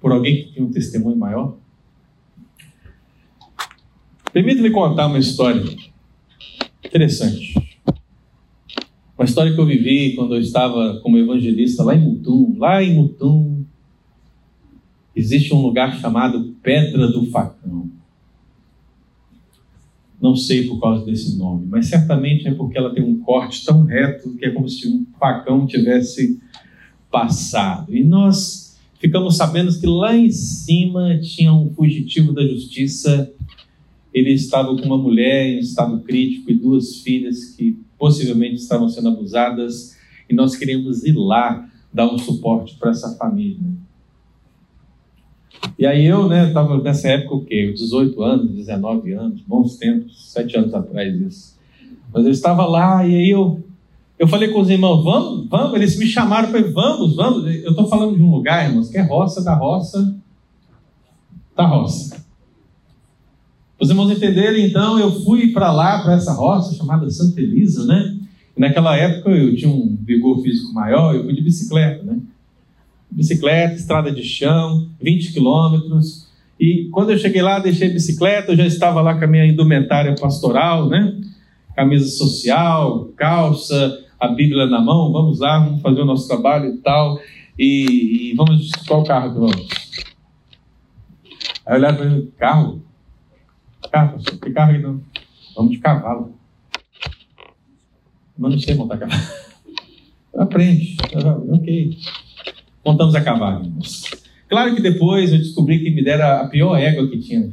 Por 0.00 0.10
alguém 0.10 0.44
que 0.44 0.54
tem 0.54 0.62
um 0.62 0.70
testemunho 0.70 1.16
maior? 1.16 1.56
Permita-me 4.32 4.70
contar 4.70 5.06
uma 5.06 5.18
história 5.18 5.62
interessante. 6.84 7.54
Uma 9.16 9.24
história 9.24 9.52
que 9.52 9.60
eu 9.60 9.66
vivi 9.66 10.14
quando 10.16 10.34
eu 10.34 10.40
estava 10.40 10.98
como 11.00 11.18
evangelista 11.18 11.84
lá 11.84 11.94
em 11.94 12.00
Mutum. 12.00 12.54
Lá 12.56 12.82
em 12.82 12.94
Mutum 12.94 13.64
existe 15.14 15.52
um 15.52 15.60
lugar 15.60 15.98
chamado 16.00 16.56
Pedra 16.62 17.08
do 17.08 17.26
Facão. 17.26 17.79
Não 20.20 20.36
sei 20.36 20.66
por 20.66 20.78
causa 20.80 21.04
desse 21.04 21.38
nome, 21.38 21.66
mas 21.68 21.86
certamente 21.86 22.46
é 22.46 22.54
porque 22.54 22.76
ela 22.76 22.92
tem 22.92 23.02
um 23.02 23.20
corte 23.20 23.64
tão 23.64 23.84
reto 23.84 24.36
que 24.36 24.44
é 24.44 24.50
como 24.50 24.68
se 24.68 24.86
um 24.86 25.06
facão 25.18 25.66
tivesse 25.66 26.38
passado. 27.10 27.94
E 27.94 28.04
nós 28.04 28.78
ficamos 28.98 29.36
sabendo 29.36 29.78
que 29.78 29.86
lá 29.86 30.14
em 30.14 30.30
cima 30.30 31.18
tinha 31.18 31.52
um 31.52 31.72
fugitivo 31.74 32.32
da 32.32 32.46
justiça. 32.46 33.32
Ele 34.12 34.32
estava 34.32 34.76
com 34.76 34.84
uma 34.84 34.98
mulher 34.98 35.46
em 35.46 35.58
estado 35.58 36.00
crítico 36.00 36.50
e 36.50 36.54
duas 36.54 36.96
filhas 36.96 37.54
que 37.56 37.78
possivelmente 37.98 38.56
estavam 38.56 38.88
sendo 38.88 39.08
abusadas. 39.08 39.96
E 40.28 40.34
nós 40.34 40.54
queríamos 40.54 41.02
ir 41.02 41.14
lá 41.16 41.66
dar 41.92 42.12
um 42.12 42.18
suporte 42.18 42.76
para 42.78 42.90
essa 42.90 43.16
família. 43.16 43.58
E 45.78 45.86
aí 45.86 46.04
eu, 46.04 46.28
né, 46.28 46.48
estava 46.48 46.78
nessa 46.82 47.08
época 47.08 47.34
o 47.34 47.44
quê? 47.44 47.72
18 47.74 48.22
anos, 48.22 48.50
19 48.52 49.12
anos, 49.12 49.40
bons 49.42 49.76
tempos, 49.76 50.30
sete 50.32 50.56
anos 50.56 50.74
atrás 50.74 51.14
isso. 51.20 51.58
Mas 52.12 52.24
eu 52.24 52.30
estava 52.30 52.66
lá 52.66 53.06
e 53.06 53.14
aí 53.14 53.30
eu, 53.30 53.62
eu 54.18 54.28
falei 54.28 54.48
com 54.48 54.60
os 54.60 54.68
irmãos, 54.68 55.02
vamos, 55.02 55.48
vamos, 55.48 55.74
eles 55.74 55.98
me 55.98 56.06
chamaram 56.06 56.50
para 56.50 56.60
vamos, 56.70 57.16
vamos. 57.16 57.46
Eu 57.46 57.70
estou 57.70 57.86
falando 57.86 58.16
de 58.16 58.22
um 58.22 58.30
lugar, 58.30 58.68
irmãos, 58.68 58.88
que 58.88 58.98
é 58.98 59.02
roça 59.02 59.42
da 59.42 59.54
roça 59.54 60.16
da 61.60 61.66
roça. 61.66 62.24
Os 63.78 63.88
irmãos 63.88 64.10
entenderem, 64.10 64.66
então, 64.66 64.98
eu 64.98 65.10
fui 65.22 65.52
para 65.52 65.72
lá, 65.72 66.02
para 66.02 66.14
essa 66.14 66.32
roça 66.32 66.74
chamada 66.74 67.10
Santa 67.10 67.40
Elisa, 67.40 67.84
né? 67.86 68.18
Naquela 68.56 68.96
época 68.96 69.30
eu 69.30 69.56
tinha 69.56 69.70
um 69.70 69.96
vigor 70.02 70.42
físico 70.42 70.72
maior, 70.74 71.14
eu 71.14 71.24
fui 71.24 71.34
de 71.34 71.42
bicicleta, 71.42 72.02
né? 72.04 72.18
Bicicleta, 73.10 73.74
estrada 73.74 74.12
de 74.12 74.22
chão, 74.22 74.88
20 75.00 75.32
quilômetros. 75.32 76.28
E 76.58 76.88
quando 76.92 77.10
eu 77.10 77.18
cheguei 77.18 77.42
lá, 77.42 77.58
deixei 77.58 77.90
bicicleta, 77.90 78.52
eu 78.52 78.56
já 78.56 78.66
estava 78.66 79.00
lá 79.00 79.18
com 79.18 79.24
a 79.24 79.28
minha 79.28 79.46
indumentária 79.46 80.14
pastoral, 80.14 80.88
né? 80.88 81.20
Camisa 81.74 82.08
social, 82.08 83.06
calça, 83.16 84.04
a 84.18 84.28
Bíblia 84.28 84.66
na 84.66 84.80
mão, 84.80 85.10
vamos 85.10 85.40
lá, 85.40 85.58
vamos 85.58 85.82
fazer 85.82 86.02
o 86.02 86.04
nosso 86.04 86.28
trabalho 86.28 86.74
e 86.74 86.78
tal. 86.78 87.18
E, 87.58 88.30
e 88.30 88.34
vamos, 88.34 88.70
qual 88.86 89.02
carro 89.04 89.32
que 89.32 89.40
vamos? 89.40 89.68
Aí 91.66 91.74
eu 91.74 91.78
olhava 91.78 91.96
para 91.96 92.06
ele, 92.06 92.32
carro? 92.38 92.82
Carro, 93.90 94.18
que 94.18 94.50
carro 94.50 94.72
aí 94.72 94.82
não? 94.82 95.00
Vamos 95.56 95.72
de 95.72 95.78
cavalo. 95.78 96.34
Mas 98.38 98.52
não 98.52 98.58
sei 98.58 98.74
montar 98.74 98.98
cavalo. 98.98 99.22
Aprende. 100.36 100.96
Ok 101.50 101.96
montamos 102.84 103.14
a 103.14 103.20
cavalo. 103.20 103.70
Claro 104.48 104.74
que 104.74 104.82
depois 104.82 105.32
eu 105.32 105.38
descobri 105.38 105.78
que 105.78 105.90
me 105.90 106.02
deram 106.02 106.42
a 106.42 106.48
pior 106.48 106.76
égua 106.76 107.08
que 107.08 107.18
tinha. 107.18 107.48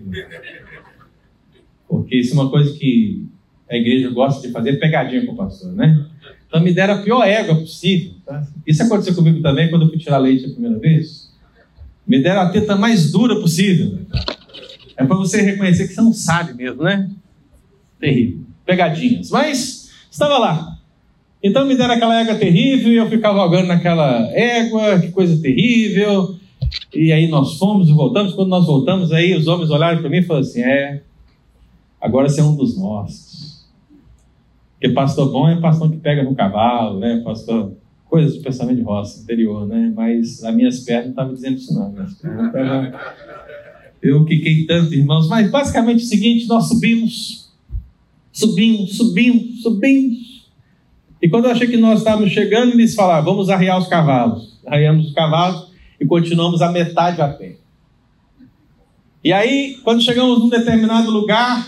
Porque 1.87 2.17
isso 2.17 2.31
é 2.31 2.41
uma 2.41 2.49
coisa 2.49 2.73
que 2.77 3.27
a 3.69 3.75
igreja 3.75 4.09
gosta 4.09 4.45
de 4.45 4.53
fazer, 4.53 4.79
pegadinha 4.79 5.25
com 5.25 5.33
o 5.33 5.35
pastor, 5.35 5.73
né? 5.73 6.05
Então 6.47 6.61
me 6.61 6.73
deram 6.73 6.95
a 6.95 7.01
pior 7.03 7.23
égua 7.23 7.55
possível. 7.55 8.13
Tá? 8.25 8.47
Isso 8.65 8.81
aconteceu 8.81 9.13
comigo 9.13 9.41
também 9.41 9.69
quando 9.69 9.83
eu 9.83 9.89
fui 9.89 9.97
tirar 9.97 10.17
leite 10.17 10.45
a 10.45 10.49
primeira 10.49 10.79
vez. 10.79 11.31
Me 12.05 12.21
deram 12.21 12.41
a 12.41 12.49
teta 12.49 12.75
mais 12.75 13.11
dura 13.11 13.35
possível. 13.39 13.99
É 14.95 15.05
para 15.05 15.17
você 15.17 15.41
reconhecer 15.41 15.87
que 15.87 15.93
você 15.93 16.01
não 16.01 16.13
sabe 16.13 16.53
mesmo, 16.53 16.83
né? 16.83 17.11
Terrível. 17.99 18.39
Pegadinhas. 18.65 19.29
Mas 19.29 19.91
estava 20.09 20.37
lá. 20.37 20.76
Então 21.41 21.65
me 21.65 21.75
deram 21.75 21.93
aquela 21.93 22.19
égua 22.19 22.35
terrível 22.35 22.91
e 22.91 22.97
eu 22.97 23.09
ficava 23.09 23.39
jogando 23.39 23.67
naquela 23.67 24.27
égua, 24.31 24.99
que 24.99 25.11
coisa 25.11 25.39
terrível. 25.41 26.35
E 26.93 27.11
aí 27.11 27.27
nós 27.27 27.57
fomos 27.57 27.87
e 27.89 27.93
voltamos. 27.93 28.33
Quando 28.33 28.49
nós 28.49 28.65
voltamos, 28.65 29.11
aí 29.11 29.35
os 29.35 29.47
homens 29.47 29.69
olharam 29.69 29.99
para 29.99 30.09
mim 30.09 30.17
e 30.17 30.23
falaram 30.23 30.45
assim: 30.45 30.61
É, 30.61 31.01
agora 32.01 32.27
você 32.27 32.41
é 32.41 32.43
um 32.43 32.55
dos 32.55 32.77
nossos. 32.77 33.67
Porque 34.73 34.93
pastor 34.93 35.31
bom 35.31 35.47
é 35.47 35.59
pastor 35.59 35.89
que 35.89 35.97
pega 35.97 36.23
no 36.23 36.35
cavalo, 36.35 36.99
né? 36.99 37.21
Pastor, 37.23 37.73
coisas 38.09 38.33
de 38.35 38.39
pensamento 38.41 38.77
de 38.77 38.83
roça, 38.83 39.21
interior, 39.21 39.67
né? 39.67 39.91
Mas 39.95 40.43
as 40.43 40.55
minhas 40.55 40.79
pernas 40.79 41.05
não 41.05 41.11
estavam 41.11 41.33
dizendo 41.33 41.57
isso, 41.57 41.73
não. 41.73 41.93
Eu 44.01 44.25
quiquei 44.25 44.65
tanto, 44.65 44.93
irmãos. 44.93 45.27
Mas 45.27 45.49
basicamente 45.51 46.01
é 46.01 46.03
o 46.03 46.07
seguinte: 46.07 46.47
nós 46.47 46.67
subimos, 46.67 47.51
subimos, 48.31 48.97
subimos, 48.97 49.61
subimos 49.61 50.36
e 51.21 51.27
quando 51.27 51.45
eu 51.45 51.51
achei 51.51 51.67
que 51.67 51.77
nós 51.77 51.99
estávamos 51.99 52.31
chegando, 52.31 52.73
eles 52.73 52.93
falaram: 52.93 53.25
vamos 53.25 53.49
arriar 53.49 53.77
os 53.77 53.87
cavalos. 53.87 54.59
Arriamos 54.65 55.07
os 55.07 55.13
cavalos 55.13 55.67
e 55.99 56.05
continuamos 56.05 56.61
a 56.61 56.71
metade 56.71 57.21
a 57.21 57.27
pé. 57.27 57.55
E 59.23 59.33
aí, 59.33 59.77
quando 59.83 60.01
chegamos 60.01 60.39
num 60.39 60.49
determinado 60.49 61.09
lugar, 61.09 61.67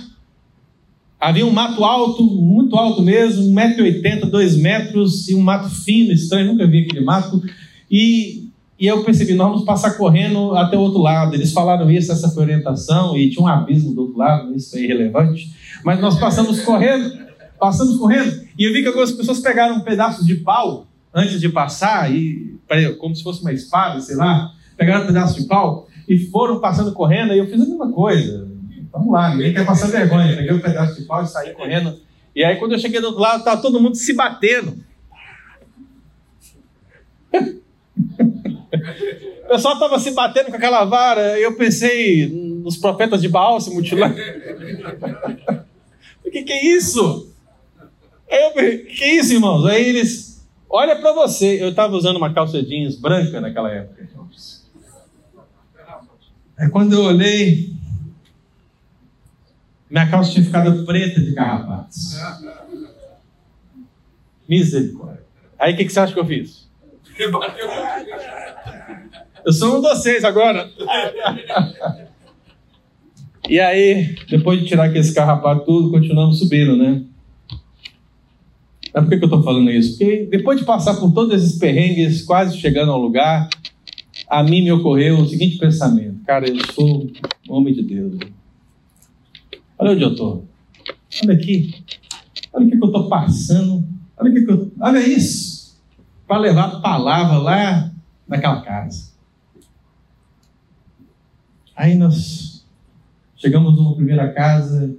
havia 1.19 1.45
um 1.45 1.51
mato 1.51 1.83
alto, 1.83 2.23
muito 2.23 2.75
alto 2.75 3.01
mesmo, 3.01 3.43
1,80m, 3.53 4.29
2 4.29 4.55
metros, 4.57 5.27
e 5.27 5.35
um 5.35 5.41
mato 5.41 5.69
fino, 5.69 6.11
estranho, 6.11 6.47
nunca 6.47 6.67
vi 6.67 6.83
aquele 6.83 7.03
mato. 7.03 7.41
E, 7.89 8.49
e 8.79 8.85
eu 8.85 9.03
percebi, 9.03 9.33
nós 9.33 9.49
vamos 9.49 9.65
passar 9.65 9.97
correndo 9.97 10.55
até 10.55 10.77
o 10.77 10.81
outro 10.81 11.01
lado. 11.01 11.33
Eles 11.33 11.51
falaram 11.51 11.89
isso, 11.91 12.11
essa 12.11 12.29
foi 12.29 12.43
orientação, 12.43 13.17
e 13.17 13.29
tinha 13.29 13.43
um 13.43 13.47
abismo 13.47 13.93
do 13.93 14.01
outro 14.01 14.17
lado, 14.17 14.55
isso 14.55 14.77
é 14.77 14.81
irrelevante. 14.81 15.51
Mas 15.83 15.99
nós 15.99 16.19
passamos 16.19 16.61
correndo 16.61 17.28
Passamos 17.59 17.97
correndo 17.97 18.47
e 18.57 18.63
eu 18.63 18.73
vi 18.73 18.81
que 18.81 18.87
algumas 18.87 19.11
pessoas 19.11 19.39
pegaram 19.39 19.75
um 19.75 19.81
pedaço 19.81 20.25
de 20.25 20.35
pau 20.35 20.87
antes 21.13 21.39
de 21.39 21.49
passar, 21.49 22.13
e 22.13 22.57
como 22.99 23.15
se 23.15 23.23
fosse 23.23 23.41
uma 23.41 23.51
espada, 23.51 23.99
sei 23.99 24.15
lá, 24.15 24.51
pegaram 24.77 25.03
um 25.03 25.07
pedaço 25.07 25.39
de 25.39 25.47
pau 25.47 25.87
e 26.07 26.17
foram 26.27 26.59
passando 26.59 26.93
correndo, 26.93 27.33
e 27.33 27.39
eu 27.39 27.47
fiz 27.47 27.61
a 27.61 27.65
mesma 27.65 27.91
coisa. 27.91 28.47
Vamos 28.91 29.11
lá, 29.11 29.35
ninguém 29.35 29.53
quer 29.53 29.65
passar 29.65 29.87
vergonha. 29.87 30.35
Peguei 30.35 30.53
um 30.53 30.59
pedaço 30.59 30.99
de 30.99 31.05
pau 31.05 31.23
e 31.23 31.27
saí 31.27 31.53
correndo. 31.53 31.99
E 32.35 32.43
aí, 32.43 32.57
quando 32.57 32.73
eu 32.73 32.79
cheguei 32.79 32.99
do 32.99 33.07
outro 33.07 33.21
lado, 33.21 33.39
estava 33.39 33.61
todo 33.61 33.79
mundo 33.79 33.95
se 33.95 34.13
batendo. 34.13 34.83
O 39.43 39.47
pessoal 39.49 39.73
estava 39.75 39.99
se 39.99 40.11
batendo 40.11 40.47
com 40.47 40.55
aquela 40.55 40.85
vara. 40.85 41.39
Eu 41.39 41.55
pensei 41.55 42.29
nos 42.29 42.77
profetas 42.77 43.21
de 43.21 43.27
Baal 43.27 43.59
se 43.59 43.73
mutilando. 43.73 44.15
O 46.25 46.31
que, 46.31 46.43
que 46.43 46.53
é 46.53 46.65
isso? 46.75 47.33
Eu, 48.29 48.51
que 48.53 49.03
é 49.03 49.15
isso, 49.15 49.33
irmãos? 49.33 49.65
Aí 49.65 49.89
eles, 49.89 50.47
olha 50.69 50.95
para 50.95 51.11
você. 51.13 51.61
Eu 51.61 51.69
estava 51.69 51.95
usando 51.95 52.17
uma 52.17 52.31
calça 52.33 52.61
jeans 52.61 52.95
branca 52.95 53.41
naquela 53.41 53.71
época, 53.71 54.03
irmãos. 54.03 54.69
Aí 56.57 56.69
quando 56.69 56.93
eu 56.93 57.03
olhei, 57.03 57.73
minha 59.89 60.09
calça 60.09 60.31
tinha 60.31 60.45
ficado 60.45 60.85
preta 60.85 61.19
de 61.19 61.33
carrapatos. 61.33 62.17
Misericórdia. 64.47 65.23
Aí 65.57 65.73
o 65.73 65.77
que, 65.77 65.85
que 65.85 65.91
você 65.91 65.99
acha 65.99 66.13
que 66.13 66.19
eu 66.19 66.25
fiz? 66.25 66.69
Eu 69.45 69.53
sou 69.53 69.77
um 69.77 69.81
de 69.81 69.89
vocês 69.89 70.23
agora. 70.23 70.69
E 73.49 73.59
aí, 73.59 74.15
depois 74.29 74.59
de 74.59 74.67
tirar 74.67 74.83
aquele 74.83 75.11
carrapato 75.11 75.65
tudo, 75.65 75.89
continuamos 75.89 76.37
subindo, 76.37 76.77
né? 76.77 77.01
Mas 78.93 79.03
por 79.03 79.09
que, 79.09 79.15
eu 79.15 79.25
estou 79.25 79.43
falando 79.43 79.69
isso? 79.69 79.97
Porque 79.97 80.27
depois 80.31 80.59
de 80.59 80.65
passar 80.65 80.95
por 80.95 81.13
todos 81.13 81.33
esses 81.33 81.57
perrengues, 81.57 82.23
quase 82.23 82.57
chegando 82.57 82.91
ao 82.91 82.99
lugar, 82.99 83.49
a 84.27 84.43
mim 84.43 84.63
me 84.63 84.71
ocorreu 84.71 85.19
o 85.19 85.27
seguinte 85.27 85.57
pensamento: 85.57 86.23
cara, 86.25 86.47
eu 86.49 86.57
sou 86.73 87.07
homem 87.47 87.73
de 87.73 87.83
Deus. 87.83 88.17
Olha 89.77 89.91
onde 89.91 90.03
eu 90.03 90.11
estou. 90.11 90.45
Olha 91.23 91.33
aqui. 91.33 91.73
Olha 92.53 92.65
o 92.65 92.69
que, 92.69 92.75
eu 92.75 92.85
estou 92.85 93.09
passando. 93.09 93.87
Olha, 94.17 94.31
que 94.31 94.51
eu... 94.51 94.71
Olha 94.79 94.99
isso. 94.99 95.79
Para 96.27 96.39
levar 96.39 96.65
a 96.65 96.79
palavra 96.79 97.37
lá 97.37 97.91
naquela 98.27 98.61
casa. 98.61 99.09
Aí 101.75 101.95
nós 101.95 102.65
chegamos 103.37 103.75
numa 103.75 103.95
primeira 103.95 104.33
casa, 104.33 104.95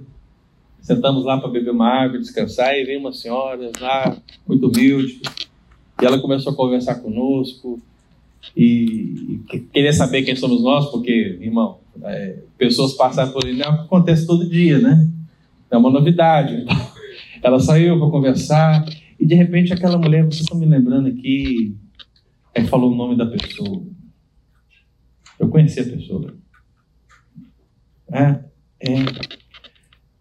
sentamos 0.81 1.23
lá 1.23 1.39
para 1.39 1.49
beber 1.49 1.71
uma 1.71 1.87
água, 1.87 2.19
descansar, 2.19 2.75
e 2.75 2.83
veio 2.83 2.99
uma 2.99 3.13
senhora 3.13 3.71
lá, 3.79 4.17
muito 4.47 4.67
humilde, 4.67 5.21
e 6.01 6.05
ela 6.05 6.19
começou 6.19 6.53
a 6.53 6.55
conversar 6.55 6.95
conosco, 6.95 7.79
e, 8.55 9.39
e 9.51 9.59
queria 9.71 9.93
saber 9.93 10.23
quem 10.23 10.35
somos 10.35 10.63
nós, 10.63 10.89
porque, 10.89 11.37
irmão, 11.39 11.79
é, 12.03 12.39
pessoas 12.57 12.93
passaram 12.93 13.31
por 13.31 13.45
ali, 13.45 13.57
não 13.57 13.69
acontece 13.69 14.25
todo 14.25 14.49
dia, 14.49 14.79
né? 14.79 15.09
É 15.69 15.77
uma 15.77 15.89
novidade. 15.89 16.65
Ela 17.41 17.59
saiu 17.59 17.99
para 17.99 18.09
conversar 18.09 18.85
e 19.19 19.25
de 19.25 19.35
repente 19.35 19.73
aquela 19.73 19.97
mulher, 19.97 20.23
vocês 20.25 20.41
estão 20.41 20.57
me 20.57 20.65
lembrando 20.65 21.07
aqui, 21.07 21.75
é, 22.53 22.63
falou 22.63 22.91
o 22.91 22.95
nome 22.95 23.15
da 23.15 23.25
pessoa. 23.25 23.83
Eu 25.39 25.49
conheci 25.49 25.79
a 25.79 25.85
pessoa. 25.85 26.33
É, 28.11 28.43
é. 28.79 29.40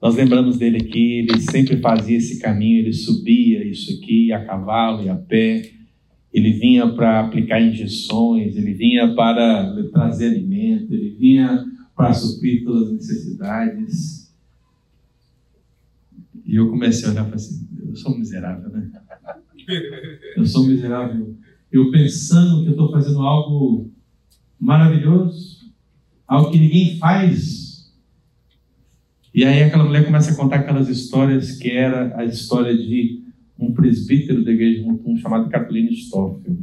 Nós 0.00 0.14
lembramos 0.16 0.56
dele 0.56 0.78
aqui, 0.78 1.18
ele 1.18 1.40
sempre 1.40 1.78
fazia 1.78 2.16
esse 2.16 2.38
caminho, 2.38 2.78
ele 2.78 2.92
subia 2.92 3.64
isso 3.64 3.92
aqui 3.92 4.32
a 4.32 4.44
cavalo 4.44 5.04
e 5.04 5.08
a 5.08 5.16
pé 5.16 5.80
ele 6.32 6.52
vinha 6.52 6.88
para 6.92 7.20
aplicar 7.20 7.60
injeções, 7.60 8.56
ele 8.56 8.72
vinha 8.72 9.14
para 9.14 9.74
trazer 9.92 10.28
alimento, 10.28 10.94
ele 10.94 11.10
vinha 11.10 11.64
para 11.94 12.14
suprir 12.14 12.64
todas 12.64 12.88
as 12.88 12.92
necessidades. 12.92 14.32
E 16.46 16.54
eu 16.54 16.70
comecei 16.70 17.08
a 17.08 17.12
olhar 17.12 17.22
e 17.22 17.24
falei 17.24 17.34
assim: 17.34 17.68
eu 17.88 17.96
sou 17.96 18.16
miserável, 18.16 18.70
né? 18.70 18.90
Eu 20.36 20.44
sou 20.44 20.66
miserável. 20.66 21.36
Eu 21.70 21.92
pensando 21.92 22.62
que 22.62 22.68
eu 22.68 22.72
estou 22.72 22.90
fazendo 22.90 23.20
algo 23.20 23.88
maravilhoso, 24.58 25.70
algo 26.26 26.50
que 26.50 26.58
ninguém 26.58 26.96
faz. 26.98 27.69
E 29.32 29.44
aí 29.44 29.62
aquela 29.62 29.84
mulher 29.84 30.04
começa 30.04 30.32
a 30.32 30.36
contar 30.36 30.56
aquelas 30.56 30.88
histórias 30.88 31.56
que 31.56 31.70
era 31.70 32.18
a 32.18 32.24
história 32.24 32.76
de 32.76 33.22
um 33.56 33.72
presbítero 33.72 34.44
da 34.44 34.50
igreja 34.50 34.80
de 34.80 34.88
Mutum 34.88 35.16
chamado 35.16 35.48
Catulino 35.48 35.92
Stoffel. 35.92 36.56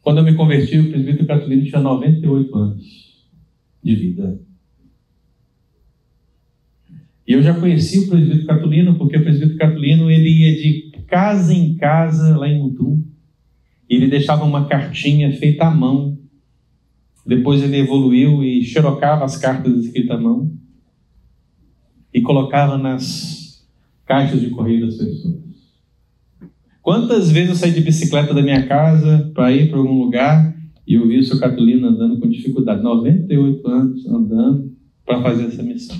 Quando 0.00 0.18
eu 0.18 0.24
me 0.24 0.34
converti, 0.34 0.78
o 0.78 0.88
presbítero 0.88 1.26
Catulino 1.26 1.64
tinha 1.64 1.80
98 1.80 2.56
anos 2.56 3.26
de 3.82 3.94
vida. 3.96 4.40
E 7.26 7.32
eu 7.32 7.42
já 7.42 7.58
conheci 7.58 8.00
o 8.00 8.08
presbítero 8.08 8.46
Catulino, 8.46 8.94
porque 8.94 9.16
o 9.16 9.22
presbítero 9.24 9.58
Catulino 9.58 10.08
ele 10.08 10.28
ia 10.28 10.54
de 10.54 10.92
casa 11.08 11.52
em 11.52 11.76
casa 11.76 12.36
lá 12.36 12.48
em 12.48 12.60
Mutum. 12.60 13.02
E 13.90 13.96
ele 13.96 14.06
deixava 14.06 14.44
uma 14.44 14.66
cartinha 14.68 15.32
feita 15.32 15.64
à 15.64 15.74
mão. 15.74 16.16
Depois 17.26 17.60
ele 17.64 17.78
evoluiu 17.78 18.44
e 18.44 18.62
xerocava 18.62 19.24
as 19.24 19.36
cartas 19.36 19.86
escritas 19.86 20.16
à 20.16 20.20
mão 20.20 20.56
e 22.16 22.22
colocava 22.22 22.78
nas 22.78 23.62
caixas 24.06 24.40
de 24.40 24.48
correio 24.48 24.86
das 24.86 24.96
pessoas. 24.96 25.36
Quantas 26.80 27.30
vezes 27.30 27.50
eu 27.50 27.56
saí 27.56 27.72
de 27.72 27.82
bicicleta 27.82 28.32
da 28.32 28.40
minha 28.40 28.66
casa 28.66 29.30
para 29.34 29.52
ir 29.52 29.68
para 29.68 29.78
algum 29.78 30.02
lugar 30.02 30.56
e 30.86 30.94
eu 30.94 31.06
vi 31.06 31.18
o 31.18 31.24
seu 31.24 31.38
Catulino 31.38 31.88
andando 31.88 32.18
com 32.18 32.26
dificuldade, 32.26 32.82
98 32.82 33.68
anos 33.68 34.06
andando 34.06 34.74
para 35.04 35.20
fazer 35.20 35.44
essa 35.44 35.62
missão. 35.62 35.94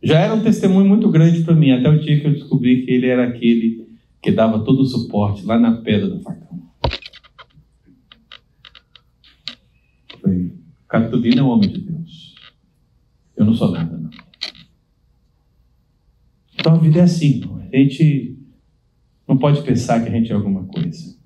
Já 0.00 0.20
era 0.20 0.32
um 0.32 0.44
testemunho 0.44 0.86
muito 0.86 1.10
grande 1.10 1.42
para 1.42 1.56
mim, 1.56 1.72
até 1.72 1.90
o 1.90 1.98
dia 1.98 2.20
que 2.20 2.26
eu 2.28 2.32
descobri 2.32 2.84
que 2.84 2.92
ele 2.92 3.08
era 3.08 3.26
aquele 3.26 3.88
que 4.22 4.30
dava 4.30 4.60
todo 4.60 4.82
o 4.82 4.86
suporte 4.86 5.44
lá 5.44 5.58
na 5.58 5.72
pedra 5.72 6.08
do 6.08 6.20
facão. 6.20 6.62
Catulino 10.88 11.40
é 11.40 11.42
um 11.42 11.48
homem 11.48 11.68
de 11.68 11.80
Deus. 11.80 12.36
Eu 13.36 13.44
não 13.44 13.54
sou 13.54 13.72
nada, 13.72 13.96
não. 13.96 14.21
Então 16.62 16.74
a 16.76 16.78
vida 16.78 17.00
é 17.00 17.02
assim, 17.02 17.42
a 17.72 17.76
gente 17.76 18.38
não 19.26 19.36
pode 19.36 19.62
pensar 19.62 20.00
que 20.00 20.08
a 20.08 20.12
gente 20.12 20.30
é 20.30 20.34
alguma 20.36 20.62
coisa. 20.62 21.18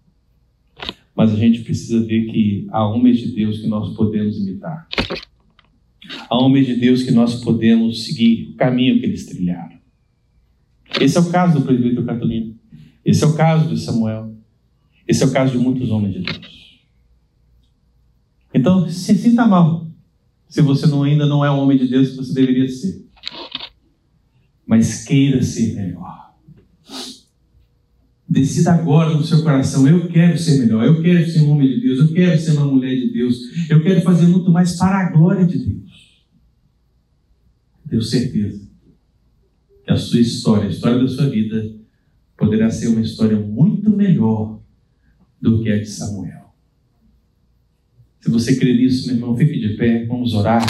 Mas 1.14 1.30
a 1.30 1.36
gente 1.36 1.60
precisa 1.60 2.02
ver 2.02 2.24
que 2.32 2.66
há 2.70 2.88
homens 2.88 3.18
de 3.18 3.32
Deus 3.32 3.58
que 3.58 3.66
nós 3.66 3.94
podemos 3.94 4.38
imitar. 4.38 4.88
Há 6.30 6.42
homens 6.42 6.66
de 6.66 6.76
Deus 6.76 7.02
que 7.02 7.10
nós 7.10 7.44
podemos 7.44 8.04
seguir 8.06 8.48
o 8.48 8.56
caminho 8.56 8.98
que 8.98 9.04
eles 9.04 9.26
trilharam. 9.26 9.76
Esse 10.98 11.18
é 11.18 11.20
o 11.20 11.30
caso 11.30 11.60
do 11.60 11.66
presbítero 11.66 12.06
Catolino. 12.06 12.58
Esse 13.04 13.22
é 13.22 13.26
o 13.26 13.36
caso 13.36 13.68
de 13.68 13.78
Samuel. 13.78 14.34
Esse 15.06 15.22
é 15.22 15.26
o 15.26 15.32
caso 15.32 15.52
de 15.52 15.58
muitos 15.58 15.90
homens 15.90 16.14
de 16.14 16.20
Deus. 16.20 16.80
Então, 18.54 18.88
se 18.88 19.14
sinta 19.14 19.46
mal 19.46 19.86
se 20.48 20.62
você 20.62 20.86
não, 20.86 21.02
ainda 21.02 21.26
não 21.26 21.44
é 21.44 21.50
um 21.50 21.58
homem 21.58 21.76
de 21.76 21.88
Deus 21.88 22.08
que 22.08 22.16
você 22.16 22.32
deveria 22.32 22.66
ser. 22.70 23.04
Mas 24.66 25.04
queira 25.04 25.42
ser 25.42 25.74
melhor. 25.74 26.34
Decida 28.28 28.72
agora 28.72 29.14
no 29.14 29.24
seu 29.24 29.42
coração: 29.42 29.86
eu 29.86 30.08
quero 30.08 30.36
ser 30.36 30.58
melhor, 30.58 30.84
eu 30.84 31.00
quero 31.00 31.30
ser 31.30 31.42
um 31.42 31.50
homem 31.50 31.68
de 31.68 31.80
Deus, 31.80 31.98
eu 32.00 32.12
quero 32.12 32.40
ser 32.40 32.52
uma 32.52 32.66
mulher 32.66 32.96
de 32.96 33.12
Deus, 33.12 33.70
eu 33.70 33.80
quero 33.82 34.02
fazer 34.02 34.26
muito 34.26 34.50
mais 34.50 34.76
para 34.76 35.06
a 35.06 35.10
glória 35.10 35.46
de 35.46 35.58
Deus. 35.58 36.26
Tenho 37.88 38.02
certeza 38.02 38.68
que 39.84 39.92
a 39.92 39.96
sua 39.96 40.18
história, 40.18 40.66
a 40.66 40.70
história 40.70 40.98
da 40.98 41.06
sua 41.06 41.30
vida, 41.30 41.72
poderá 42.36 42.68
ser 42.68 42.88
uma 42.88 43.00
história 43.00 43.38
muito 43.38 43.88
melhor 43.90 44.60
do 45.40 45.62
que 45.62 45.70
a 45.70 45.78
de 45.78 45.86
Samuel. 45.86 46.52
Se 48.20 48.28
você 48.28 48.56
crê 48.56 48.74
nisso, 48.74 49.06
meu 49.06 49.16
irmão, 49.16 49.36
fique 49.36 49.60
de 49.60 49.76
pé, 49.76 50.04
vamos 50.04 50.34
orar. 50.34 50.66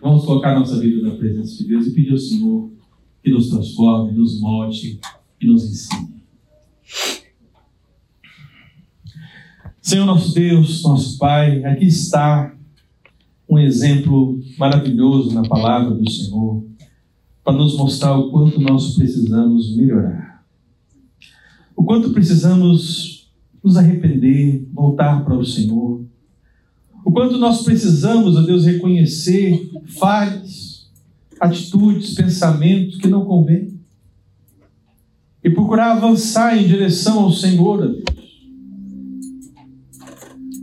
Vamos 0.00 0.24
colocar 0.24 0.58
nossa 0.58 0.80
vida 0.80 1.02
na 1.02 1.14
presença 1.14 1.58
de 1.58 1.68
Deus 1.68 1.86
e 1.86 1.90
pedir 1.90 2.12
ao 2.12 2.18
Senhor 2.18 2.77
que 3.28 3.34
nos 3.34 3.50
transforme, 3.50 4.12
nos 4.12 4.40
molde 4.40 4.98
e 5.40 5.46
nos 5.46 5.64
ensine. 5.64 6.08
Senhor 9.82 10.06
nosso 10.06 10.34
Deus, 10.34 10.82
nosso 10.82 11.18
Pai, 11.18 11.62
aqui 11.64 11.86
está 11.86 12.54
um 13.48 13.58
exemplo 13.58 14.40
maravilhoso 14.58 15.34
na 15.34 15.42
palavra 15.42 15.94
do 15.94 16.10
Senhor 16.10 16.64
para 17.44 17.56
nos 17.56 17.76
mostrar 17.76 18.16
o 18.16 18.30
quanto 18.30 18.60
nós 18.60 18.94
precisamos 18.94 19.76
melhorar. 19.76 20.44
O 21.76 21.84
quanto 21.84 22.10
precisamos 22.10 23.30
nos 23.62 23.76
arrepender, 23.76 24.66
voltar 24.72 25.24
para 25.24 25.36
o 25.36 25.44
Senhor. 25.44 26.04
O 27.04 27.12
quanto 27.12 27.38
nós 27.38 27.62
precisamos, 27.62 28.36
ó 28.36 28.42
Deus, 28.42 28.64
reconhecer 28.66 29.70
falhas, 29.86 30.67
atitudes, 31.40 32.14
pensamentos 32.14 32.96
que 32.96 33.08
não 33.08 33.24
convêm. 33.24 33.78
E 35.42 35.50
procurar 35.50 35.92
avançar 35.92 36.58
em 36.58 36.66
direção 36.66 37.20
ao 37.20 37.32
Senhor, 37.32 37.80
ó 37.80 37.86
Deus 37.86 38.04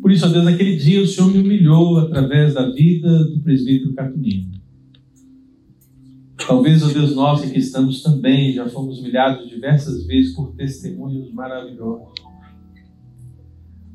Por 0.02 0.12
isso, 0.12 0.26
ó 0.26 0.30
Deus, 0.30 0.46
naquele 0.46 0.76
dia 0.76 1.02
o 1.02 1.08
Senhor 1.08 1.32
me 1.32 1.40
humilhou 1.40 1.98
através 1.98 2.54
da 2.54 2.70
vida 2.70 3.26
do 3.26 3.40
presbítero 3.40 3.94
Catunino. 3.94 4.52
Talvez, 6.46 6.84
ó 6.84 6.88
Deus, 6.90 7.16
nós 7.16 7.42
que 7.50 7.58
estamos 7.58 8.04
também 8.04 8.54
já 8.54 8.70
fomos 8.70 9.00
humilhados 9.00 9.50
diversas 9.50 10.06
vezes 10.06 10.36
por 10.36 10.54
testemunhos 10.54 11.32
maravilhosos. 11.34 12.14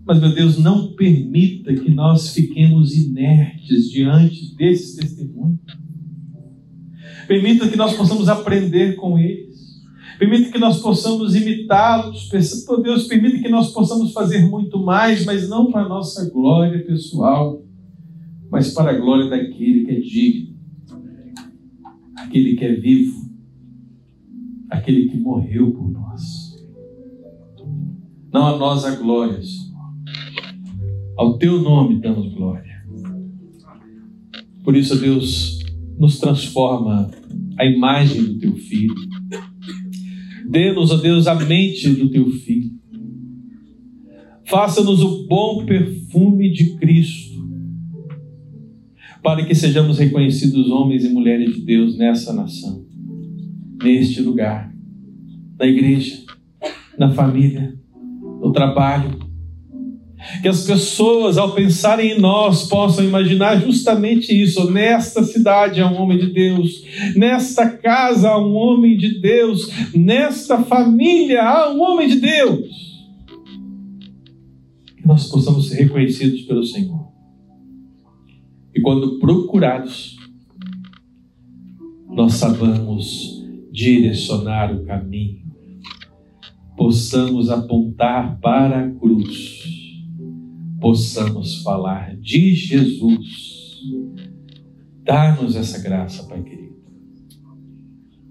Mas, 0.05 0.19
meu 0.19 0.35
Deus, 0.35 0.59
não 0.59 0.93
permita 0.95 1.73
que 1.73 1.91
nós 1.91 2.31
fiquemos 2.35 2.97
inertes 2.97 3.89
diante 3.91 4.57
desses 4.57 4.97
testemunhos. 4.97 5.61
Permita 7.31 7.69
que 7.69 7.77
nós 7.77 7.97
possamos 7.97 8.29
aprender 8.29 8.97
com 8.97 9.17
eles. 9.17 9.81
Permita 10.19 10.51
que 10.51 10.59
nós 10.59 10.81
possamos 10.81 11.37
imitá-los. 11.37 12.29
Oh 12.69 12.79
Deus, 12.79 13.05
permita 13.05 13.39
que 13.39 13.49
nós 13.49 13.73
possamos 13.73 14.13
fazer 14.13 14.45
muito 14.45 14.81
mais, 14.85 15.25
mas 15.25 15.49
não 15.49 15.71
para 15.71 15.83
a 15.83 15.89
nossa 15.89 16.29
glória 16.29 16.85
pessoal, 16.85 17.63
mas 18.51 18.75
para 18.75 18.91
a 18.91 18.99
glória 18.99 19.31
daquele 19.31 19.85
que 19.85 19.93
é 19.93 20.01
digno, 20.01 20.57
aquele 22.17 22.57
que 22.57 22.65
é 22.65 22.75
vivo, 22.75 23.31
aquele 24.69 25.09
que 25.09 25.17
morreu 25.17 25.71
por 25.71 25.89
nós. 25.89 26.67
Não 28.33 28.45
a 28.45 28.59
nós 28.59 28.85
a 28.85 28.97
glória, 28.97 29.41
Senhor. 29.41 29.71
Ao 31.17 31.39
teu 31.39 31.61
nome 31.63 32.01
damos 32.01 32.35
glória. 32.35 32.85
Por 34.65 34.75
isso, 34.75 34.99
Deus, 34.99 35.61
nos 35.97 36.19
transforma 36.19 37.20
a 37.61 37.67
imagem 37.67 38.23
do 38.25 38.39
teu 38.39 38.57
filho 38.57 38.95
Dê-nos, 40.51 40.91
ó 40.91 40.97
Deus, 40.97 41.29
a 41.29 41.35
mente 41.37 41.89
do 41.91 42.11
teu 42.11 42.29
filho. 42.29 42.73
Faça-nos 44.47 45.01
o 45.01 45.29
bom 45.29 45.65
perfume 45.65 46.51
de 46.51 46.77
Cristo, 46.77 47.39
para 49.23 49.47
que 49.47 49.55
sejamos 49.55 50.01
reconhecidos 50.01 50.69
homens 50.71 51.05
e 51.05 51.09
mulheres 51.09 51.55
de 51.55 51.61
Deus 51.61 51.97
nessa 51.97 52.33
nação, 52.33 52.85
neste 53.81 54.21
lugar, 54.21 54.75
na 55.57 55.67
igreja, 55.67 56.25
na 56.99 57.13
família, 57.13 57.79
no 58.43 58.51
trabalho, 58.51 59.20
que 60.43 60.49
as 60.49 60.65
pessoas, 60.65 61.39
ao 61.39 61.53
pensarem 61.53 62.13
em 62.13 62.21
nós, 62.21 62.69
possam 62.69 63.05
imaginar 63.05 63.61
justamente 63.61 64.31
isso. 64.31 64.71
Nesta 64.71 65.23
cidade 65.25 65.81
há 65.81 65.91
um 65.91 66.01
homem 66.01 66.19
de 66.19 66.27
Deus, 66.33 66.85
nesta 67.17 67.69
casa 67.69 68.31
há 68.31 68.39
um 68.39 68.55
homem 68.55 68.97
de 68.97 69.21
Deus, 69.21 69.71
nesta 69.95 70.63
família 70.63 71.43
há 71.43 71.73
um 71.73 71.81
homem 71.81 72.09
de 72.09 72.17
Deus. 72.17 72.69
Que 74.97 75.07
nós 75.07 75.29
possamos 75.29 75.69
ser 75.69 75.85
reconhecidos 75.85 76.43
pelo 76.43 76.65
Senhor. 76.65 77.09
E 78.75 78.81
quando 78.81 79.19
procurados, 79.19 80.17
nós 82.09 82.35
sabemos 82.35 83.41
direcionar 83.73 84.75
o 84.75 84.85
caminho, 84.85 85.41
possamos 86.77 87.51
apontar 87.51 88.39
para 88.41 88.85
a 88.85 88.91
cruz 88.91 89.60
possamos 90.81 91.63
falar 91.63 92.17
de 92.17 92.55
Jesus. 92.55 93.81
Dá-nos 95.05 95.57
essa 95.57 95.81
graça, 95.83 96.27
Pai 96.27 96.43
querido. 96.43 96.81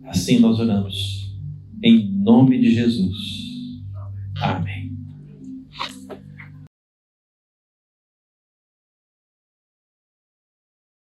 Assim 0.06 0.40
nós 0.40 0.60
oramos, 0.60 1.38
em 1.84 2.12
nome 2.12 2.60
de 2.60 2.72
Jesus. 2.72 3.16
Amém. 4.42 4.79